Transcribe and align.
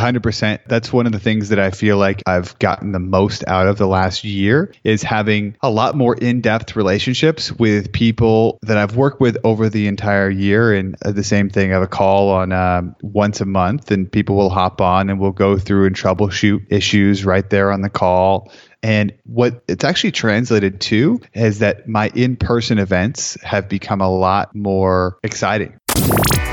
100%. 0.00 0.60
That's 0.66 0.92
one 0.92 1.06
of 1.06 1.12
the 1.12 1.20
things 1.20 1.50
that 1.50 1.58
I 1.58 1.70
feel 1.70 1.96
like 1.96 2.22
I've 2.26 2.58
gotten 2.58 2.92
the 2.92 2.98
most 2.98 3.44
out 3.46 3.66
of 3.66 3.78
the 3.78 3.86
last 3.86 4.24
year 4.24 4.72
is 4.82 5.02
having 5.02 5.56
a 5.60 5.70
lot 5.70 5.94
more 5.94 6.14
in-depth 6.14 6.76
relationships 6.76 7.52
with 7.52 7.92
people 7.92 8.58
that 8.62 8.78
I've 8.78 8.96
worked 8.96 9.20
with 9.20 9.36
over 9.44 9.68
the 9.68 9.86
entire 9.86 10.30
year. 10.30 10.72
And 10.72 10.96
the 11.00 11.24
same 11.24 11.50
thing, 11.50 11.70
I 11.70 11.74
have 11.74 11.82
a 11.82 11.88
call 11.88 12.30
on 12.30 12.52
um, 12.52 12.96
once 13.02 13.40
a 13.40 13.46
month 13.46 13.90
and 13.90 14.10
people 14.10 14.36
will 14.36 14.50
hop 14.50 14.80
on 14.80 15.10
and 15.10 15.20
we'll 15.20 15.32
go 15.32 15.58
through 15.58 15.86
and 15.86 15.96
troubleshoot 15.96 16.66
issues 16.70 17.24
right 17.24 17.48
there 17.48 17.70
on 17.70 17.82
the 17.82 17.90
call. 17.90 18.50
And 18.82 19.12
what 19.24 19.62
it's 19.68 19.84
actually 19.84 20.12
translated 20.12 20.80
to 20.82 21.20
is 21.34 21.58
that 21.58 21.86
my 21.86 22.10
in 22.14 22.36
person 22.36 22.78
events 22.78 23.36
have 23.42 23.68
become 23.68 24.00
a 24.00 24.10
lot 24.10 24.54
more 24.54 25.18
exciting. 25.22 25.78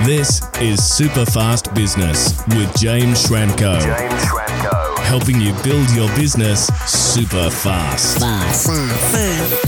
This 0.05 0.43
is 0.61 0.85
Super 0.85 1.25
Fast 1.25 1.73
Business 1.73 2.37
with 2.49 2.73
James 2.77 3.25
Schramko. 3.25 3.81
James 3.81 4.25
Schramko. 4.25 4.99
Helping 4.99 5.41
you 5.41 5.53
build 5.63 5.89
your 5.89 6.07
business 6.15 6.67
super 6.85 7.49
fast. 7.49 8.19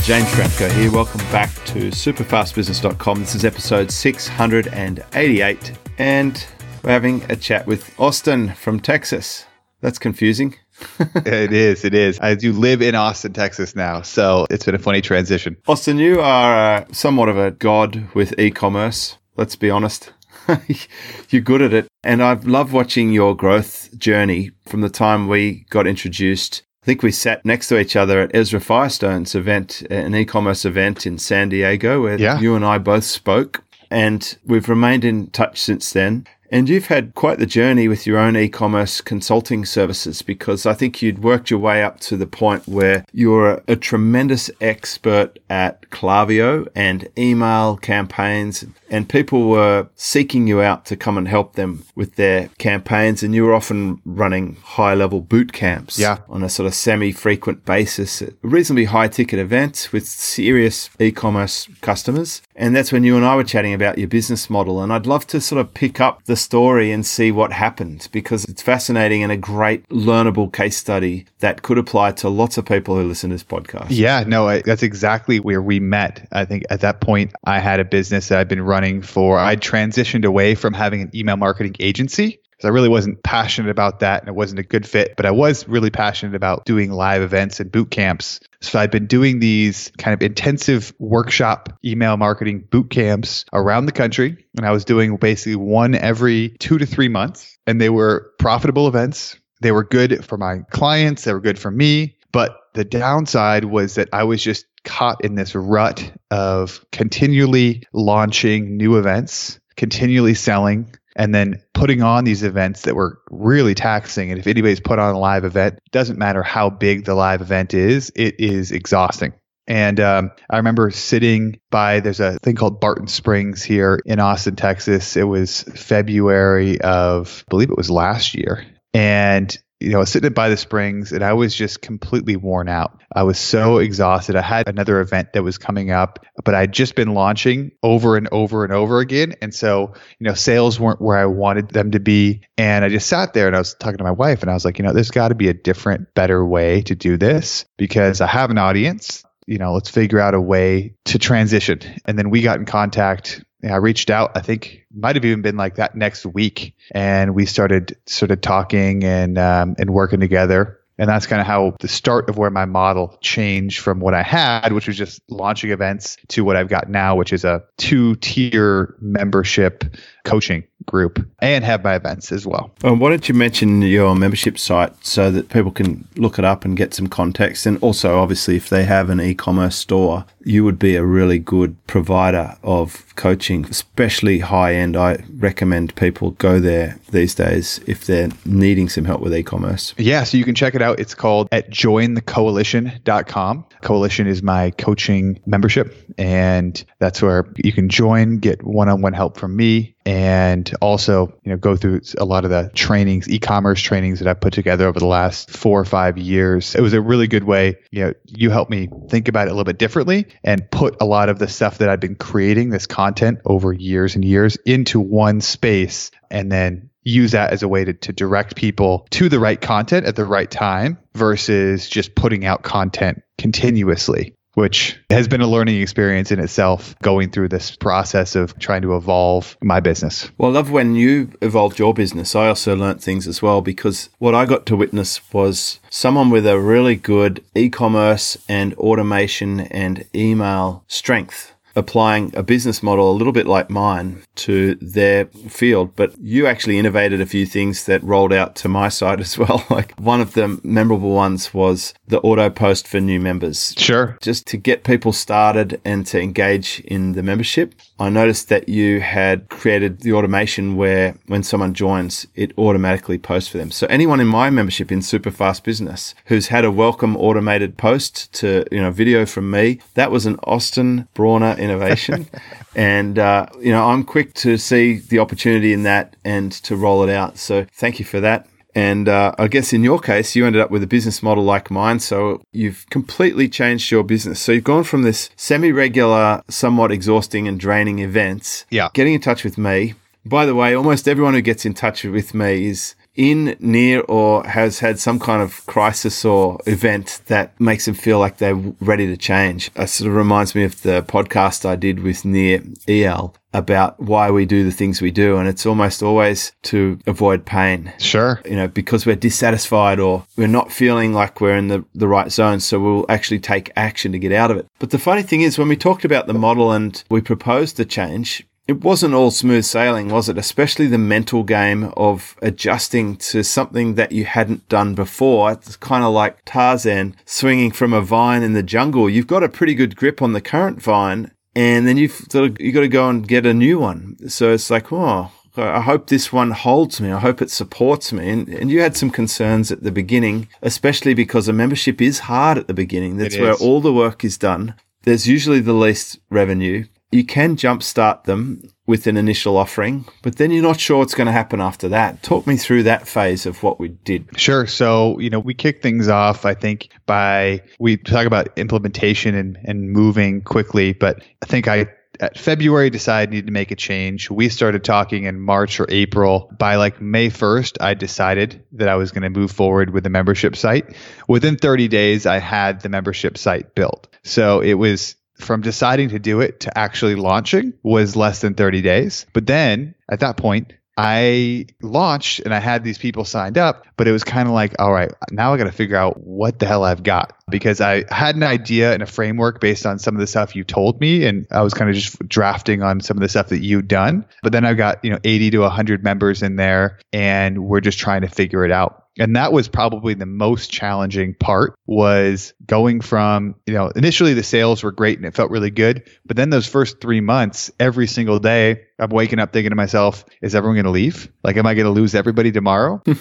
James 0.06 0.28
Schramko 0.28 0.72
here. 0.72 0.92
Welcome 0.92 1.22
back 1.32 1.50
to 1.66 1.90
superfastbusiness.com. 1.90 3.20
This 3.22 3.34
is 3.34 3.44
episode 3.44 3.92
688, 3.92 5.74
and 5.98 6.48
we're 6.84 6.92
having 6.92 7.24
a 7.32 7.36
chat 7.36 7.66
with 7.66 8.00
Austin 8.00 8.54
from 8.54 8.80
Texas. 8.80 9.48
That's 9.82 9.98
confusing. 9.98 10.56
it 11.00 11.52
is. 11.52 11.84
It 11.84 11.96
is. 11.96 12.20
I 12.22 12.36
do 12.36 12.54
live 12.54 12.84
in 12.84 12.94
Austin, 12.94 13.34
Texas 13.34 13.76
now, 13.76 14.04
so 14.04 14.46
it's 14.52 14.64
been 14.64 14.76
a 14.76 14.80
funny 14.80 15.02
transition. 15.02 15.58
Austin, 15.68 15.98
you 15.98 16.22
are 16.22 16.76
uh, 16.76 16.86
somewhat 16.92 17.30
of 17.30 17.38
a 17.38 17.50
god 17.50 18.14
with 18.14 18.40
e 18.40 18.52
commerce. 18.52 19.18
Let's 19.36 19.56
be 19.56 19.72
honest. 19.72 20.14
You're 21.30 21.42
good 21.42 21.62
at 21.62 21.74
it. 21.74 21.88
And 22.04 22.24
I've 22.24 22.46
loved 22.46 22.72
watching 22.74 23.12
your 23.12 23.36
growth 23.36 23.90
journey 23.98 24.52
from 24.66 24.82
the 24.82 24.90
time 24.90 25.28
we 25.28 25.66
got 25.70 25.88
introduced. 25.88 26.64
I 26.84 26.86
think 26.86 27.04
we 27.04 27.12
sat 27.12 27.46
next 27.46 27.68
to 27.68 27.80
each 27.80 27.96
other 27.96 28.22
at 28.22 28.32
Ezra 28.34 28.60
Firestone's 28.62 29.36
event, 29.36 29.84
uh, 29.92 29.96
an 29.96 30.16
e 30.16 30.26
commerce 30.26 30.66
event 30.66 31.06
in 31.06 31.18
San 31.18 31.50
Diego, 31.50 32.02
where 32.02 32.20
Yeah. 32.20 32.40
you 32.40 32.56
and 32.56 32.66
I 32.66 32.78
both 32.78 33.04
spoke. 33.04 33.64
And 33.92 34.38
we've 34.46 34.70
remained 34.70 35.04
in 35.04 35.28
touch 35.28 35.60
since 35.60 35.92
then. 35.92 36.26
And 36.52 36.68
you've 36.68 36.88
had 36.88 37.14
quite 37.14 37.38
the 37.38 37.46
journey 37.46 37.88
with 37.88 38.08
your 38.08 38.18
own 38.18 38.36
e 38.36 38.50
commerce 38.50 39.02
consulting 39.02 39.66
services 39.66 40.22
because 40.24 40.66
I 40.66 40.74
think 40.74 41.02
you'd 41.02 41.24
worked 41.24 41.52
your 41.52 41.60
way 41.60 41.84
up 41.84 42.00
to 42.02 42.18
the 42.18 42.26
point 42.26 42.68
where 42.68 43.06
you're 43.14 43.62
a 43.68 43.76
tremendous 43.76 44.50
expert 44.60 45.38
at 45.50 45.88
Klaviyo 45.92 46.68
and 46.76 47.08
email 47.18 47.78
campaigns. 47.78 48.66
And 48.90 49.08
people 49.08 49.48
were 49.50 49.88
seeking 49.96 50.48
you 50.48 50.62
out 50.62 50.86
to 50.88 50.96
come 50.96 51.18
and 51.20 51.28
help 51.28 51.54
them 51.54 51.84
with 51.96 52.16
their 52.16 52.50
campaigns. 52.58 53.22
And 53.22 53.36
you 53.36 53.44
were 53.44 53.54
often 53.54 54.02
running 54.04 54.56
high 54.64 54.96
level 54.96 55.22
boot 55.22 55.54
camps 55.54 56.00
Yeah. 56.00 56.18
on 56.28 56.42
a 56.42 56.50
sort 56.50 56.66
of 56.66 56.74
semi 56.74 57.12
frequent 57.12 57.66
basis 57.66 58.24
reasonably 58.42 58.86
high 58.86 59.08
ticket 59.08 59.38
events 59.38 59.92
with 59.92 60.08
serious 60.08 60.90
e 61.00 61.12
commerce 61.12 61.68
customers. 61.82 62.42
And 62.60 62.76
that's 62.76 62.92
when 62.92 63.06
you 63.06 63.16
and 63.16 63.26
I 63.26 63.38
were 63.38 63.46
chatting 63.46 63.74
about 63.74 63.98
your 63.98 64.10
business 64.10 64.50
model. 64.50 64.84
And 64.84 64.92
I'd 64.92 65.08
love 65.08 65.26
to 65.28 65.40
sort 65.40 65.62
of 65.62 65.74
pick 65.74 66.02
up 66.02 66.26
the 66.26 66.36
story 66.36 66.92
and 66.92 67.06
see 67.06 67.32
what 67.32 67.54
happened 67.54 68.10
because 68.12 68.44
it's 68.46 68.62
fascinating 68.62 69.24
and 69.24 69.32
a 69.32 69.38
great 69.38 69.88
learnable 69.88 70.52
case 70.52 70.76
study 70.76 71.26
that 71.40 71.62
could 71.62 71.78
apply 71.78 72.12
to 72.12 72.28
lots 72.28 72.58
of 72.58 72.66
people 72.66 72.98
who 72.98 73.08
listen 73.08 73.30
to 73.30 73.36
this 73.36 73.46
podcast. 73.46 73.88
Yeah, 73.90 74.26
no, 74.28 74.50
I, 74.50 74.62
that's 74.62 74.84
exactly 74.84 75.40
where 75.40 75.62
we 75.62 75.80
met. 75.80 76.28
I 76.34 76.44
think 76.44 76.64
at 76.70 76.82
that 76.82 77.00
point, 77.00 77.32
I 77.46 77.60
had 77.60 77.80
a 77.80 77.86
business 77.86 78.28
that 78.28 78.40
I'd 78.40 78.50
been 78.50 78.62
running 78.62 79.02
for. 79.02 79.40
I'd 79.40 79.62
transitioned 79.62 80.26
away 80.26 80.54
from 80.54 80.74
having 80.74 81.02
an 81.02 81.12
email 81.16 81.38
marketing 81.38 81.78
agency 81.80 82.39
because 82.60 82.68
I 82.68 82.74
really 82.74 82.90
wasn't 82.90 83.24
passionate 83.24 83.72
about 83.72 84.02
that 84.02 84.22
and 84.22 84.28
it 84.28 84.36
wasn't 84.36 84.60
a 84.60 84.64
good 84.64 84.86
fit, 84.86 85.14
but 85.16 85.26
I 85.26 85.32
was 85.32 85.66
really 85.66 85.90
passionate 85.90 86.36
about 86.36 86.66
doing 86.66 86.92
live 86.92 87.22
events 87.22 87.62
and 87.62 87.72
boot 87.72 87.90
camps. 87.90 88.42
So 88.60 88.78
I've 88.78 88.92
been 88.92 89.08
doing 89.08 89.40
these 89.40 89.94
kind 89.98 90.14
of 90.14 90.22
intensive 90.22 90.94
workshop 91.00 91.70
email 91.86 92.18
marketing 92.18 92.66
boot 92.70 92.90
camps 92.90 93.46
around 93.54 93.86
the 93.86 93.94
country. 93.94 94.46
And 94.58 94.66
I 94.66 94.72
was 94.72 94.84
doing 94.84 95.16
basically 95.16 95.56
one 95.56 95.96
every 95.96 96.50
two 96.60 96.78
to 96.78 96.86
three 96.86 97.08
months. 97.08 97.58
And 97.66 97.80
they 97.80 97.90
were 97.90 98.34
profitable 98.40 98.90
events. 98.90 99.38
They 99.62 99.72
were 99.72 99.86
good 99.86 100.26
for 100.26 100.38
my 100.38 100.60
clients. 100.70 101.24
They 101.24 101.34
were 101.34 101.40
good 101.40 101.60
for 101.60 101.72
me. 101.72 102.18
But 102.34 102.58
the 102.74 102.84
downside 102.84 103.64
was 103.64 103.96
that 103.96 104.10
I 104.12 104.26
was 104.26 104.44
just 104.44 104.66
caught 104.84 105.24
in 105.24 105.36
this 105.36 105.56
rut 105.56 106.12
of 106.30 106.84
continually 106.92 107.84
launching 107.94 108.76
new 108.76 108.98
events, 108.98 109.62
continually 109.78 110.34
selling, 110.34 110.94
and 111.20 111.36
then 111.36 111.62
putting 111.74 112.02
on 112.02 112.24
these 112.24 112.44
events 112.44 112.84
that 112.84 112.96
were 112.96 113.20
really 113.30 113.76
taxing. 113.76 114.32
And 114.32 114.40
if 114.40 114.48
anybody's 114.48 114.80
put 114.80 115.00
on 115.00 115.14
a 115.14 115.20
live 115.20 115.44
event, 115.44 115.78
doesn't 115.92 116.18
matter 116.18 116.42
how 116.42 116.70
big 116.70 117.04
the 117.04 117.14
live 117.14 117.42
event 117.42 117.74
is, 117.74 118.10
it 118.16 118.40
is 118.40 118.72
exhausting. 118.72 119.34
And 119.68 120.00
um, 120.00 120.32
I 120.50 120.58
remember 120.58 120.90
sitting 120.92 121.60
by, 121.70 122.00
there's 122.00 122.22
a 122.22 122.40
thing 122.40 122.56
called 122.56 122.80
Barton 122.80 123.08
Springs 123.08 123.62
here 123.62 124.00
in 124.06 124.20
Austin, 124.20 124.56
Texas. 124.56 125.18
It 125.18 125.26
was 125.26 125.62
February 125.62 126.80
of, 126.80 127.44
I 127.46 127.50
believe 127.50 127.70
it 127.70 127.78
was 127.78 127.92
last 127.92 128.34
year. 128.34 128.66
And 128.94 129.56
you 129.80 129.92
know, 129.92 130.04
sitting 130.04 130.34
by 130.34 130.50
the 130.50 130.58
springs 130.58 131.14
and 131.14 131.24
I 131.24 131.34
was 131.34 131.56
just 131.56 131.82
completely 131.82 132.36
worn 132.36 132.68
out. 132.68 133.02
I 133.16 133.24
was 133.24 133.40
so 133.40 133.78
exhausted. 133.78 134.36
I 134.36 134.42
had 134.42 134.68
another 134.68 135.00
event 135.00 135.34
that 135.34 135.44
was 135.44 135.58
coming 135.58 135.90
up, 135.90 136.26
but 136.44 136.54
I'd 136.54 136.74
just 136.74 136.96
been 136.96 137.14
launching 137.14 137.72
over 137.82 138.18
and 138.18 138.28
over 138.32 138.66
and 138.66 138.74
over 138.74 139.00
again. 139.00 139.36
And 139.42 139.54
so, 139.54 139.94
you 140.20 140.28
know, 140.28 140.34
sales 140.34 140.80
weren't 140.80 141.02
where 141.02 141.18
I 141.18 141.26
wanted 141.26 141.70
them 141.70 141.92
to 141.92 142.00
be. 142.00 142.42
And 142.58 142.84
I 142.84 142.90
just 142.90 143.08
sat 143.08 143.34
there 143.34 143.48
and 143.48 143.56
I 143.56 143.60
was 143.60 143.74
talking 143.74 143.98
to 143.98 144.04
my 144.04 144.12
wife 144.12 144.42
and 144.42 144.52
I 144.52 144.54
was 144.54 144.66
like, 144.66 144.80
you 144.80 144.86
know, 144.86 144.92
there's 144.92 145.12
got 145.12 145.30
to 145.30 145.36
be 145.36 145.48
a 145.48 145.54
different, 145.54 146.14
better 146.14 146.46
way 146.46 146.82
to 146.84 146.96
do 146.96 147.18
this 147.18 147.66
because 147.78 148.20
I 148.20 148.28
have 148.28 148.52
an 148.52 148.58
audience. 148.58 149.24
You 149.48 149.58
know, 149.58 149.74
let's 149.74 149.90
figure 149.90 150.20
out 150.20 150.36
a 150.36 150.42
way 150.42 150.94
to 151.06 151.18
transition. 151.18 151.80
And 152.06 152.20
then 152.20 152.30
we 152.30 152.42
got 152.42 152.60
in 152.60 152.66
contact 152.66 153.44
I 153.64 153.76
reached 153.76 154.10
out, 154.10 154.32
I 154.36 154.42
think 154.42 154.86
might 154.94 155.16
have 155.16 155.26
even 155.26 155.42
been 155.42 155.58
like 155.58 155.76
that 155.76 155.96
next 155.96 156.26
week. 156.26 156.76
And 156.92 157.36
we 157.36 157.46
started 157.46 157.98
sort 158.06 158.32
of 158.32 158.42
talking 158.42 159.04
and, 159.04 159.38
um, 159.38 159.76
and 159.78 159.90
working 159.90 160.20
together. 160.20 160.80
And 160.98 161.08
that's 161.08 161.28
kind 161.28 161.40
of 161.40 161.48
how 161.48 161.78
the 161.80 161.88
start 161.88 162.30
of 162.30 162.38
where 162.38 162.50
my 162.50 162.66
model 162.66 163.18
changed 163.22 163.80
from 163.80 164.02
what 164.02 164.14
I 164.14 164.22
had, 164.22 164.74
which 164.74 164.86
was 164.86 164.98
just 164.98 165.22
launching 165.30 165.72
events 165.72 166.18
to 166.30 166.44
what 166.44 166.58
I've 166.58 166.68
got 166.68 166.90
now, 166.90 167.16
which 167.16 167.32
is 167.32 167.46
a 167.46 167.64
two 167.78 168.16
tier 168.18 168.96
membership 169.00 169.86
coaching 170.30 170.64
group 170.86 171.26
and 171.40 171.64
have 171.64 171.84
my 171.84 171.96
events 171.96 172.32
as 172.32 172.46
well. 172.46 172.72
Um, 172.84 173.00
why 173.00 173.10
don't 173.10 173.28
you 173.28 173.36
mention 173.36 173.82
your 173.82 174.16
membership 174.16 174.58
site 174.58 174.94
so 175.06 175.32
that 175.32 175.50
people 175.50 175.72
can 175.72 176.08
look 176.16 176.38
it 176.40 176.46
up 176.46 176.66
and 176.66 176.78
get 176.78 176.94
some 176.94 177.08
context? 177.08 177.66
And 177.66 177.82
also, 177.82 178.20
obviously, 178.20 178.56
if 178.56 178.70
they 178.70 178.84
have 178.84 179.10
an 179.10 179.20
e 179.22 179.34
commerce 179.34 179.76
store, 179.76 180.26
you 180.44 180.64
would 180.64 180.80
be 180.80 180.96
a 180.96 181.04
really 181.04 181.40
good 181.40 181.76
provider 181.88 182.56
of 182.64 183.06
coaching, 183.16 183.66
especially 183.66 184.40
high 184.40 184.74
end. 184.74 184.96
I 184.96 185.24
recommend 185.38 185.96
people 185.96 186.32
go 186.32 186.60
there 186.60 187.00
these 187.12 187.36
days 187.36 187.80
if 187.86 188.06
they're 188.06 188.30
needing 188.46 188.90
some 188.90 189.06
help 189.06 189.22
with 189.22 189.34
e 189.36 189.44
commerce. 189.44 189.94
Yeah, 189.98 190.24
so 190.24 190.38
you 190.38 190.46
can 190.46 190.56
check 190.56 190.76
it 190.76 190.82
out. 190.82 191.00
It's 191.00 191.16
called 191.16 191.50
at 191.52 191.70
jointhecoalition.com. 191.70 193.66
Coalition 193.82 194.28
is 194.28 194.44
my 194.44 194.72
coaching 194.72 195.40
membership, 195.46 195.96
and 196.18 196.84
that's 197.00 197.22
where 197.22 197.46
you 197.58 197.72
can 197.72 197.90
join, 197.90 198.40
get 198.40 198.64
one 198.64 198.90
on 198.90 199.02
one 199.02 199.14
help 199.14 199.38
from 199.38 199.56
me, 199.56 199.96
and 200.06 200.74
also 200.82 201.28
you 201.44 201.52
know 201.52 201.58
go 201.58 201.76
through 201.76 202.02
a 202.18 202.26
lot 202.26 202.46
of 202.46 202.50
the 202.50 202.72
trainings 202.74 203.30
e-commerce 203.30 203.82
trainings 203.82 204.20
that 204.20 204.28
i've 204.28 204.40
put 204.40 204.54
together 204.54 204.88
over 204.88 205.00
the 205.00 205.06
last 205.06 205.50
four 205.50 205.80
or 205.80 205.86
five 205.86 206.18
years. 206.18 206.76
It 206.76 206.82
was 206.82 206.94
a 206.94 207.02
really 207.02 207.28
good 207.28 207.44
way 207.44 207.78
you 207.92 208.06
know 208.06 208.14
you 208.26 208.50
helped 208.50 208.72
me 208.72 208.90
think 209.10 209.28
about 209.28 209.48
it 209.48 209.52
a 209.52 209.54
little 209.54 209.66
bit 209.66 209.78
differently 209.78 210.28
and 210.44 210.70
put 210.72 210.98
a 211.02 211.06
lot 211.06 211.30
of 211.30 211.40
the 211.40 211.48
stuff 211.48 211.80
that 211.80 211.90
i've 211.90 212.00
been 212.00 212.16
creating 212.16 212.70
this 212.70 212.88
content 212.88 213.40
over 213.46 213.74
years 213.74 214.16
and 214.16 214.24
years 214.24 214.58
into 214.66 215.00
one 215.00 215.42
space 215.42 216.12
and 216.32 216.52
then 216.52 216.90
use 217.04 217.32
that 217.32 217.52
as 217.52 217.64
a 217.64 217.68
way 217.68 217.86
to, 217.86 217.94
to 217.94 218.14
direct 218.14 218.56
people 218.56 219.08
to 219.10 219.30
the 219.30 219.40
right 219.40 219.60
content 219.60 220.06
at 220.06 220.16
the 220.16 220.26
right 220.26 220.50
time 220.50 220.98
versus 221.14 221.90
just 221.90 222.16
putting 222.16 222.46
out 222.46 222.64
content 222.64 223.22
continuously 223.38 224.36
which 224.60 225.00
has 225.10 225.26
been 225.26 225.40
a 225.40 225.48
learning 225.48 225.82
experience 225.82 226.34
in 226.34 226.40
itself 226.40 226.94
going 227.02 227.32
through 227.32 227.48
this 227.48 227.78
process 227.78 228.36
of 228.36 228.60
trying 228.60 228.82
to 228.82 228.94
evolve 228.94 229.56
my 229.62 229.80
business. 229.80 230.30
Well, 230.38 230.52
I 230.52 230.54
love 230.56 230.70
when 230.70 230.96
you 230.96 231.32
evolved 231.42 231.80
your 231.80 231.94
business. 231.94 232.36
I 232.36 232.50
also 232.50 232.76
learnt 232.76 233.02
things 233.02 233.26
as 233.26 233.42
well 233.42 233.62
because 233.62 234.10
what 234.18 234.36
I 234.36 234.46
got 234.46 234.66
to 234.66 234.76
witness 234.76 235.22
was 235.32 235.80
someone 235.90 236.30
with 236.30 236.46
a 236.46 236.60
really 236.60 236.98
good 236.98 237.42
e 237.56 237.70
commerce 237.70 238.38
and 238.50 238.74
automation 238.74 239.62
and 239.62 240.04
email 240.14 240.84
strength. 240.90 241.54
Applying 241.76 242.36
a 242.36 242.44
business 242.44 242.82
model 242.84 243.12
a 243.12 243.18
little 243.18 243.34
bit 243.34 243.48
like 243.48 243.70
mine 243.70 244.22
to 244.36 244.76
their 244.76 245.26
field, 245.26 245.96
but 245.96 246.14
you 246.20 246.48
actually 246.48 246.78
innovated 246.78 247.22
a 247.22 247.26
few 247.26 247.46
things 247.46 247.86
that 247.86 248.04
rolled 248.04 248.34
out 248.34 248.56
to 248.56 248.68
my 248.68 248.90
side 249.00 249.20
as 249.20 249.38
well. 249.38 249.66
Like 249.80 249.94
one 250.00 250.20
of 250.20 250.34
the 250.34 250.60
memorable 250.64 251.12
ones 251.12 251.54
was 251.54 251.94
the 252.08 252.20
auto 252.22 252.50
post 252.50 252.88
for 252.88 253.00
new 253.00 253.20
members. 253.20 253.76
Sure. 253.78 254.18
Just 254.20 254.48
to 254.48 254.58
get 254.58 254.84
people 254.84 255.14
started 255.14 255.80
and 255.86 256.06
to 256.08 256.20
engage 256.20 256.82
in 256.86 257.12
the 257.12 257.22
membership. 257.24 257.76
I 258.00 258.10
noticed 258.10 258.50
that 258.50 258.68
you 258.68 259.00
had 259.00 259.48
created 259.50 260.02
the 260.02 260.14
automation 260.14 260.76
where 260.76 261.16
when 261.28 261.44
someone 261.44 261.74
joins, 261.74 262.26
it 262.36 262.52
automatically 262.58 263.20
posts 263.20 263.50
for 263.50 263.60
them. 263.60 263.70
So 263.70 263.86
anyone 263.88 264.20
in 264.20 264.28
my 264.28 264.50
membership 264.50 264.92
in 264.92 265.00
Superfast 265.00 265.64
Business 265.64 266.16
who's 266.26 266.48
had 266.48 266.66
a 266.66 266.72
welcome 266.72 267.16
automated 267.16 267.78
post 267.78 268.34
to, 268.34 268.66
you 268.72 268.82
know, 268.82 268.92
video 268.92 269.26
from 269.26 269.52
me, 269.52 269.80
that 269.94 270.12
was 270.12 270.26
an 270.26 270.38
Austin 270.44 271.08
Brawner 271.14 271.59
innovation. 271.60 272.28
and, 272.76 273.20
uh, 273.20 273.48
you 273.60 273.72
know, 273.72 273.86
I'm 273.86 274.04
quick 274.04 274.34
to 274.36 274.58
see 274.58 274.98
the 274.98 275.20
opportunity 275.20 275.74
in 275.74 275.84
that 275.84 276.16
and 276.24 276.52
to 276.64 276.76
roll 276.76 277.04
it 277.04 277.10
out. 277.10 277.38
So 277.38 277.66
thank 277.74 278.00
you 278.00 278.06
for 278.06 278.20
that. 278.20 278.48
And 278.76 279.10
uh, 279.10 279.34
I 279.38 279.48
guess 279.48 279.74
in 279.74 279.84
your 279.84 280.00
case, 280.00 280.36
you 280.36 280.46
ended 280.46 280.62
up 280.62 280.70
with 280.72 280.84
a 280.84 280.88
business 280.88 281.24
model 281.24 281.44
like 281.44 281.72
mine. 281.72 282.00
So 282.00 282.42
you've 282.54 282.86
completely 282.90 283.50
changed 283.50 283.92
your 283.92 284.04
business. 284.04 284.40
So 284.40 284.52
you've 284.52 284.64
gone 284.64 284.84
from 284.84 285.02
this 285.02 285.30
semi 285.36 285.72
regular, 285.72 286.44
somewhat 286.50 286.92
exhausting 286.92 287.48
and 287.48 287.60
draining 287.60 288.00
events, 288.00 288.66
Yeah. 288.70 288.90
getting 288.94 289.16
in 289.16 289.22
touch 289.22 289.44
with 289.44 289.58
me. 289.58 289.96
By 290.26 290.46
the 290.46 290.54
way, 290.54 290.76
almost 290.76 291.08
everyone 291.08 291.34
who 291.34 291.42
gets 291.42 291.66
in 291.66 291.74
touch 291.74 292.04
with 292.04 292.34
me 292.34 292.68
is 292.68 292.94
in, 293.20 293.58
near, 293.60 294.00
or 294.08 294.46
has 294.48 294.80
had 294.80 294.98
some 294.98 295.20
kind 295.20 295.42
of 295.42 295.66
crisis 295.66 296.24
or 296.24 296.58
event 296.66 297.20
that 297.28 297.60
makes 297.60 297.86
them 297.86 297.94
feel 297.94 298.18
like 298.18 298.38
they're 298.38 298.56
ready 298.80 299.08
to 299.08 299.18
change. 299.18 299.70
It 299.76 299.88
sort 299.88 300.10
of 300.10 300.16
reminds 300.16 300.56
me 300.56 300.64
of 300.64 300.82
the 300.84 301.04
podcast 301.04 301.66
I 301.66 301.76
did 301.76 302.00
with 302.00 302.24
Nir 302.24 302.60
Eyal 302.88 303.34
about 303.52 304.00
why 304.00 304.30
we 304.30 304.46
do 304.46 304.64
the 304.64 304.72
things 304.72 305.02
we 305.02 305.12
do. 305.12 305.36
And 305.38 305.50
it's 305.50 305.66
almost 305.66 306.02
always 306.04 306.54
to 306.64 307.00
avoid 307.08 307.46
pain 307.46 307.92
Sure. 307.98 308.40
you 308.46 308.56
know, 308.56 308.68
because 308.68 309.06
we're 309.08 309.16
dissatisfied 309.16 310.00
or 310.00 310.24
we're 310.38 310.48
not 310.48 310.72
feeling 310.72 311.14
like 311.14 311.42
we're 311.42 311.58
in 311.58 311.68
the, 311.68 311.84
the 311.96 312.08
right 312.08 312.32
zone. 312.32 312.60
So 312.60 312.80
we'll 312.80 313.06
actually 313.10 313.40
take 313.40 313.72
action 313.76 314.12
to 314.14 314.20
get 314.20 314.32
out 314.32 314.52
of 314.52 314.58
it. 314.58 314.68
But 314.78 314.92
the 314.92 315.00
funny 315.00 315.24
thing 315.24 315.42
is, 315.42 315.58
when 315.58 315.68
we 315.68 315.76
talked 315.76 316.06
about 316.06 316.28
the 316.28 316.34
model 316.34 316.72
and 316.72 317.04
we 317.10 317.22
proposed 317.22 317.78
the 317.78 317.86
change, 317.86 318.46
it 318.70 318.84
wasn't 318.84 319.16
all 319.16 319.32
smooth 319.32 319.66
sailing, 319.66 320.10
was 320.10 320.30
it? 320.30 320.38
Especially 320.38 320.86
the 320.86 321.00
mental 321.00 321.42
game 321.42 321.92
of 321.98 322.36
adjusting 322.44 323.16
to 323.16 323.44
something 323.44 323.96
that 323.96 324.12
you 324.12 324.26
hadn't 324.26 324.70
done 324.70 324.94
before. 324.94 325.54
It's 325.54 325.76
kind 325.76 326.04
of 326.04 326.14
like 326.14 326.46
Tarzan 326.46 327.16
swinging 327.26 327.72
from 327.72 327.94
a 327.94 328.02
vine 328.02 328.44
in 328.44 328.54
the 328.54 328.62
jungle. 328.62 329.10
You've 329.10 329.26
got 329.26 329.44
a 329.44 329.50
pretty 329.50 329.74
good 329.74 329.96
grip 329.96 330.22
on 330.22 330.34
the 330.34 330.40
current 330.40 330.84
vine, 330.84 331.32
and 331.56 331.88
then 331.88 331.98
you've 331.98 332.12
sort 332.30 332.46
of, 332.46 332.62
you 332.62 332.72
got 332.72 332.82
to 332.82 332.88
go 332.88 333.10
and 333.10 333.28
get 333.28 333.48
a 333.48 333.56
new 333.56 333.80
one. 333.80 334.18
So 334.30 334.52
it's 334.52 334.70
like, 334.70 334.94
oh, 334.94 335.32
I 335.58 335.82
hope 335.82 336.06
this 336.06 336.32
one 336.32 336.52
holds 336.52 337.02
me. 337.02 337.12
I 337.12 337.18
hope 337.18 337.42
it 337.42 337.50
supports 337.50 338.14
me. 338.14 338.30
And, 338.30 338.50
and 338.50 338.70
you 338.70 338.82
had 338.82 338.96
some 338.96 339.10
concerns 339.10 339.72
at 339.72 339.82
the 339.82 339.92
beginning, 339.92 340.48
especially 340.62 341.16
because 341.16 341.48
a 341.48 341.54
membership 341.54 342.04
is 342.04 342.20
hard 342.20 342.60
at 342.60 342.68
the 342.68 342.76
beginning. 342.76 343.18
That's 343.18 343.36
where 343.36 343.56
all 343.56 343.82
the 343.82 343.92
work 343.92 344.24
is 344.24 344.38
done. 344.38 344.76
There's 345.06 345.28
usually 345.28 345.60
the 345.60 345.74
least 345.74 346.20
revenue. 346.30 346.86
You 347.12 347.26
can 347.26 347.56
jumpstart 347.56 348.26
them 348.26 348.70
with 348.86 349.08
an 349.08 349.18
initial 349.18 349.58
offering, 349.58 350.06
but 350.22 350.38
then 350.38 350.52
you're 350.52 350.64
not 350.64 350.80
sure 350.80 351.00
what's 351.00 351.16
going 351.16 351.28
to 351.28 351.32
happen 351.32 351.60
after 351.60 351.90
that. 351.90 352.22
Talk 352.22 352.46
me 352.46 352.58
through 352.58 352.84
that 352.84 353.08
phase 353.08 353.46
of 353.46 353.64
what 353.64 353.80
we 353.80 353.90
did. 353.90 354.28
Sure. 354.40 354.68
So, 354.68 355.20
you 355.20 355.30
know, 355.30 355.40
we 355.40 355.54
kick 355.54 355.82
things 355.82 356.08
off, 356.08 356.46
I 356.46 356.54
think, 356.54 356.90
by 357.06 357.64
we 357.80 357.98
talk 357.98 358.26
about 358.26 358.58
implementation 358.58 359.36
and, 359.36 359.58
and 359.64 359.92
moving 359.92 360.42
quickly, 360.42 360.94
but 360.94 361.24
I 361.42 361.46
think 361.46 361.68
I 361.68 361.88
at 362.20 362.38
February 362.38 362.90
decided 362.90 363.30
I 363.30 363.32
needed 363.32 363.48
to 363.48 363.54
make 363.54 363.72
a 363.72 363.76
change. 363.76 364.30
We 364.30 364.50
started 364.50 364.84
talking 364.84 365.24
in 365.24 365.40
March 365.40 365.80
or 365.80 365.86
April. 365.90 366.52
By 366.58 366.76
like 366.76 367.00
May 367.00 367.30
1st, 367.30 367.78
I 367.82 367.94
decided 367.94 368.64
that 368.74 368.90
I 368.90 368.96
was 368.96 369.12
going 369.12 369.24
to 369.24 369.30
move 369.30 369.52
forward 369.52 369.92
with 369.92 370.04
the 370.04 370.10
membership 370.10 370.56
site. 370.56 370.96
Within 371.28 371.56
30 371.56 371.88
days, 371.88 372.26
I 372.26 372.40
had 372.40 372.82
the 372.82 372.90
membership 372.90 373.38
site 373.38 373.74
built. 373.74 374.08
So 374.24 374.60
it 374.62 374.74
was 374.74 375.16
from 375.40 375.62
deciding 375.62 376.10
to 376.10 376.20
do 376.20 376.42
it 376.42 376.62
to 376.62 376.78
actually 376.78 377.16
launching 377.16 377.74
was 377.84 378.16
less 378.16 378.42
than 378.42 378.54
30 378.54 378.82
days. 378.82 379.26
But 379.34 379.48
then 379.48 379.96
at 380.10 380.20
that 380.20 380.38
point, 380.38 380.74
I 381.02 381.68
launched 381.82 382.42
and 382.42 382.54
I 382.54 382.60
had 382.60 382.84
these 382.84 382.98
people 382.98 383.24
signed 383.24 383.58
up, 383.58 383.88
but 383.96 384.10
it 384.10 384.12
was 384.12 384.26
kind 384.26 384.50
of 384.50 384.54
like, 384.54 384.76
all 384.80 384.92
right, 384.92 385.10
now 385.32 385.54
I 385.54 385.58
got 385.58 385.64
to 385.64 385.72
figure 385.72 385.96
out 385.96 386.20
what 386.20 386.60
the 386.60 386.66
hell 386.66 386.84
I've 386.84 387.04
got 387.04 387.42
because 387.50 387.80
I 387.80 388.04
had 388.14 388.36
an 388.36 388.44
idea 388.44 388.94
and 388.94 389.02
a 389.02 389.06
framework 389.06 389.62
based 389.62 389.86
on 389.86 389.98
some 389.98 390.14
of 390.14 390.20
the 390.20 390.28
stuff 390.28 390.58
you 390.58 390.66
told 390.66 391.00
me. 391.00 391.26
And 391.26 391.48
I 391.52 391.62
was 391.62 391.74
kind 391.74 391.90
of 391.90 391.96
just 391.96 392.20
drafting 392.28 392.84
on 392.84 393.00
some 393.00 393.16
of 393.16 393.22
the 393.22 393.30
stuff 393.30 393.48
that 393.48 393.64
you'd 393.64 393.88
done. 393.88 394.26
But 394.44 394.52
then 394.52 394.66
I've 394.66 394.76
got, 394.76 395.06
you 395.06 395.12
know, 395.12 395.20
80 395.24 395.52
to 395.52 395.60
100 395.60 396.04
members 396.04 396.44
in 396.44 396.58
there 396.58 397.00
and 397.14 397.64
we're 397.64 397.80
just 397.80 397.98
trying 397.98 398.24
to 398.24 398.28
figure 398.28 398.66
it 398.66 398.72
out 398.72 399.06
and 399.20 399.36
that 399.36 399.52
was 399.52 399.68
probably 399.68 400.14
the 400.14 400.26
most 400.26 400.72
challenging 400.72 401.34
part 401.36 401.78
was 401.86 402.54
going 402.66 403.02
from 403.02 403.56
you 403.68 403.74
know 403.74 403.90
initially 403.90 404.34
the 404.34 404.44
sales 404.44 404.82
were 404.82 404.92
great 404.94 405.18
and 405.18 405.28
it 405.28 405.36
felt 405.36 405.52
really 405.52 405.70
good 405.70 406.10
but 406.26 406.38
then 406.38 406.50
those 406.50 406.66
first 406.66 407.00
three 407.02 407.22
months 407.22 407.72
every 407.80 408.08
single 408.08 408.40
day 408.40 408.86
i'm 409.00 409.10
waking 409.10 409.40
up 409.40 409.54
thinking 409.54 409.70
to 409.70 409.76
myself 409.76 410.26
is 410.42 410.56
everyone 410.56 410.76
going 410.76 410.86
to 410.86 410.92
leave? 410.92 411.32
Like 411.44 411.58
am 411.58 411.66
i 411.66 411.74
going 411.74 411.86
to 411.86 411.92
lose 411.92 412.16
everybody 412.16 412.52
tomorrow? 412.52 413.02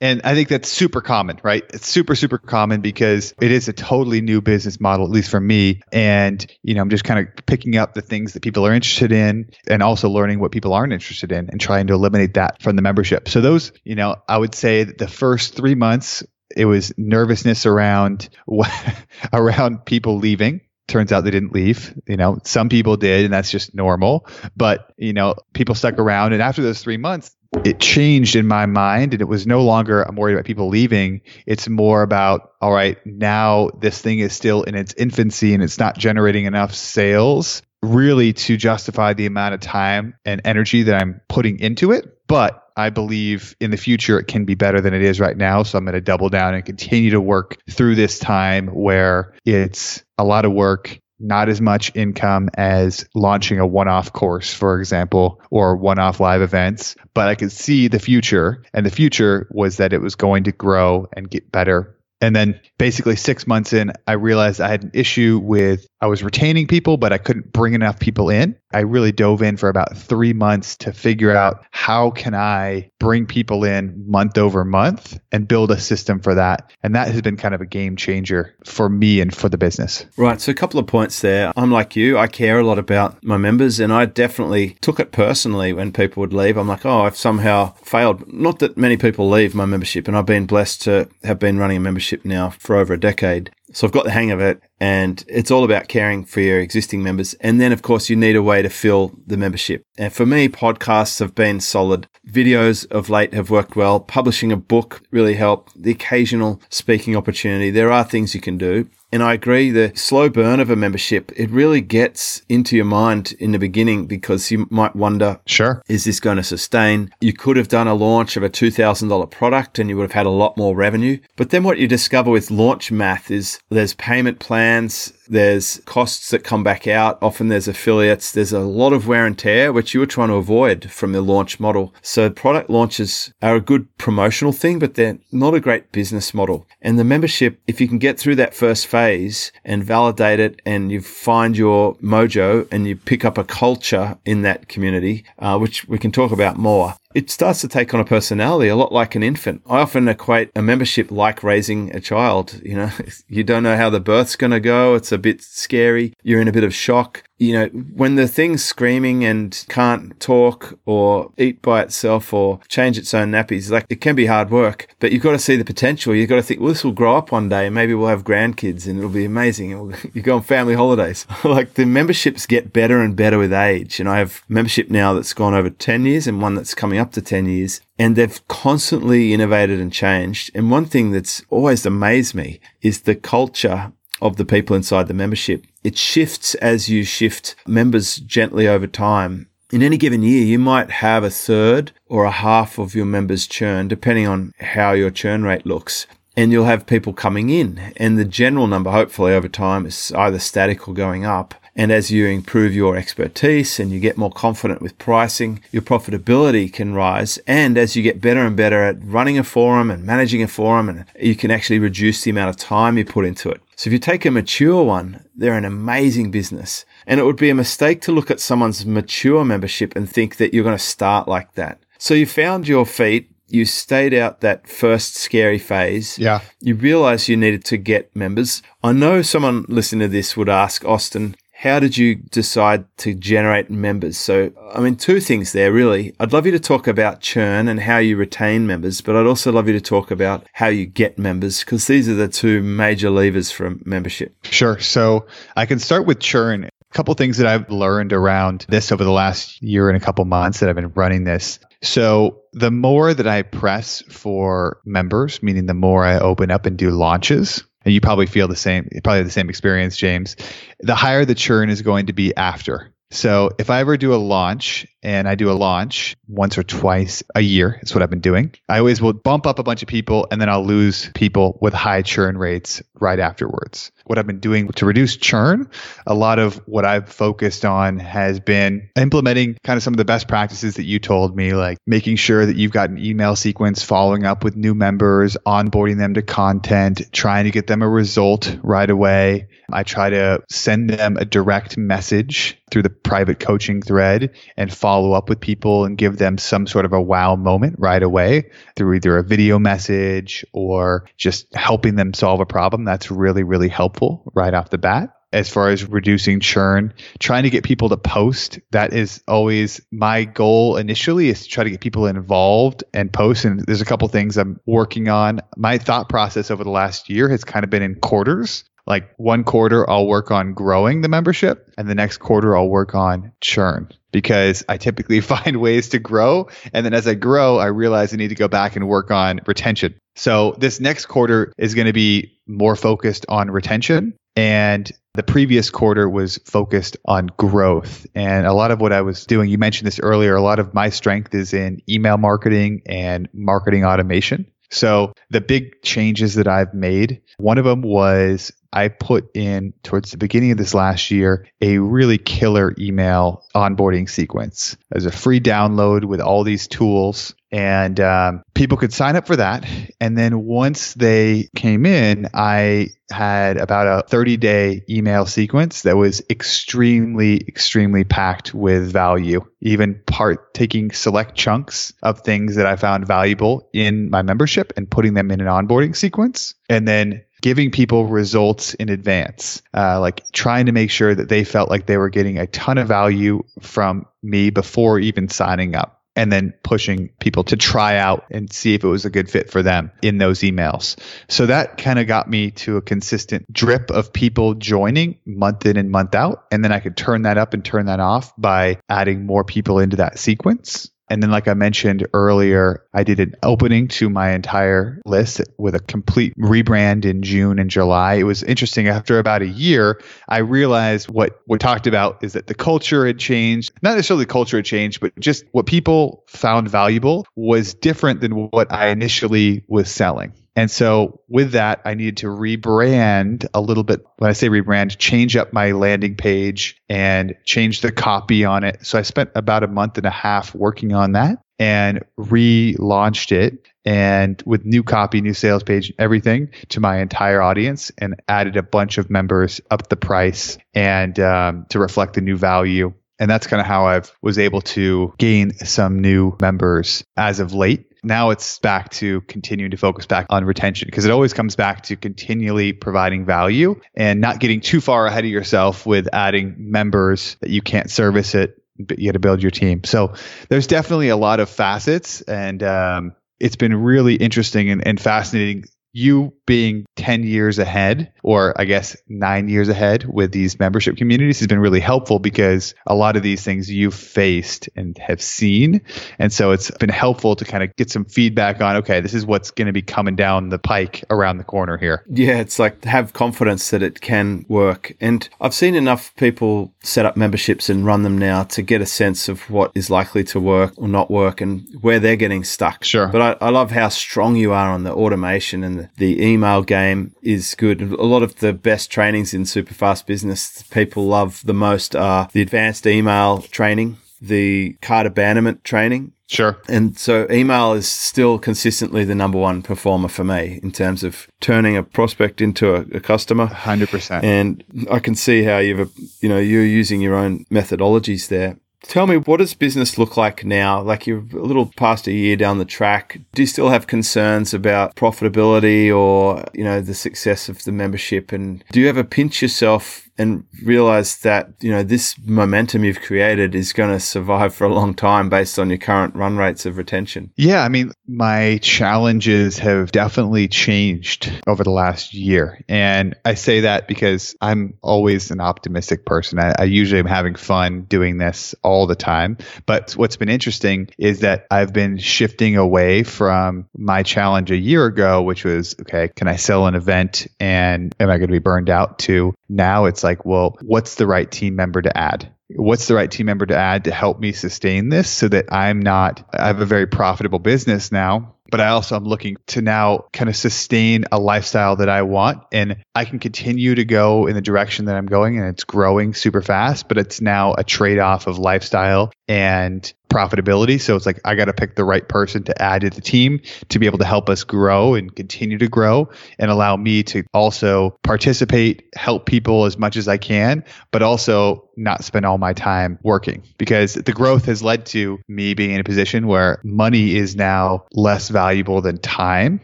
And 0.00 0.20
i 0.22 0.34
think 0.34 0.48
that's 0.48 0.68
super 0.68 1.00
common 1.00 1.40
right? 1.42 1.64
It's 1.74 1.88
super 1.88 2.14
super 2.14 2.38
common 2.38 2.80
because 2.80 3.34
it 3.40 3.50
is 3.50 3.68
a 3.68 3.72
totally 3.72 4.20
new 4.20 4.40
business 4.40 4.80
model 4.80 5.06
at 5.06 5.12
least 5.12 5.30
for 5.30 5.40
me. 5.40 5.80
And 5.92 6.44
you 6.62 6.74
know 6.74 6.80
i'm 6.80 6.90
just 6.90 7.04
kind 7.04 7.20
of 7.20 7.46
picking 7.46 7.76
up 7.76 7.94
the 7.94 8.02
things 8.02 8.34
that 8.34 8.42
people 8.42 8.66
are 8.66 8.72
interested 8.72 9.12
in 9.12 9.50
and 9.66 9.82
also 9.82 10.08
learning 10.08 10.40
what 10.40 10.52
people 10.52 10.72
aren't 10.72 10.92
interested 10.92 11.32
in 11.32 11.50
and 11.50 11.60
trying 11.60 11.88
to 11.88 11.94
eliminate 11.94 12.34
that 12.34 12.62
from 12.62 12.76
the 12.76 12.82
membership. 12.82 13.28
So 13.28 13.40
those 13.40 13.72
you 13.84 13.94
know 13.94 14.16
i 14.28 14.36
would 14.36 14.54
say 14.54 14.84
that 14.84 14.98
the 14.98 15.08
first 15.08 15.54
three 15.54 15.74
months 15.74 16.24
it 16.56 16.64
was 16.64 16.92
nervousness 16.96 17.66
around 17.66 18.28
around 19.32 19.84
people 19.84 20.18
leaving 20.18 20.60
turns 20.88 21.12
out 21.12 21.22
they 21.22 21.30
didn't 21.30 21.52
leave 21.52 21.94
you 22.06 22.16
know 22.16 22.38
some 22.44 22.68
people 22.68 22.96
did 22.96 23.24
and 23.24 23.32
that's 23.32 23.50
just 23.50 23.74
normal 23.74 24.26
but 24.56 24.92
you 24.96 25.12
know 25.12 25.34
people 25.52 25.74
stuck 25.74 25.98
around 25.98 26.32
and 26.32 26.42
after 26.42 26.62
those 26.62 26.82
three 26.82 26.96
months 26.96 27.36
it 27.64 27.80
changed 27.80 28.36
in 28.36 28.46
my 28.46 28.66
mind 28.66 29.14
and 29.14 29.22
it 29.22 29.28
was 29.28 29.46
no 29.46 29.62
longer 29.62 30.02
i'm 30.02 30.16
worried 30.16 30.34
about 30.34 30.44
people 30.44 30.68
leaving. 30.68 31.22
It's 31.46 31.68
more 31.68 32.02
about 32.02 32.52
all 32.60 32.72
right 32.72 32.98
now 33.06 33.70
this 33.80 34.00
thing 34.00 34.18
is 34.18 34.32
still 34.32 34.62
in 34.64 34.74
its 34.74 34.94
infancy 34.94 35.54
and 35.54 35.62
it's 35.62 35.78
not 35.78 35.96
generating 35.96 36.44
enough 36.44 36.74
sales 36.74 37.62
really 37.82 38.32
to 38.32 38.56
justify 38.56 39.14
the 39.14 39.26
amount 39.26 39.54
of 39.54 39.60
time 39.60 40.14
and 40.24 40.40
energy 40.44 40.84
that 40.84 41.00
i'm 41.00 41.20
putting 41.28 41.60
into 41.60 41.92
it 41.92 42.18
but 42.26 42.67
I 42.78 42.90
believe 42.90 43.56
in 43.60 43.72
the 43.72 43.76
future 43.76 44.20
it 44.20 44.28
can 44.28 44.44
be 44.44 44.54
better 44.54 44.80
than 44.80 44.94
it 44.94 45.02
is 45.02 45.18
right 45.18 45.36
now. 45.36 45.64
So 45.64 45.76
I'm 45.76 45.84
going 45.84 45.94
to 45.94 46.00
double 46.00 46.28
down 46.28 46.54
and 46.54 46.64
continue 46.64 47.10
to 47.10 47.20
work 47.20 47.58
through 47.68 47.96
this 47.96 48.20
time 48.20 48.68
where 48.68 49.34
it's 49.44 50.04
a 50.16 50.22
lot 50.22 50.44
of 50.44 50.52
work, 50.52 51.00
not 51.18 51.48
as 51.48 51.60
much 51.60 51.90
income 51.96 52.48
as 52.54 53.04
launching 53.16 53.58
a 53.58 53.66
one 53.66 53.88
off 53.88 54.12
course, 54.12 54.54
for 54.54 54.78
example, 54.78 55.42
or 55.50 55.74
one 55.74 55.98
off 55.98 56.20
live 56.20 56.40
events. 56.40 56.94
But 57.14 57.26
I 57.26 57.34
could 57.34 57.50
see 57.50 57.88
the 57.88 57.98
future, 57.98 58.62
and 58.72 58.86
the 58.86 58.90
future 58.90 59.48
was 59.50 59.78
that 59.78 59.92
it 59.92 60.00
was 60.00 60.14
going 60.14 60.44
to 60.44 60.52
grow 60.52 61.08
and 61.12 61.28
get 61.28 61.50
better. 61.50 61.98
And 62.20 62.34
then 62.34 62.60
basically 62.78 63.16
six 63.16 63.46
months 63.46 63.72
in, 63.72 63.92
I 64.06 64.12
realized 64.12 64.60
I 64.60 64.68
had 64.68 64.84
an 64.84 64.90
issue 64.94 65.40
with 65.42 65.86
I 66.00 66.06
was 66.06 66.22
retaining 66.22 66.66
people, 66.66 66.96
but 66.96 67.12
I 67.12 67.18
couldn't 67.18 67.52
bring 67.52 67.74
enough 67.74 67.98
people 67.98 68.30
in. 68.30 68.56
I 68.72 68.80
really 68.80 69.12
dove 69.12 69.42
in 69.42 69.56
for 69.56 69.68
about 69.68 69.96
three 69.96 70.32
months 70.32 70.76
to 70.78 70.92
figure 70.92 71.34
out 71.34 71.64
how 71.70 72.10
can 72.10 72.34
I 72.34 72.90
bring 73.00 73.26
people 73.26 73.64
in 73.64 74.04
month 74.06 74.38
over 74.38 74.64
month 74.64 75.18
and 75.32 75.48
build 75.48 75.70
a 75.70 75.80
system 75.80 76.20
for 76.20 76.34
that. 76.34 76.70
And 76.82 76.94
that 76.94 77.08
has 77.08 77.22
been 77.22 77.36
kind 77.36 77.54
of 77.54 77.60
a 77.60 77.66
game 77.66 77.96
changer 77.96 78.54
for 78.64 78.88
me 78.88 79.20
and 79.20 79.34
for 79.34 79.48
the 79.48 79.58
business. 79.58 80.04
Right. 80.16 80.40
So, 80.40 80.52
a 80.52 80.54
couple 80.54 80.78
of 80.78 80.86
points 80.86 81.20
there. 81.20 81.52
I'm 81.56 81.72
like 81.72 81.96
you, 81.96 82.18
I 82.18 82.26
care 82.26 82.58
a 82.60 82.64
lot 82.64 82.78
about 82.78 83.22
my 83.24 83.36
members, 83.36 83.80
and 83.80 83.92
I 83.92 84.04
definitely 84.04 84.76
took 84.80 85.00
it 85.00 85.12
personally 85.12 85.72
when 85.72 85.92
people 85.92 86.20
would 86.20 86.32
leave. 86.32 86.56
I'm 86.56 86.68
like, 86.68 86.84
oh, 86.84 87.02
I've 87.02 87.16
somehow 87.16 87.74
failed. 87.82 88.30
Not 88.32 88.58
that 88.58 88.76
many 88.76 88.96
people 88.96 89.28
leave 89.28 89.54
my 89.54 89.64
membership, 89.64 90.06
and 90.06 90.16
I've 90.16 90.26
been 90.26 90.46
blessed 90.46 90.82
to 90.82 91.08
have 91.24 91.38
been 91.38 91.58
running 91.58 91.78
a 91.78 91.80
membership 91.80 92.24
now 92.24 92.50
for 92.50 92.76
over 92.76 92.94
a 92.94 93.00
decade. 93.00 93.50
So 93.72 93.86
I've 93.86 93.92
got 93.92 94.04
the 94.04 94.10
hang 94.10 94.30
of 94.30 94.40
it, 94.40 94.62
and 94.80 95.22
it's 95.28 95.50
all 95.50 95.64
about 95.64 95.88
caring 95.88 96.24
for 96.24 96.40
your 96.40 96.60
existing 96.60 97.02
members. 97.02 97.34
And 97.34 97.60
then, 97.60 97.72
of 97.72 97.82
course, 97.82 98.08
you 98.08 98.16
need 98.16 98.36
a 98.36 98.42
way 98.42 98.62
to 98.62 98.70
fill 98.70 99.12
the 99.26 99.36
membership. 99.36 99.84
And 99.98 100.12
for 100.12 100.24
me, 100.24 100.48
podcasts 100.48 101.18
have 101.20 101.34
been 101.34 101.60
solid. 101.60 102.08
Videos 102.26 102.90
of 102.90 103.10
late 103.10 103.34
have 103.34 103.50
worked 103.50 103.76
well. 103.76 104.00
Publishing 104.00 104.52
a 104.52 104.56
book 104.56 105.02
really 105.10 105.34
helped. 105.34 105.80
The 105.80 105.90
occasional 105.90 106.62
speaking 106.70 107.14
opportunity. 107.14 107.70
There 107.70 107.92
are 107.92 108.04
things 108.04 108.34
you 108.34 108.40
can 108.40 108.56
do. 108.56 108.88
And 109.10 109.22
I 109.22 109.32
agree, 109.32 109.70
the 109.70 109.92
slow 109.94 110.28
burn 110.28 110.60
of 110.60 110.68
a 110.68 110.76
membership, 110.76 111.32
it 111.34 111.48
really 111.50 111.80
gets 111.80 112.42
into 112.48 112.76
your 112.76 112.84
mind 112.84 113.32
in 113.38 113.52
the 113.52 113.58
beginning 113.58 114.06
because 114.06 114.50
you 114.50 114.66
might 114.70 114.94
wonder, 114.94 115.40
Sure. 115.46 115.82
is 115.88 116.04
this 116.04 116.20
going 116.20 116.36
to 116.36 116.42
sustain? 116.42 117.10
You 117.20 117.32
could 117.32 117.56
have 117.56 117.68
done 117.68 117.88
a 117.88 117.94
launch 117.94 118.36
of 118.36 118.42
a 118.42 118.50
$2,000 118.50 119.30
product 119.30 119.78
and 119.78 119.88
you 119.88 119.96
would 119.96 120.02
have 120.02 120.12
had 120.12 120.26
a 120.26 120.30
lot 120.30 120.58
more 120.58 120.76
revenue. 120.76 121.18
But 121.36 121.50
then 121.50 121.62
what 121.64 121.78
you 121.78 121.88
discover 121.88 122.30
with 122.30 122.50
launch 122.50 122.92
math 122.92 123.30
is 123.30 123.58
there's 123.70 123.94
payment 123.94 124.40
plans, 124.40 125.14
there's 125.28 125.80
costs 125.84 126.30
that 126.30 126.44
come 126.44 126.62
back 126.62 126.86
out. 126.86 127.18
Often 127.22 127.48
there's 127.48 127.68
affiliates. 127.68 128.32
There's 128.32 128.52
a 128.52 128.60
lot 128.60 128.92
of 128.92 129.06
wear 129.06 129.26
and 129.26 129.38
tear, 129.38 129.72
which 129.72 129.94
you 129.94 130.00
were 130.00 130.06
trying 130.06 130.28
to 130.28 130.34
avoid 130.34 130.90
from 130.90 131.12
the 131.12 131.22
launch 131.22 131.60
model. 131.60 131.94
So 132.02 132.30
product 132.30 132.70
launches 132.70 133.32
are 133.42 133.56
a 133.56 133.60
good 133.60 133.96
promotional 133.98 134.52
thing, 134.52 134.78
but 134.78 134.94
they're 134.94 135.18
not 135.32 135.54
a 135.54 135.60
great 135.60 135.92
business 135.92 136.32
model. 136.32 136.66
And 136.80 136.98
the 136.98 137.04
membership, 137.04 137.60
if 137.66 137.80
you 137.80 137.88
can 137.88 137.98
get 137.98 138.18
through 138.18 138.36
that 138.36 138.54
first 138.54 138.86
phase 138.86 139.52
and 139.64 139.84
validate 139.84 140.40
it 140.40 140.60
and 140.64 140.90
you 140.90 141.00
find 141.00 141.56
your 141.56 141.94
mojo 141.96 142.66
and 142.70 142.86
you 142.86 142.96
pick 142.96 143.24
up 143.24 143.38
a 143.38 143.44
culture 143.44 144.18
in 144.24 144.42
that 144.42 144.68
community, 144.68 145.24
uh, 145.38 145.58
which 145.58 145.88
we 145.88 145.98
can 145.98 146.12
talk 146.12 146.32
about 146.32 146.56
more, 146.56 146.94
it 147.14 147.30
starts 147.30 147.60
to 147.62 147.68
take 147.68 147.94
on 147.94 148.00
a 148.00 148.04
personality 148.04 148.68
a 148.68 148.76
lot 148.76 148.92
like 148.92 149.14
an 149.14 149.22
infant. 149.22 149.62
I 149.66 149.78
often 149.78 150.08
equate 150.08 150.50
a 150.54 150.62
membership 150.62 151.10
like 151.10 151.42
raising 151.42 151.94
a 151.94 152.00
child. 152.00 152.60
You 152.62 152.76
know, 152.76 152.90
you 153.28 153.44
don't 153.44 153.62
know 153.62 153.76
how 153.76 153.90
the 153.90 154.00
birth's 154.00 154.36
going 154.36 154.50
to 154.50 154.60
go. 154.60 154.94
It's 154.94 155.12
a 155.12 155.18
bit 155.18 155.42
scary. 155.42 156.14
You're 156.22 156.40
in 156.40 156.48
a 156.48 156.52
bit 156.52 156.64
of 156.64 156.74
shock 156.74 157.24
you 157.38 157.52
know, 157.52 157.66
when 157.68 158.16
the 158.16 158.26
thing's 158.26 158.64
screaming 158.64 159.24
and 159.24 159.64
can't 159.68 160.18
talk 160.18 160.78
or 160.86 161.32
eat 161.38 161.62
by 161.62 161.82
itself 161.82 162.34
or 162.34 162.60
change 162.68 162.98
its 162.98 163.14
own 163.14 163.30
nappies, 163.30 163.70
like 163.70 163.86
it 163.88 164.00
can 164.00 164.16
be 164.16 164.26
hard 164.26 164.50
work, 164.50 164.88
but 164.98 165.12
you've 165.12 165.22
got 165.22 165.32
to 165.32 165.38
see 165.38 165.56
the 165.56 165.64
potential. 165.64 166.14
You've 166.14 166.28
got 166.28 166.36
to 166.36 166.42
think, 166.42 166.60
well, 166.60 166.70
this 166.70 166.82
will 166.82 166.92
grow 166.92 167.16
up 167.16 167.30
one 167.30 167.48
day 167.48 167.66
and 167.66 167.74
maybe 167.74 167.94
we'll 167.94 168.08
have 168.08 168.24
grandkids 168.24 168.86
and 168.86 168.98
it'll 168.98 169.10
be 169.10 169.24
amazing. 169.24 169.70
you 170.14 170.22
go 170.22 170.36
on 170.36 170.42
family 170.42 170.74
holidays. 170.74 171.26
like 171.44 171.74
the 171.74 171.86
memberships 171.86 172.44
get 172.44 172.72
better 172.72 173.00
and 173.00 173.14
better 173.14 173.38
with 173.38 173.52
age. 173.52 174.00
And 174.00 174.08
I 174.08 174.18
have 174.18 174.42
membership 174.48 174.90
now 174.90 175.14
that's 175.14 175.34
gone 175.34 175.54
over 175.54 175.70
10 175.70 176.06
years 176.06 176.26
and 176.26 176.42
one 176.42 176.56
that's 176.56 176.74
coming 176.74 176.98
up 176.98 177.12
to 177.12 177.22
10 177.22 177.46
years. 177.46 177.80
And 178.00 178.16
they've 178.16 178.48
constantly 178.48 179.32
innovated 179.32 179.80
and 179.80 179.92
changed. 179.92 180.50
And 180.54 180.70
one 180.70 180.86
thing 180.86 181.12
that's 181.12 181.42
always 181.50 181.86
amazed 181.86 182.34
me 182.34 182.60
is 182.82 183.02
the 183.02 183.14
culture 183.14 183.92
of 184.20 184.36
the 184.36 184.44
people 184.44 184.76
inside 184.76 185.08
the 185.08 185.14
membership. 185.14 185.66
It 185.84 185.96
shifts 185.96 186.54
as 186.56 186.88
you 186.88 187.04
shift 187.04 187.54
members 187.66 188.16
gently 188.16 188.66
over 188.68 188.86
time. 188.86 189.48
In 189.70 189.82
any 189.82 189.98
given 189.98 190.22
year, 190.22 190.44
you 190.44 190.58
might 190.58 190.90
have 190.90 191.22
a 191.22 191.30
third 191.30 191.92
or 192.06 192.24
a 192.24 192.30
half 192.30 192.78
of 192.78 192.94
your 192.94 193.04
members 193.04 193.46
churn, 193.46 193.86
depending 193.86 194.26
on 194.26 194.54
how 194.60 194.92
your 194.92 195.10
churn 195.10 195.44
rate 195.44 195.66
looks. 195.66 196.06
And 196.36 196.52
you'll 196.52 196.64
have 196.64 196.86
people 196.86 197.12
coming 197.12 197.50
in, 197.50 197.92
and 197.96 198.16
the 198.16 198.24
general 198.24 198.66
number, 198.66 198.90
hopefully 198.90 199.34
over 199.34 199.48
time, 199.48 199.84
is 199.86 200.12
either 200.12 200.38
static 200.38 200.88
or 200.88 200.94
going 200.94 201.26
up. 201.26 201.54
And 201.78 201.92
as 201.92 202.10
you 202.10 202.26
improve 202.26 202.74
your 202.74 202.96
expertise 202.96 203.78
and 203.78 203.92
you 203.92 204.00
get 204.00 204.18
more 204.18 204.32
confident 204.32 204.82
with 204.82 204.98
pricing, 204.98 205.62
your 205.70 205.80
profitability 205.80 206.72
can 206.72 206.92
rise. 206.92 207.38
And 207.46 207.78
as 207.78 207.94
you 207.94 208.02
get 208.02 208.20
better 208.20 208.40
and 208.40 208.56
better 208.56 208.82
at 208.82 208.96
running 209.00 209.38
a 209.38 209.44
forum 209.44 209.88
and 209.88 210.04
managing 210.04 210.42
a 210.42 210.48
forum, 210.48 210.88
and 210.88 211.04
you 211.20 211.36
can 211.36 211.52
actually 211.52 211.78
reduce 211.78 212.24
the 212.24 212.32
amount 212.32 212.50
of 212.50 212.56
time 212.56 212.98
you 212.98 213.04
put 213.04 213.24
into 213.24 213.48
it. 213.48 213.60
So 213.76 213.88
if 213.88 213.92
you 213.92 214.00
take 214.00 214.24
a 214.24 214.32
mature 214.32 214.82
one, 214.82 215.24
they're 215.36 215.54
an 215.54 215.64
amazing 215.64 216.32
business. 216.32 216.84
And 217.06 217.20
it 217.20 217.22
would 217.22 217.36
be 217.36 217.48
a 217.48 217.54
mistake 217.54 218.00
to 218.02 218.12
look 218.12 218.28
at 218.28 218.40
someone's 218.40 218.84
mature 218.84 219.44
membership 219.44 219.94
and 219.94 220.10
think 220.10 220.36
that 220.38 220.52
you're 220.52 220.64
going 220.64 220.76
to 220.76 220.82
start 220.82 221.28
like 221.28 221.54
that. 221.54 221.78
So 221.96 222.12
you 222.12 222.26
found 222.26 222.66
your 222.66 222.86
feet, 222.86 223.30
you 223.46 223.64
stayed 223.64 224.14
out 224.14 224.40
that 224.40 224.68
first 224.68 225.14
scary 225.14 225.60
phase. 225.60 226.18
Yeah. 226.18 226.40
You 226.60 226.74
realized 226.74 227.28
you 227.28 227.36
needed 227.36 227.64
to 227.66 227.76
get 227.76 228.14
members. 228.16 228.62
I 228.82 228.92
know 228.92 229.22
someone 229.22 229.64
listening 229.68 230.08
to 230.08 230.12
this 230.12 230.36
would 230.36 230.48
ask, 230.48 230.84
Austin, 230.84 231.36
how 231.58 231.80
did 231.80 231.96
you 231.96 232.14
decide 232.14 232.84
to 232.98 233.12
generate 233.14 233.68
members? 233.68 234.16
So, 234.16 234.52
I 234.72 234.78
mean, 234.78 234.94
two 234.94 235.18
things 235.18 235.50
there 235.50 235.72
really. 235.72 236.14
I'd 236.20 236.32
love 236.32 236.46
you 236.46 236.52
to 236.52 236.60
talk 236.60 236.86
about 236.86 237.20
churn 237.20 237.66
and 237.66 237.80
how 237.80 237.98
you 237.98 238.16
retain 238.16 238.64
members, 238.64 239.00
but 239.00 239.16
I'd 239.16 239.26
also 239.26 239.50
love 239.50 239.66
you 239.66 239.74
to 239.74 239.80
talk 239.80 240.12
about 240.12 240.46
how 240.52 240.68
you 240.68 240.86
get 240.86 241.18
members 241.18 241.64
because 241.64 241.88
these 241.88 242.08
are 242.08 242.14
the 242.14 242.28
two 242.28 242.62
major 242.62 243.10
levers 243.10 243.50
for 243.50 243.74
membership. 243.84 244.36
Sure. 244.44 244.78
So, 244.78 245.26
I 245.56 245.66
can 245.66 245.80
start 245.80 246.06
with 246.06 246.20
churn. 246.20 246.64
A 246.64 246.94
couple 246.94 247.12
things 247.14 247.38
that 247.38 247.48
I've 247.48 247.68
learned 247.68 248.12
around 248.12 248.64
this 248.68 248.92
over 248.92 249.02
the 249.02 249.10
last 249.10 249.60
year 249.60 249.90
and 249.90 249.96
a 249.96 250.04
couple 250.04 250.24
months 250.26 250.60
that 250.60 250.68
I've 250.68 250.76
been 250.76 250.92
running 250.94 251.24
this. 251.24 251.58
So, 251.82 252.42
the 252.52 252.70
more 252.70 253.12
that 253.14 253.26
I 253.26 253.42
press 253.42 254.02
for 254.08 254.80
members, 254.84 255.42
meaning 255.42 255.66
the 255.66 255.74
more 255.74 256.04
I 256.04 256.20
open 256.20 256.52
up 256.52 256.66
and 256.66 256.76
do 256.78 256.90
launches, 256.90 257.64
and 257.84 257.94
you 257.94 258.00
probably 258.00 258.26
feel 258.26 258.48
the 258.48 258.56
same, 258.56 258.88
probably 259.02 259.22
the 259.22 259.30
same 259.30 259.48
experience, 259.48 259.96
James. 259.96 260.36
The 260.80 260.94
higher 260.94 261.24
the 261.24 261.34
churn 261.34 261.70
is 261.70 261.82
going 261.82 262.06
to 262.06 262.12
be 262.12 262.36
after. 262.36 262.92
So 263.10 263.50
if 263.58 263.70
I 263.70 263.80
ever 263.80 263.96
do 263.96 264.14
a 264.14 264.16
launch 264.16 264.86
and 265.02 265.28
I 265.28 265.34
do 265.34 265.50
a 265.50 265.52
launch 265.52 266.16
once 266.26 266.58
or 266.58 266.62
twice 266.62 267.22
a 267.34 267.40
year, 267.40 267.78
it's 267.82 267.94
what 267.94 268.02
I've 268.02 268.10
been 268.10 268.20
doing. 268.20 268.54
I 268.68 268.78
always 268.78 269.00
will 269.00 269.12
bump 269.12 269.46
up 269.46 269.58
a 269.58 269.62
bunch 269.62 269.82
of 269.82 269.88
people 269.88 270.26
and 270.30 270.40
then 270.40 270.48
I'll 270.48 270.64
lose 270.64 271.10
people 271.14 271.58
with 271.60 271.74
high 271.74 272.02
churn 272.02 272.36
rates 272.36 272.82
right 272.94 273.18
afterwards 273.18 273.92
what 274.08 274.18
I've 274.18 274.26
been 274.26 274.40
doing 274.40 274.68
to 274.68 274.86
reduce 274.86 275.16
churn, 275.16 275.70
a 276.06 276.14
lot 276.14 276.38
of 276.38 276.56
what 276.66 276.84
I've 276.84 277.08
focused 277.08 277.64
on 277.64 277.98
has 277.98 278.40
been 278.40 278.88
implementing 278.96 279.58
kind 279.62 279.76
of 279.76 279.82
some 279.82 279.92
of 279.92 279.98
the 279.98 280.04
best 280.04 280.26
practices 280.28 280.76
that 280.76 280.84
you 280.84 280.98
told 280.98 281.36
me, 281.36 281.52
like 281.52 281.78
making 281.86 282.16
sure 282.16 282.44
that 282.44 282.56
you've 282.56 282.72
got 282.72 282.88
an 282.88 282.98
email 282.98 283.36
sequence 283.36 283.82
following 283.82 284.24
up 284.24 284.44
with 284.44 284.56
new 284.56 284.74
members, 284.74 285.36
onboarding 285.46 285.98
them 285.98 286.14
to 286.14 286.22
content, 286.22 287.02
trying 287.12 287.44
to 287.44 287.50
get 287.50 287.66
them 287.66 287.82
a 287.82 287.88
result 287.88 288.56
right 288.62 288.88
away. 288.88 289.48
I 289.70 289.82
try 289.82 290.08
to 290.10 290.42
send 290.48 290.88
them 290.88 291.18
a 291.18 291.26
direct 291.26 291.76
message 291.76 292.58
through 292.70 292.82
the 292.82 292.90
private 292.90 293.38
coaching 293.38 293.82
thread 293.82 294.34
and 294.56 294.72
follow 294.72 294.87
up 294.88 295.28
with 295.28 295.40
people 295.40 295.84
and 295.84 295.98
give 295.98 296.18
them 296.18 296.38
some 296.38 296.66
sort 296.66 296.84
of 296.84 296.92
a 296.92 297.00
wow 297.00 297.36
moment 297.36 297.76
right 297.78 298.02
away 298.02 298.50
through 298.76 298.94
either 298.94 299.18
a 299.18 299.22
video 299.22 299.58
message 299.58 300.44
or 300.52 301.06
just 301.16 301.54
helping 301.54 301.94
them 301.94 302.14
solve 302.14 302.40
a 302.40 302.46
problem. 302.46 302.84
That's 302.84 303.10
really, 303.10 303.42
really 303.42 303.68
helpful 303.68 304.30
right 304.34 304.54
off 304.54 304.70
the 304.70 304.78
bat 304.78 305.14
as 305.32 305.48
far 305.48 305.68
as 305.68 305.84
reducing 305.84 306.40
churn, 306.40 306.94
trying 307.18 307.42
to 307.42 307.50
get 307.50 307.62
people 307.62 307.90
to 307.90 307.96
post. 307.96 308.58
That 308.70 308.94
is 308.94 309.22
always 309.28 309.80
my 309.92 310.24
goal 310.24 310.78
initially 310.78 311.28
is 311.28 311.42
to 311.42 311.48
try 311.48 311.64
to 311.64 311.70
get 311.70 311.80
people 311.80 312.06
involved 312.06 312.84
and 312.94 313.12
post. 313.12 313.44
And 313.44 313.60
there's 313.66 313.82
a 313.82 313.84
couple 313.84 314.08
things 314.08 314.38
I'm 314.38 314.58
working 314.64 315.08
on. 315.08 315.40
My 315.56 315.78
thought 315.78 316.08
process 316.08 316.50
over 316.50 316.64
the 316.64 316.70
last 316.70 317.10
year 317.10 317.28
has 317.28 317.44
kind 317.44 317.62
of 317.62 317.70
been 317.70 317.82
in 317.82 317.96
quarters 317.96 318.64
like 318.88 319.12
one 319.18 319.44
quarter 319.44 319.88
I'll 319.88 320.06
work 320.06 320.30
on 320.30 320.54
growing 320.54 321.02
the 321.02 321.08
membership 321.08 321.70
and 321.76 321.88
the 321.88 321.94
next 321.94 322.18
quarter 322.18 322.56
I'll 322.56 322.70
work 322.70 322.94
on 322.94 323.32
churn 323.40 323.90
because 324.12 324.64
I 324.68 324.76
typically 324.76 325.20
find 325.34 325.60
ways 325.60 325.90
to 325.90 325.98
grow. 325.98 326.48
And 326.72 326.84
then 326.84 326.94
as 326.94 327.06
I 327.06 327.14
grow, 327.14 327.58
I 327.58 327.66
realize 327.66 328.12
I 328.12 328.16
need 328.16 328.28
to 328.28 328.34
go 328.34 328.48
back 328.48 328.76
and 328.76 328.88
work 328.88 329.10
on 329.10 329.40
retention. 329.46 329.94
So 330.16 330.56
this 330.58 330.80
next 330.80 331.06
quarter 331.06 331.52
is 331.58 331.74
going 331.74 331.86
to 331.86 331.92
be 331.92 332.38
more 332.46 332.76
focused 332.76 333.26
on 333.28 333.50
retention. 333.50 334.14
And 334.34 334.90
the 335.14 335.22
previous 335.22 335.70
quarter 335.70 336.08
was 336.08 336.38
focused 336.44 336.96
on 337.04 337.28
growth. 337.36 338.06
And 338.14 338.46
a 338.46 338.52
lot 338.52 338.70
of 338.70 338.80
what 338.80 338.92
I 338.92 339.00
was 339.02 339.26
doing, 339.26 339.48
you 339.48 339.58
mentioned 339.58 339.86
this 339.86 340.00
earlier, 340.00 340.34
a 340.36 340.42
lot 340.42 340.58
of 340.58 340.74
my 340.74 340.90
strength 340.90 341.34
is 341.34 341.52
in 341.52 341.82
email 341.88 342.18
marketing 342.18 342.82
and 342.86 343.28
marketing 343.32 343.84
automation. 343.84 344.46
So 344.70 345.12
the 345.30 345.40
big 345.40 345.82
changes 345.82 346.34
that 346.34 346.46
I've 346.46 346.74
made, 346.74 347.22
one 347.38 347.58
of 347.58 347.64
them 347.64 347.82
was 347.82 348.52
I 348.72 348.88
put 348.88 349.30
in 349.34 349.72
towards 349.82 350.10
the 350.10 350.18
beginning 350.18 350.52
of 350.52 350.58
this 350.58 350.74
last 350.74 351.10
year 351.10 351.46
a 351.60 351.78
really 351.78 352.18
killer 352.18 352.74
email 352.78 353.44
onboarding 353.54 354.08
sequence. 354.08 354.76
As 354.92 355.06
a 355.06 355.12
free 355.12 355.40
download 355.40 356.04
with 356.04 356.20
all 356.20 356.44
these 356.44 356.68
tools, 356.68 357.34
and 357.50 357.98
um, 358.00 358.42
people 358.54 358.76
could 358.76 358.92
sign 358.92 359.16
up 359.16 359.26
for 359.26 359.36
that. 359.36 359.66
And 360.00 360.18
then 360.18 360.44
once 360.44 360.94
they 360.94 361.48
came 361.56 361.86
in, 361.86 362.28
I 362.34 362.88
had 363.10 363.56
about 363.56 363.86
a 363.86 364.06
30 364.06 364.36
day 364.36 364.84
email 364.90 365.24
sequence 365.24 365.82
that 365.82 365.96
was 365.96 366.22
extremely, 366.28 367.36
extremely 367.48 368.04
packed 368.04 368.52
with 368.52 368.92
value, 368.92 369.44
even 369.62 370.02
part 370.06 370.52
taking 370.52 370.90
select 370.90 371.36
chunks 371.36 371.94
of 372.02 372.20
things 372.20 372.56
that 372.56 372.66
I 372.66 372.76
found 372.76 373.06
valuable 373.06 373.68
in 373.72 374.10
my 374.10 374.22
membership 374.22 374.74
and 374.76 374.90
putting 374.90 375.14
them 375.14 375.30
in 375.30 375.40
an 375.40 375.46
onboarding 375.46 375.96
sequence. 375.96 376.54
And 376.68 376.86
then 376.86 377.24
giving 377.40 377.70
people 377.70 378.06
results 378.06 378.74
in 378.74 378.88
advance, 378.88 379.62
uh, 379.74 380.00
like 380.00 380.30
trying 380.32 380.66
to 380.66 380.72
make 380.72 380.90
sure 380.90 381.14
that 381.14 381.28
they 381.28 381.44
felt 381.44 381.70
like 381.70 381.86
they 381.86 381.96
were 381.96 382.10
getting 382.10 382.38
a 382.38 382.46
ton 382.46 382.78
of 382.78 382.88
value 382.88 383.42
from 383.60 384.06
me 384.22 384.50
before 384.50 384.98
even 384.98 385.28
signing 385.28 385.74
up. 385.74 385.94
And 386.16 386.32
then 386.32 386.52
pushing 386.64 387.10
people 387.20 387.44
to 387.44 387.56
try 387.56 387.96
out 387.96 388.24
and 388.32 388.52
see 388.52 388.74
if 388.74 388.82
it 388.82 388.88
was 388.88 389.04
a 389.04 389.10
good 389.10 389.30
fit 389.30 389.52
for 389.52 389.62
them 389.62 389.92
in 390.02 390.18
those 390.18 390.40
emails. 390.40 390.96
So 391.28 391.46
that 391.46 391.78
kind 391.78 392.00
of 392.00 392.08
got 392.08 392.28
me 392.28 392.50
to 392.50 392.76
a 392.76 392.82
consistent 392.82 393.46
drip 393.52 393.92
of 393.92 394.12
people 394.12 394.54
joining 394.54 395.20
month 395.24 395.64
in 395.64 395.76
and 395.76 395.92
month 395.92 396.16
out. 396.16 396.46
And 396.50 396.64
then 396.64 396.72
I 396.72 396.80
could 396.80 396.96
turn 396.96 397.22
that 397.22 397.38
up 397.38 397.54
and 397.54 397.64
turn 397.64 397.86
that 397.86 398.00
off 398.00 398.32
by 398.36 398.80
adding 398.88 399.26
more 399.26 399.44
people 399.44 399.78
into 399.78 399.98
that 399.98 400.18
sequence. 400.18 400.90
And 401.10 401.22
then, 401.22 401.30
like 401.30 401.48
I 401.48 401.54
mentioned 401.54 402.06
earlier, 402.12 402.84
I 402.94 403.02
did 403.02 403.20
an 403.20 403.34
opening 403.42 403.88
to 403.88 404.10
my 404.10 404.30
entire 404.32 405.00
list 405.06 405.40
with 405.56 405.74
a 405.74 405.80
complete 405.80 406.34
rebrand 406.36 407.04
in 407.04 407.22
June 407.22 407.58
and 407.58 407.70
July. 407.70 408.14
It 408.14 408.24
was 408.24 408.42
interesting. 408.42 408.88
After 408.88 409.18
about 409.18 409.42
a 409.42 409.48
year, 409.48 410.00
I 410.28 410.38
realized 410.38 411.10
what 411.10 411.40
we 411.46 411.58
talked 411.58 411.86
about 411.86 412.22
is 412.22 412.34
that 412.34 412.46
the 412.46 412.54
culture 412.54 413.06
had 413.06 413.18
changed. 413.18 413.72
Not 413.82 413.94
necessarily 413.94 414.24
the 414.24 414.32
culture 414.32 414.58
had 414.58 414.66
changed, 414.66 415.00
but 415.00 415.18
just 415.18 415.44
what 415.52 415.66
people 415.66 416.24
found 416.26 416.68
valuable 416.68 417.26
was 417.36 417.74
different 417.74 418.20
than 418.20 418.32
what 418.32 418.72
I 418.72 418.88
initially 418.88 419.64
was 419.68 419.90
selling. 419.90 420.32
And 420.58 420.68
so 420.68 421.20
with 421.28 421.52
that, 421.52 421.82
I 421.84 421.94
needed 421.94 422.16
to 422.16 422.26
rebrand 422.26 423.46
a 423.54 423.60
little 423.60 423.84
bit. 423.84 424.04
When 424.16 424.28
I 424.28 424.32
say 424.32 424.48
rebrand, 424.48 424.98
change 424.98 425.36
up 425.36 425.52
my 425.52 425.70
landing 425.70 426.16
page 426.16 426.82
and 426.88 427.36
change 427.44 427.80
the 427.80 427.92
copy 427.92 428.44
on 428.44 428.64
it. 428.64 428.84
So 428.84 428.98
I 428.98 429.02
spent 429.02 429.30
about 429.36 429.62
a 429.62 429.68
month 429.68 429.98
and 429.98 430.06
a 430.06 430.10
half 430.10 430.56
working 430.56 430.94
on 430.94 431.12
that 431.12 431.38
and 431.60 432.04
relaunched 432.18 433.30
it 433.30 433.68
and 433.84 434.42
with 434.44 434.64
new 434.64 434.82
copy, 434.82 435.20
new 435.20 435.32
sales 435.32 435.62
page, 435.62 435.92
everything 435.96 436.50
to 436.70 436.80
my 436.80 436.98
entire 436.98 437.40
audience 437.40 437.92
and 437.96 438.20
added 438.26 438.56
a 438.56 438.62
bunch 438.64 438.98
of 438.98 439.10
members 439.10 439.60
up 439.70 439.88
the 439.88 439.96
price 439.96 440.58
and 440.74 441.20
um, 441.20 441.66
to 441.68 441.78
reflect 441.78 442.14
the 442.14 442.20
new 442.20 442.36
value. 442.36 442.92
And 443.20 443.30
that's 443.30 443.46
kind 443.46 443.60
of 443.60 443.66
how 443.66 443.86
I 443.86 444.02
was 444.22 444.40
able 444.40 444.62
to 444.62 445.14
gain 445.18 445.56
some 445.58 446.00
new 446.00 446.36
members 446.40 447.04
as 447.16 447.38
of 447.38 447.54
late. 447.54 447.87
Now 448.02 448.30
it's 448.30 448.58
back 448.58 448.90
to 448.90 449.20
continuing 449.22 449.72
to 449.72 449.76
focus 449.76 450.06
back 450.06 450.26
on 450.30 450.44
retention 450.44 450.86
because 450.86 451.04
it 451.04 451.10
always 451.10 451.32
comes 451.32 451.56
back 451.56 451.82
to 451.84 451.96
continually 451.96 452.72
providing 452.72 453.24
value 453.24 453.80
and 453.94 454.20
not 454.20 454.38
getting 454.38 454.60
too 454.60 454.80
far 454.80 455.06
ahead 455.06 455.24
of 455.24 455.30
yourself 455.30 455.86
with 455.86 456.08
adding 456.12 456.54
members 456.58 457.36
that 457.40 457.50
you 457.50 457.62
can't 457.62 457.90
service 457.90 458.34
it 458.34 458.62
but 458.78 458.98
you 458.98 459.08
got 459.08 459.14
to 459.14 459.18
build 459.18 459.42
your 459.42 459.50
team. 459.50 459.82
So 459.84 460.14
there's 460.48 460.66
definitely 460.66 461.08
a 461.08 461.16
lot 461.16 461.40
of 461.40 461.50
facets, 461.50 462.20
and 462.22 462.62
um, 462.62 463.14
it's 463.40 463.56
been 463.56 463.74
really 463.74 464.14
interesting 464.14 464.70
and, 464.70 464.86
and 464.86 465.00
fascinating 465.00 465.64
you 465.92 466.32
being 466.46 466.86
10 466.96 467.24
years 467.24 467.58
ahead, 467.58 468.12
or 468.22 468.58
I 468.58 468.64
guess 468.64 468.96
nine 469.08 469.48
years 469.48 469.68
ahead 469.68 470.04
with 470.08 470.32
these 470.32 470.58
membership 470.58 470.96
communities 470.96 471.40
has 471.40 471.46
been 471.46 471.58
really 471.58 471.80
helpful 471.80 472.18
because 472.18 472.74
a 472.86 472.94
lot 472.94 473.16
of 473.16 473.22
these 473.22 473.42
things 473.42 473.70
you've 473.70 473.94
faced 473.94 474.68
and 474.76 474.96
have 474.98 475.20
seen. 475.20 475.80
And 476.18 476.32
so 476.32 476.52
it's 476.52 476.70
been 476.72 476.88
helpful 476.88 477.36
to 477.36 477.44
kind 477.44 477.62
of 477.62 477.74
get 477.76 477.90
some 477.90 478.04
feedback 478.04 478.60
on, 478.60 478.76
okay, 478.76 479.00
this 479.00 479.14
is 479.14 479.26
what's 479.26 479.50
going 479.50 479.66
to 479.66 479.72
be 479.72 479.82
coming 479.82 480.16
down 480.16 480.48
the 480.48 480.58
pike 480.58 481.04
around 481.10 481.38
the 481.38 481.44
corner 481.44 481.76
here. 481.76 482.04
Yeah, 482.08 482.38
it's 482.38 482.58
like 482.58 482.84
have 482.84 483.12
confidence 483.12 483.70
that 483.70 483.82
it 483.82 484.00
can 484.00 484.44
work. 484.48 484.94
And 485.00 485.28
I've 485.40 485.54
seen 485.54 485.74
enough 485.74 486.14
people 486.16 486.72
set 486.82 487.06
up 487.06 487.16
memberships 487.16 487.68
and 487.68 487.84
run 487.84 488.02
them 488.02 488.16
now 488.16 488.44
to 488.44 488.62
get 488.62 488.80
a 488.80 488.86
sense 488.86 489.28
of 489.28 489.50
what 489.50 489.72
is 489.74 489.90
likely 489.90 490.24
to 490.24 490.40
work 490.40 490.72
or 490.76 490.88
not 490.88 491.10
work 491.10 491.40
and 491.40 491.66
where 491.80 492.00
they're 492.00 492.16
getting 492.16 492.44
stuck. 492.44 492.84
Sure. 492.84 493.08
But 493.08 493.20
I, 493.42 493.46
I 493.46 493.50
love 493.50 493.70
how 493.70 493.88
strong 493.88 494.36
you 494.36 494.52
are 494.52 494.70
on 494.70 494.84
the 494.84 494.92
automation 494.92 495.64
and 495.64 495.77
the, 495.78 495.90
the 495.96 496.24
email 496.24 496.62
game 496.62 497.14
is 497.22 497.54
good. 497.54 497.80
A 497.80 498.04
lot 498.04 498.22
of 498.22 498.36
the 498.36 498.52
best 498.52 498.90
trainings 498.90 499.34
in 499.34 499.46
super 499.46 499.74
fast 499.74 500.06
business 500.06 500.62
people 500.62 501.06
love 501.06 501.42
the 501.44 501.54
most 501.54 501.94
are 501.96 502.28
the 502.32 502.42
advanced 502.42 502.86
email 502.86 503.42
training, 503.42 503.98
the 504.20 504.76
cart 504.82 505.06
abandonment 505.06 505.64
training. 505.64 506.12
Sure. 506.28 506.58
And 506.68 506.98
so 506.98 507.26
email 507.30 507.72
is 507.72 507.88
still 507.88 508.38
consistently 508.38 509.02
the 509.02 509.14
number 509.14 509.38
one 509.38 509.62
performer 509.62 510.08
for 510.08 510.24
me 510.24 510.60
in 510.62 510.72
terms 510.72 511.02
of 511.02 511.26
turning 511.40 511.74
a 511.74 511.82
prospect 511.82 512.42
into 512.42 512.74
a, 512.74 512.80
a 512.96 513.00
customer. 513.00 513.46
100%. 513.46 514.22
And 514.22 514.62
I 514.90 514.98
can 514.98 515.14
see 515.14 515.42
how 515.44 515.56
you've, 515.56 515.90
you 516.20 516.28
know, 516.28 516.38
you're 516.38 516.66
using 516.66 517.00
your 517.00 517.14
own 517.14 517.46
methodologies 517.50 518.28
there. 518.28 518.58
Tell 518.82 519.06
me, 519.06 519.16
what 519.16 519.38
does 519.38 519.54
business 519.54 519.98
look 519.98 520.16
like 520.16 520.44
now? 520.44 520.80
Like 520.80 521.06
you're 521.06 521.24
a 521.32 521.42
little 521.42 521.66
past 521.76 522.06
a 522.06 522.12
year 522.12 522.36
down 522.36 522.58
the 522.58 522.64
track. 522.64 523.20
Do 523.34 523.42
you 523.42 523.46
still 523.46 523.70
have 523.70 523.86
concerns 523.86 524.54
about 524.54 524.94
profitability 524.94 525.94
or, 525.94 526.44
you 526.54 526.64
know, 526.64 526.80
the 526.80 526.94
success 526.94 527.48
of 527.48 527.64
the 527.64 527.72
membership? 527.72 528.32
And 528.32 528.64
do 528.70 528.80
you 528.80 528.88
ever 528.88 529.04
pinch 529.04 529.42
yourself 529.42 530.07
and 530.18 530.44
realize 530.64 531.18
that, 531.18 531.52
you 531.60 531.70
know, 531.70 531.82
this 531.82 532.16
momentum 532.24 532.84
you've 532.84 533.00
created 533.00 533.54
is 533.54 533.72
going 533.72 533.90
to 533.90 534.00
survive 534.00 534.54
for 534.54 534.64
a 534.64 534.74
long 534.74 534.94
time 534.94 535.28
based 535.28 535.58
on 535.58 535.70
your 535.70 535.78
current 535.78 536.14
run 536.14 536.36
rates 536.36 536.66
of 536.66 536.76
retention? 536.76 537.30
Yeah. 537.36 537.62
I 537.62 537.68
mean, 537.68 537.92
my 538.06 538.58
challenges 538.62 539.58
have 539.58 539.92
definitely 539.92 540.48
changed 540.48 541.32
over 541.46 541.62
the 541.62 541.70
last 541.70 542.14
year. 542.14 542.64
And 542.68 543.14
I 543.24 543.34
say 543.34 543.60
that 543.60 543.86
because 543.86 544.34
I'm 544.40 544.74
always 544.82 545.30
an 545.30 545.40
optimistic 545.40 546.04
person. 546.04 546.38
I, 546.38 546.54
I 546.58 546.64
usually 546.64 547.00
am 547.00 547.06
having 547.06 547.36
fun 547.36 547.82
doing 547.82 548.18
this 548.18 548.54
all 548.62 548.86
the 548.86 548.96
time. 548.96 549.38
But 549.66 549.92
what's 549.92 550.16
been 550.16 550.28
interesting 550.28 550.88
is 550.98 551.20
that 551.20 551.46
I've 551.50 551.72
been 551.72 551.98
shifting 551.98 552.56
away 552.56 553.04
from 553.04 553.68
my 553.76 554.02
challenge 554.02 554.50
a 554.50 554.56
year 554.56 554.86
ago, 554.86 555.22
which 555.22 555.44
was, 555.44 555.76
okay, 555.80 556.08
can 556.08 556.28
I 556.28 556.36
sell 556.36 556.66
an 556.66 556.74
event 556.74 557.26
and 557.38 557.94
am 558.00 558.10
I 558.10 558.18
going 558.18 558.28
to 558.28 558.32
be 558.32 558.38
burned 558.38 558.70
out 558.70 558.98
to 559.00 559.34
now 559.48 559.86
it's 559.86 560.04
like, 560.08 560.24
well, 560.24 560.56
what's 560.62 560.94
the 560.94 561.06
right 561.06 561.30
team 561.30 561.54
member 561.54 561.82
to 561.82 561.96
add? 561.96 562.32
What's 562.48 562.88
the 562.88 562.94
right 562.94 563.10
team 563.10 563.26
member 563.26 563.44
to 563.44 563.56
add 563.56 563.84
to 563.84 563.92
help 563.92 564.18
me 564.18 564.32
sustain 564.32 564.88
this 564.88 565.10
so 565.10 565.28
that 565.28 565.52
I'm 565.52 565.80
not, 565.80 566.26
I 566.32 566.46
have 566.46 566.62
a 566.62 566.66
very 566.66 566.86
profitable 566.86 567.40
business 567.40 567.92
now 567.92 568.36
but 568.50 568.60
I 568.60 568.68
also 568.68 568.96
am 568.96 569.04
looking 569.04 569.36
to 569.48 569.62
now 569.62 570.06
kind 570.12 570.28
of 570.28 570.36
sustain 570.36 571.04
a 571.12 571.18
lifestyle 571.18 571.76
that 571.76 571.88
I 571.88 572.02
want 572.02 572.44
and 572.52 572.82
I 572.94 573.04
can 573.04 573.18
continue 573.18 573.74
to 573.74 573.84
go 573.84 574.26
in 574.26 574.34
the 574.34 574.40
direction 574.40 574.86
that 574.86 574.96
I'm 574.96 575.06
going 575.06 575.38
and 575.38 575.48
it's 575.48 575.64
growing 575.64 576.14
super 576.14 576.42
fast, 576.42 576.88
but 576.88 576.98
it's 576.98 577.20
now 577.20 577.54
a 577.54 577.64
trade 577.64 577.98
off 577.98 578.26
of 578.26 578.38
lifestyle 578.38 579.12
and 579.28 579.92
profitability. 580.08 580.80
So 580.80 580.96
it's 580.96 581.04
like 581.04 581.20
I 581.24 581.34
got 581.34 581.46
to 581.46 581.52
pick 581.52 581.76
the 581.76 581.84
right 581.84 582.06
person 582.06 582.44
to 582.44 582.62
add 582.62 582.80
to 582.80 582.90
the 582.90 583.02
team 583.02 583.40
to 583.68 583.78
be 583.78 583.84
able 583.84 583.98
to 583.98 584.06
help 584.06 584.30
us 584.30 584.44
grow 584.44 584.94
and 584.94 585.14
continue 585.14 585.58
to 585.58 585.68
grow 585.68 586.08
and 586.38 586.50
allow 586.50 586.76
me 586.76 587.02
to 587.04 587.24
also 587.34 587.98
participate, 588.02 588.88
help 588.94 589.26
people 589.26 589.66
as 589.66 589.76
much 589.76 589.96
as 589.98 590.08
I 590.08 590.16
can, 590.16 590.64
but 590.92 591.02
also 591.02 591.68
not 591.76 592.04
spend 592.04 592.24
all 592.24 592.38
my 592.38 592.54
time 592.54 592.98
working 593.02 593.42
because 593.58 593.94
the 593.94 594.12
growth 594.12 594.46
has 594.46 594.62
led 594.62 594.86
to 594.86 595.18
me 595.28 595.52
being 595.52 595.72
in 595.72 595.80
a 595.80 595.84
position 595.84 596.26
where 596.26 596.60
money 596.64 597.14
is 597.14 597.36
now 597.36 597.84
less 597.92 598.30
valuable 598.30 598.37
than 598.80 598.98
time. 598.98 599.60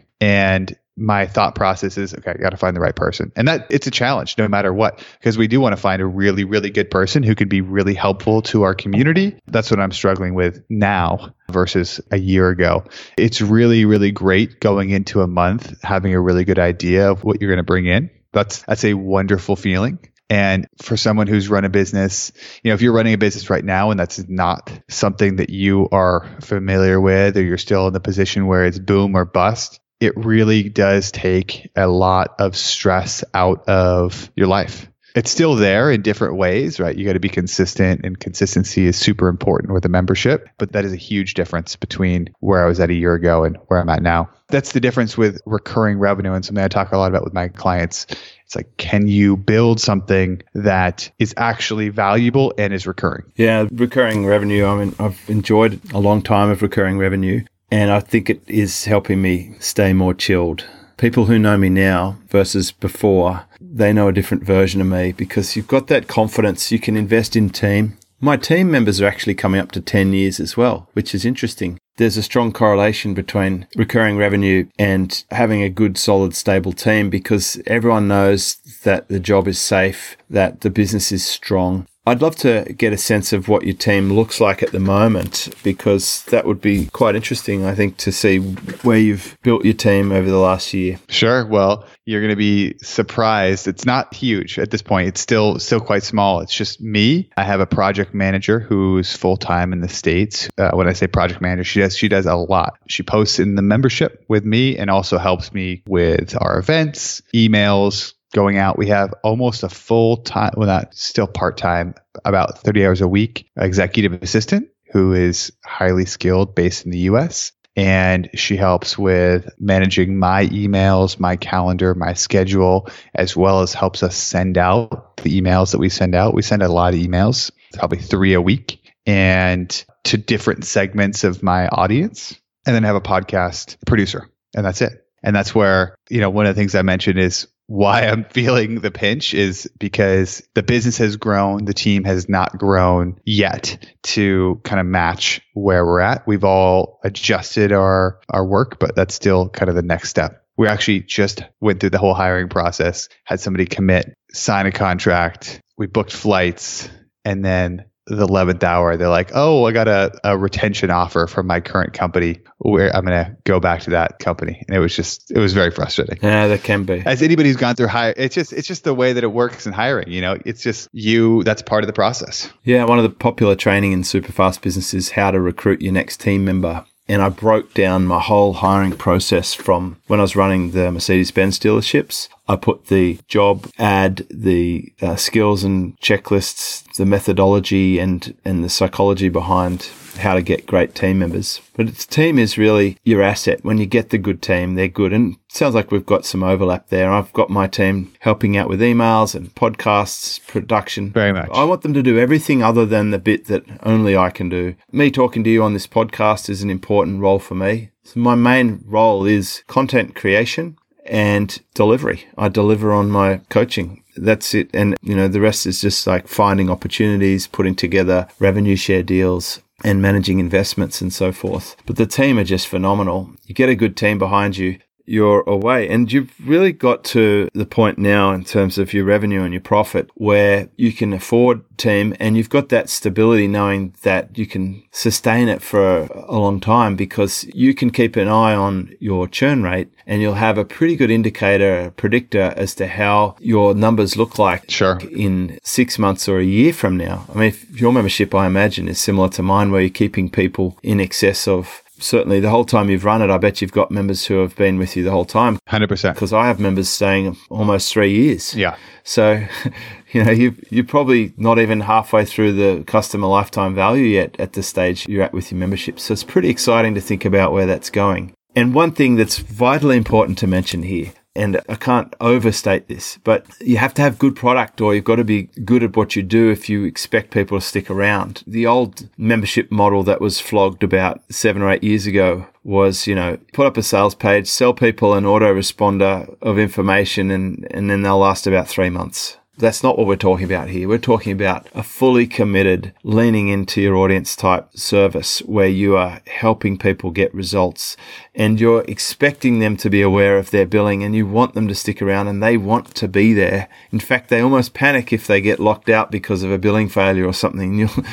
And 0.21 0.75
my 0.97 1.25
thought 1.25 1.55
process 1.55 1.97
is 1.97 2.13
okay 2.13 2.31
i 2.31 2.37
got 2.37 2.51
to 2.51 2.57
find 2.57 2.75
the 2.75 2.79
right 2.79 2.95
person. 2.95 3.31
And 3.35 3.47
that 3.47 3.67
it's 3.69 3.87
a 3.87 3.91
challenge 3.91 4.37
no 4.37 4.47
matter 4.47 4.73
what 4.73 5.03
because 5.19 5.37
we 5.37 5.47
do 5.47 5.59
want 5.59 5.73
to 5.73 5.81
find 5.81 6.01
a 6.01 6.05
really 6.05 6.45
really 6.45 6.69
good 6.69 6.89
person 6.89 7.21
who 7.23 7.35
can 7.35 7.49
be 7.49 7.61
really 7.61 7.93
helpful 7.93 8.41
to 8.43 8.63
our 8.63 8.73
community. 8.73 9.37
That's 9.47 9.69
what 9.69 9.79
i'm 9.79 9.91
struggling 9.91 10.35
with 10.35 10.63
now 10.69 11.33
versus 11.51 11.99
a 12.11 12.17
year 12.17 12.49
ago. 12.49 12.85
It's 13.17 13.41
really 13.41 13.85
really 13.85 14.11
great 14.11 14.59
going 14.59 14.89
into 14.91 15.21
a 15.21 15.27
month 15.27 15.83
having 15.83 16.13
a 16.13 16.21
really 16.21 16.45
good 16.45 16.59
idea 16.59 17.11
of 17.11 17.23
what 17.23 17.41
you're 17.41 17.49
going 17.49 17.57
to 17.57 17.63
bring 17.63 17.87
in. 17.87 18.09
That's 18.31 18.61
that's 18.61 18.85
a 18.85 18.93
wonderful 18.93 19.55
feeling 19.55 19.99
and 20.29 20.67
for 20.81 20.97
someone 20.97 21.27
who's 21.27 21.49
run 21.49 21.65
a 21.65 21.69
business, 21.69 22.31
you 22.63 22.69
know, 22.69 22.75
if 22.75 22.81
you're 22.81 22.93
running 22.93 23.13
a 23.13 23.17
business 23.17 23.49
right 23.49 23.63
now 23.63 23.91
and 23.91 23.99
that's 23.99 24.27
not 24.27 24.71
something 24.89 25.37
that 25.37 25.49
you 25.49 25.87
are 25.91 26.37
familiar 26.41 26.99
with, 26.99 27.37
or 27.37 27.43
you're 27.43 27.57
still 27.57 27.87
in 27.87 27.93
the 27.93 27.99
position 27.99 28.47
where 28.47 28.65
it's 28.65 28.79
boom 28.79 29.15
or 29.15 29.25
bust, 29.25 29.79
it 29.99 30.17
really 30.17 30.69
does 30.69 31.11
take 31.11 31.69
a 31.75 31.87
lot 31.87 32.35
of 32.39 32.55
stress 32.55 33.23
out 33.33 33.67
of 33.69 34.31
your 34.35 34.47
life. 34.47 34.89
It's 35.15 35.31
still 35.31 35.55
there 35.55 35.89
in 35.89 36.01
different 36.01 36.35
ways, 36.35 36.77
right? 36.77 36.93
You 36.93 37.05
got 37.05 37.13
to 37.13 37.21
be 37.21 37.29
consistent, 37.29 38.01
and 38.03 38.19
consistency 38.19 38.85
is 38.85 38.97
super 38.97 39.29
important 39.29 39.71
with 39.71 39.85
a 39.85 39.89
membership. 39.89 40.49
But 40.57 40.73
that 40.73 40.83
is 40.83 40.91
a 40.91 40.97
huge 40.97 41.35
difference 41.35 41.77
between 41.77 42.31
where 42.41 42.61
I 42.61 42.67
was 42.67 42.81
at 42.81 42.89
a 42.89 42.93
year 42.93 43.13
ago 43.13 43.45
and 43.45 43.57
where 43.67 43.79
I'm 43.79 43.87
at 43.87 44.03
now. 44.03 44.29
That's 44.49 44.73
the 44.73 44.81
difference 44.81 45.17
with 45.17 45.39
recurring 45.45 45.99
revenue 45.99 46.33
and 46.33 46.43
something 46.43 46.63
I 46.63 46.67
talk 46.67 46.91
a 46.91 46.97
lot 46.97 47.09
about 47.09 47.23
with 47.23 47.33
my 47.33 47.47
clients. 47.47 48.07
It's 48.45 48.55
like, 48.55 48.77
can 48.77 49.07
you 49.07 49.37
build 49.37 49.79
something 49.79 50.41
that 50.53 51.11
is 51.19 51.33
actually 51.37 51.89
valuable 51.89 52.53
and 52.57 52.73
is 52.73 52.85
recurring? 52.85 53.31
Yeah, 53.35 53.67
recurring 53.71 54.25
revenue. 54.25 54.65
I 54.65 54.75
mean, 54.77 54.95
I've 54.99 55.19
enjoyed 55.27 55.81
a 55.93 55.99
long 55.99 56.21
time 56.21 56.49
of 56.49 56.61
recurring 56.61 56.97
revenue. 56.97 57.43
And 57.71 57.91
I 57.91 57.99
think 57.99 58.29
it 58.29 58.41
is 58.47 58.85
helping 58.85 59.21
me 59.21 59.55
stay 59.59 59.93
more 59.93 60.13
chilled. 60.13 60.65
People 60.97 61.25
who 61.25 61.39
know 61.39 61.57
me 61.57 61.69
now 61.69 62.17
versus 62.29 62.71
before, 62.71 63.43
they 63.59 63.91
know 63.91 64.07
a 64.07 64.13
different 64.13 64.43
version 64.43 64.79
of 64.79 64.87
me 64.87 65.11
because 65.11 65.55
you've 65.55 65.67
got 65.67 65.87
that 65.87 66.07
confidence. 66.07 66.71
You 66.71 66.79
can 66.79 66.95
invest 66.95 67.35
in 67.35 67.49
team. 67.49 67.97
My 68.21 68.37
team 68.37 68.71
members 68.71 69.01
are 69.01 69.07
actually 69.07 69.35
coming 69.35 69.59
up 69.59 69.71
to 69.73 69.81
10 69.81 70.13
years 70.13 70.39
as 70.39 70.55
well, 70.55 70.89
which 70.93 71.13
is 71.13 71.25
interesting. 71.25 71.77
There's 71.97 72.17
a 72.17 72.23
strong 72.23 72.51
correlation 72.51 73.13
between 73.13 73.67
recurring 73.77 74.17
revenue 74.17 74.67
and 74.77 75.23
having 75.31 75.61
a 75.61 75.69
good, 75.69 75.97
solid, 75.97 76.35
stable 76.35 76.73
team 76.73 77.09
because 77.09 77.61
everyone 77.65 78.09
knows 78.09 78.55
that 78.83 79.07
the 79.07 79.19
job 79.19 79.47
is 79.47 79.59
safe, 79.59 80.17
that 80.29 80.61
the 80.61 80.69
business 80.69 81.13
is 81.13 81.25
strong, 81.25 81.87
I'd 82.07 82.21
love 82.21 82.35
to 82.37 82.71
get 82.77 82.93
a 82.93 82.97
sense 82.97 83.33
of 83.33 83.47
what 83.47 83.63
your 83.63 83.75
team 83.75 84.13
looks 84.13 84.39
like 84.39 84.61
at 84.61 84.71
the 84.71 84.79
moment 84.79 85.49
because 85.63 86.23
that 86.25 86.45
would 86.45 86.61
be 86.61 86.85
quite 86.87 87.15
interesting, 87.15 87.65
I 87.65 87.73
think, 87.73 87.97
to 87.97 88.11
see 88.11 88.37
where 88.37 88.97
you've 88.97 89.37
built 89.41 89.65
your 89.65 89.73
team 89.73 90.11
over 90.11 90.29
the 90.29 90.37
last 90.37 90.73
year. 90.73 90.99
Sure. 91.09 91.45
Well, 91.45 91.85
you're 92.05 92.21
going 92.21 92.29
to 92.29 92.35
be 92.35 92.77
surprised. 92.83 93.67
It's 93.67 93.85
not 93.85 94.13
huge 94.13 94.59
at 94.59 94.69
this 94.69 94.83
point. 94.83 95.07
It's 95.07 95.21
still 95.21 95.57
still 95.57 95.79
quite 95.79 96.03
small. 96.03 96.41
It's 96.41 96.55
just 96.55 96.79
me. 96.79 97.29
I 97.37 97.43
have 97.43 97.59
a 97.59 97.65
project 97.65 98.13
manager 98.13 98.59
who's 98.59 99.15
full 99.15 99.37
time 99.37 99.73
in 99.73 99.81
the 99.81 99.89
states. 99.89 100.47
Uh, 100.57 100.71
when 100.71 100.87
I 100.87 100.93
say 100.93 101.07
project 101.07 101.41
manager, 101.41 101.63
she 101.63 101.79
does 101.79 101.97
she 101.97 102.07
does 102.07 102.27
a 102.27 102.35
lot. 102.35 102.77
She 102.87 103.01
posts 103.01 103.39
in 103.39 103.55
the 103.55 103.63
membership 103.63 104.23
with 104.27 104.45
me 104.45 104.77
and 104.77 104.91
also 104.91 105.17
helps 105.17 105.51
me 105.51 105.81
with 105.87 106.39
our 106.39 106.59
events, 106.59 107.23
emails, 107.33 108.13
going 108.33 108.57
out. 108.57 108.77
We 108.77 108.87
have 108.87 109.13
almost 109.23 109.63
a 109.63 109.69
full 109.69 110.17
time, 110.17 110.53
well, 110.57 110.67
not 110.67 110.95
still 110.95 111.27
part 111.27 111.57
time, 111.57 111.95
about 112.23 112.59
30 112.59 112.85
hours 112.85 113.01
a 113.01 113.07
week 113.07 113.49
executive 113.57 114.21
assistant 114.21 114.69
who 114.91 115.13
is 115.13 115.51
highly 115.63 116.05
skilled 116.05 116.55
based 116.55 116.85
in 116.85 116.91
the 116.91 116.99
US. 116.99 117.51
and 117.75 118.29
she 118.33 118.55
helps 118.55 118.97
with 118.97 119.49
managing 119.59 120.17
my 120.17 120.47
emails, 120.47 121.19
my 121.19 121.35
calendar, 121.35 121.93
my 121.93 122.13
schedule, 122.13 122.87
as 123.13 123.35
well 123.35 123.61
as 123.61 123.73
helps 123.73 124.01
us 124.01 124.15
send 124.15 124.57
out 124.57 125.17
the 125.17 125.41
emails 125.41 125.71
that 125.71 125.79
we 125.79 125.89
send 125.89 126.15
out. 126.15 126.33
We 126.33 126.41
send 126.41 126.63
a 126.63 126.69
lot 126.69 126.93
of 126.93 126.99
emails, 126.99 127.51
probably 127.73 127.99
three 127.99 128.33
a 128.33 128.41
week, 128.41 128.79
and 129.05 129.85
to 130.05 130.17
different 130.17 130.65
segments 130.65 131.23
of 131.23 131.43
my 131.43 131.67
audience, 131.67 132.39
and 132.65 132.73
then 132.73 132.83
have 132.83 132.95
a 132.95 133.01
podcast 133.01 133.77
producer, 133.85 134.29
and 134.55 134.65
that's 134.65 134.81
it. 134.81 135.05
And 135.21 135.35
that's 135.35 135.53
where, 135.55 135.97
you 136.09 136.21
know, 136.21 136.29
one 136.29 136.45
of 136.45 136.55
the 136.55 136.59
things 136.59 136.75
I 136.75 136.83
mentioned 136.83 137.19
is 137.19 137.47
why 137.67 138.01
I'm 138.01 138.25
feeling 138.25 138.81
the 138.81 138.91
pinch 138.91 139.33
is 139.33 139.69
because 139.79 140.43
the 140.53 140.63
business 140.63 140.97
has 140.99 141.17
grown, 141.17 141.65
the 141.65 141.73
team 141.73 142.03
has 142.03 142.29
not 142.29 142.57
grown 142.57 143.19
yet 143.25 143.85
to 144.03 144.61
kind 144.63 144.79
of 144.79 144.85
match 144.85 145.41
where 145.53 145.85
we're 145.85 145.99
at. 145.99 146.27
We've 146.27 146.43
all 146.43 146.99
adjusted 147.03 147.71
our 147.71 148.19
our 148.29 148.45
work, 148.45 148.79
but 148.79 148.95
that's 148.95 149.15
still 149.15 149.49
kind 149.49 149.69
of 149.69 149.75
the 149.75 149.81
next 149.81 150.09
step. 150.09 150.43
We 150.57 150.67
actually 150.67 151.01
just 151.01 151.43
went 151.59 151.79
through 151.79 151.89
the 151.89 151.97
whole 151.97 152.13
hiring 152.13 152.49
process, 152.49 153.09
had 153.25 153.39
somebody 153.39 153.65
commit, 153.65 154.13
sign 154.31 154.67
a 154.67 154.71
contract, 154.71 155.59
we 155.77 155.87
booked 155.87 156.13
flights, 156.13 156.89
and 157.25 157.43
then 157.43 157.85
the 158.07 158.27
11th 158.27 158.63
hour, 158.63 158.97
they're 158.97 159.09
like, 159.09 159.31
oh, 159.33 159.65
I 159.65 159.71
got 159.71 159.87
a, 159.87 160.17
a 160.23 160.37
retention 160.37 160.91
offer 160.91 161.27
from 161.27 161.47
my 161.47 161.59
current 161.59 161.93
company 161.93 162.39
where 162.59 162.95
I'm 162.95 163.05
going 163.05 163.25
to 163.25 163.35
go 163.43 163.59
back 163.59 163.81
to 163.81 163.89
that 163.91 164.19
company. 164.19 164.63
And 164.67 164.75
it 164.75 164.79
was 164.79 164.95
just, 164.95 165.31
it 165.31 165.39
was 165.39 165.53
very 165.53 165.71
frustrating. 165.71 166.19
Yeah, 166.21 166.47
that 166.47 166.63
can 166.63 166.83
be. 166.83 167.01
As 167.05 167.21
anybody 167.21 167.49
who's 167.49 167.57
gone 167.57 167.75
through 167.75 167.87
hire, 167.87 168.13
it's 168.15 168.35
just, 168.35 168.53
it's 168.53 168.67
just 168.67 168.83
the 168.83 168.93
way 168.93 169.13
that 169.13 169.23
it 169.23 169.31
works 169.31 169.65
in 169.65 169.73
hiring. 169.73 170.11
You 170.11 170.21
know, 170.21 170.37
it's 170.45 170.61
just 170.61 170.89
you, 170.91 171.43
that's 171.43 171.61
part 171.61 171.83
of 171.83 171.87
the 171.87 171.93
process. 171.93 172.51
Yeah. 172.63 172.85
One 172.85 172.99
of 172.99 173.03
the 173.03 173.09
popular 173.09 173.55
training 173.55 173.91
in 173.91 174.03
super 174.03 174.31
fast 174.31 174.61
business 174.61 174.93
is 174.93 175.11
how 175.11 175.31
to 175.31 175.39
recruit 175.39 175.81
your 175.81 175.93
next 175.93 176.19
team 176.19 176.45
member 176.45 176.85
and 177.07 177.21
I 177.21 177.29
broke 177.29 177.73
down 177.73 178.07
my 178.07 178.19
whole 178.19 178.53
hiring 178.53 178.93
process 178.93 179.53
from 179.53 179.97
when 180.07 180.19
I 180.19 180.23
was 180.23 180.35
running 180.35 180.71
the 180.71 180.91
Mercedes 180.91 181.31
Benz 181.31 181.59
dealerships. 181.59 182.29
I 182.47 182.55
put 182.55 182.87
the 182.87 183.19
job 183.27 183.69
ad, 183.79 184.25
the 184.29 184.93
uh, 185.01 185.15
skills 185.15 185.63
and 185.63 185.99
checklists, 185.99 186.83
the 186.95 187.05
methodology 187.05 187.99
and, 187.99 188.35
and 188.45 188.63
the 188.63 188.69
psychology 188.69 189.29
behind 189.29 189.89
how 190.17 190.33
to 190.33 190.41
get 190.41 190.65
great 190.65 190.95
team 190.95 191.19
members. 191.19 191.61
But 191.75 191.87
the 191.87 191.93
team 191.93 192.39
is 192.39 192.57
really 192.57 192.97
your 193.03 193.21
asset. 193.21 193.63
When 193.63 193.77
you 193.77 193.85
get 193.85 194.09
the 194.09 194.17
good 194.17 194.41
team, 194.41 194.75
they're 194.75 194.87
good. 194.87 195.11
And 195.11 195.37
sounds 195.49 195.75
like 195.75 195.91
we've 195.91 196.05
got 196.05 196.25
some 196.25 196.43
overlap 196.43 196.89
there. 196.89 197.11
I've 197.11 197.33
got 197.33 197.49
my 197.49 197.67
team 197.67 198.13
helping 198.19 198.55
out 198.55 198.69
with 198.69 198.79
emails 198.79 199.35
and 199.35 199.53
podcasts, 199.55 200.45
production. 200.47 201.11
Very 201.11 201.33
much. 201.33 201.49
I 201.51 201.63
want 201.63 201.81
them 201.81 201.93
to 201.93 202.03
do 202.03 202.19
everything 202.19 202.63
other 202.63 202.85
than 202.85 203.11
the 203.11 203.19
bit 203.19 203.45
that 203.47 203.65
only 203.83 204.15
I 204.15 204.29
can 204.29 204.49
do. 204.49 204.75
Me 204.91 205.11
talking 205.11 205.43
to 205.43 205.49
you 205.49 205.63
on 205.63 205.73
this 205.73 205.87
podcast 205.87 206.49
is 206.49 206.61
an 206.61 206.69
important 206.69 207.21
role 207.21 207.39
for 207.39 207.55
me. 207.55 207.89
So 208.03 208.19
my 208.19 208.35
main 208.35 208.83
role 208.85 209.25
is 209.25 209.63
content 209.67 210.15
creation 210.15 210.77
and 211.05 211.61
delivery. 211.73 212.25
I 212.37 212.49
deliver 212.49 212.93
on 212.93 213.09
my 213.09 213.41
coaching 213.49 214.03
that's 214.15 214.53
it. 214.53 214.69
And, 214.73 214.95
you 215.01 215.15
know, 215.15 215.27
the 215.27 215.41
rest 215.41 215.65
is 215.65 215.81
just 215.81 216.07
like 216.07 216.27
finding 216.27 216.69
opportunities, 216.69 217.47
putting 217.47 217.75
together 217.75 218.27
revenue 218.39 218.75
share 218.75 219.03
deals 219.03 219.61
and 219.83 220.01
managing 220.01 220.39
investments 220.39 221.01
and 221.01 221.13
so 221.13 221.31
forth. 221.31 221.75
But 221.85 221.97
the 221.97 222.05
team 222.05 222.39
are 222.39 222.43
just 222.43 222.67
phenomenal. 222.67 223.31
You 223.45 223.53
get 223.53 223.69
a 223.69 223.75
good 223.75 223.97
team 223.97 224.17
behind 224.17 224.57
you, 224.57 224.79
you're 225.05 225.41
away. 225.41 225.87
And 225.89 226.11
you've 226.11 226.33
really 226.43 226.71
got 226.71 227.03
to 227.05 227.49
the 227.53 227.65
point 227.65 227.97
now 227.97 228.31
in 228.31 228.43
terms 228.43 228.77
of 228.77 228.93
your 228.93 229.05
revenue 229.05 229.43
and 229.43 229.53
your 229.53 229.61
profit 229.61 230.09
where 230.15 230.69
you 230.77 230.91
can 230.91 231.13
afford 231.13 231.63
team 231.77 232.15
and 232.19 232.37
you've 232.37 232.49
got 232.49 232.69
that 232.69 232.89
stability 232.89 233.47
knowing 233.47 233.93
that 234.03 234.37
you 234.37 234.45
can 234.45 234.83
sustain 234.91 235.47
it 235.47 235.61
for 235.61 236.03
a 236.05 236.37
long 236.37 236.59
time 236.59 236.95
because 236.95 237.43
you 237.53 237.73
can 237.73 237.89
keep 237.89 238.15
an 238.15 238.27
eye 238.27 238.55
on 238.55 238.95
your 238.99 239.27
churn 239.27 239.63
rate 239.63 239.89
and 240.07 240.21
you'll 240.21 240.35
have 240.35 240.57
a 240.57 240.65
pretty 240.65 240.95
good 240.95 241.11
indicator, 241.11 241.81
a 241.81 241.91
predictor 241.91 242.53
as 242.55 242.75
to 242.75 242.87
how 242.87 243.35
your 243.39 243.73
numbers 243.73 244.15
look 244.15 244.37
like 244.37 244.69
sure. 244.69 244.99
in 245.11 245.59
six 245.63 245.97
months 245.97 246.29
or 246.29 246.39
a 246.39 246.45
year 246.45 246.71
from 246.71 246.97
now. 246.97 247.25
I 247.33 247.37
mean, 247.37 247.55
your 247.71 247.91
membership, 247.91 248.33
I 248.33 248.45
imagine, 248.47 248.87
is 248.87 248.99
similar 248.99 249.29
to 249.29 249.43
mine 249.43 249.71
where 249.71 249.81
you're 249.81 249.89
keeping 249.89 250.29
people 250.29 250.77
in 250.83 250.99
excess 250.99 251.47
of 251.47 251.81
certainly 251.99 252.39
the 252.39 252.49
whole 252.49 252.65
time 252.65 252.89
you've 252.89 253.05
run 253.05 253.21
it, 253.21 253.29
I 253.29 253.37
bet 253.37 253.61
you've 253.61 253.71
got 253.71 253.91
members 253.91 254.25
who 254.25 254.35
have 254.39 254.55
been 254.55 254.77
with 254.77 254.95
you 254.95 255.03
the 255.03 255.11
whole 255.11 255.25
time. 255.25 255.59
100%. 255.69 256.13
Because 256.13 256.33
I 256.33 256.47
have 256.47 256.59
members 256.59 256.89
staying 256.89 257.37
almost 257.49 257.91
three 257.91 258.11
years. 258.11 258.55
Yeah. 258.55 258.75
So, 259.03 259.45
you 260.11 260.23
know, 260.23 260.31
you, 260.31 260.55
you're 260.69 260.85
probably 260.85 261.33
not 261.37 261.59
even 261.59 261.81
halfway 261.81 262.25
through 262.25 262.53
the 262.53 262.83
customer 262.85 263.27
lifetime 263.27 263.75
value 263.75 264.05
yet 264.05 264.35
at 264.39 264.53
the 264.53 264.63
stage 264.63 265.07
you're 265.07 265.23
at 265.23 265.33
with 265.33 265.51
your 265.51 265.59
membership. 265.59 265.99
So 265.99 266.13
it's 266.13 266.23
pretty 266.23 266.49
exciting 266.49 266.95
to 266.95 267.01
think 267.01 267.25
about 267.25 267.51
where 267.51 267.65
that's 267.65 267.89
going. 267.89 268.33
And 268.55 268.73
one 268.73 268.91
thing 268.91 269.15
that's 269.15 269.39
vitally 269.39 269.97
important 269.97 270.37
to 270.39 270.47
mention 270.47 270.83
here 270.83 271.11
and 271.35 271.59
I 271.67 271.75
can't 271.75 272.15
overstate 272.21 272.87
this, 272.87 273.19
but 273.23 273.45
you 273.59 273.77
have 273.77 273.93
to 273.95 274.01
have 274.01 274.17
good 274.17 274.35
product 274.35 274.79
or 274.79 274.95
you've 274.95 275.03
got 275.03 275.17
to 275.17 275.23
be 275.23 275.43
good 275.63 275.83
at 275.83 275.95
what 275.95 276.15
you 276.15 276.23
do 276.23 276.49
if 276.49 276.69
you 276.69 276.85
expect 276.85 277.31
people 277.31 277.59
to 277.59 277.65
stick 277.65 277.89
around. 277.89 278.43
The 278.47 278.65
old 278.65 279.09
membership 279.17 279.71
model 279.71 280.03
that 280.03 280.21
was 280.21 280.39
flogged 280.39 280.83
about 280.83 281.21
seven 281.29 281.61
or 281.61 281.71
eight 281.71 281.83
years 281.83 282.05
ago 282.07 282.47
was, 282.63 283.05
you 283.05 283.15
know, 283.15 283.37
put 283.53 283.67
up 283.67 283.77
a 283.77 283.83
sales 283.83 284.15
page, 284.15 284.47
sell 284.47 284.73
people 284.73 285.13
an 285.13 285.25
autoresponder 285.25 286.35
of 286.41 286.57
information 286.57 287.29
and, 287.31 287.67
and 287.71 287.89
then 287.89 288.01
they'll 288.01 288.17
last 288.17 288.47
about 288.47 288.67
three 288.67 288.89
months. 288.89 289.37
That's 289.57 289.81
not 289.81 289.97
what 289.97 290.05
we're 290.05 290.17
talking 290.17 290.45
about 290.45 290.67
here. 290.67 290.87
We're 290.87 290.97
talking 290.97 291.31
about 291.31 291.67
a 291.73 291.81
fully 291.81 292.27
committed, 292.27 292.93
leaning 293.03 293.47
into 293.47 293.81
your 293.81 293.95
audience 293.95 294.35
type 294.35 294.75
service 294.75 295.39
where 295.39 295.69
you 295.69 295.95
are 295.95 296.19
helping 296.27 296.77
people 296.77 297.09
get 297.11 297.33
results 297.33 297.95
and 298.33 298.59
you're 298.59 298.83
expecting 298.85 299.59
them 299.59 299.77
to 299.77 299.89
be 299.89 300.01
aware 300.01 300.37
of 300.37 300.51
their 300.51 300.65
billing 300.65 301.03
and 301.03 301.15
you 301.15 301.25
want 301.25 301.53
them 301.53 301.69
to 301.69 301.75
stick 301.75 302.01
around 302.01 302.27
and 302.27 302.43
they 302.43 302.57
want 302.57 302.93
to 302.95 303.07
be 303.07 303.33
there. 303.33 303.69
In 303.93 303.99
fact, 304.01 304.29
they 304.29 304.41
almost 304.41 304.73
panic 304.73 305.13
if 305.13 305.25
they 305.25 305.39
get 305.39 305.61
locked 305.61 305.89
out 305.89 306.11
because 306.11 306.43
of 306.43 306.51
a 306.51 306.57
billing 306.57 306.89
failure 306.89 307.25
or 307.25 307.33
something. 307.33 307.75
You'll, 307.79 308.05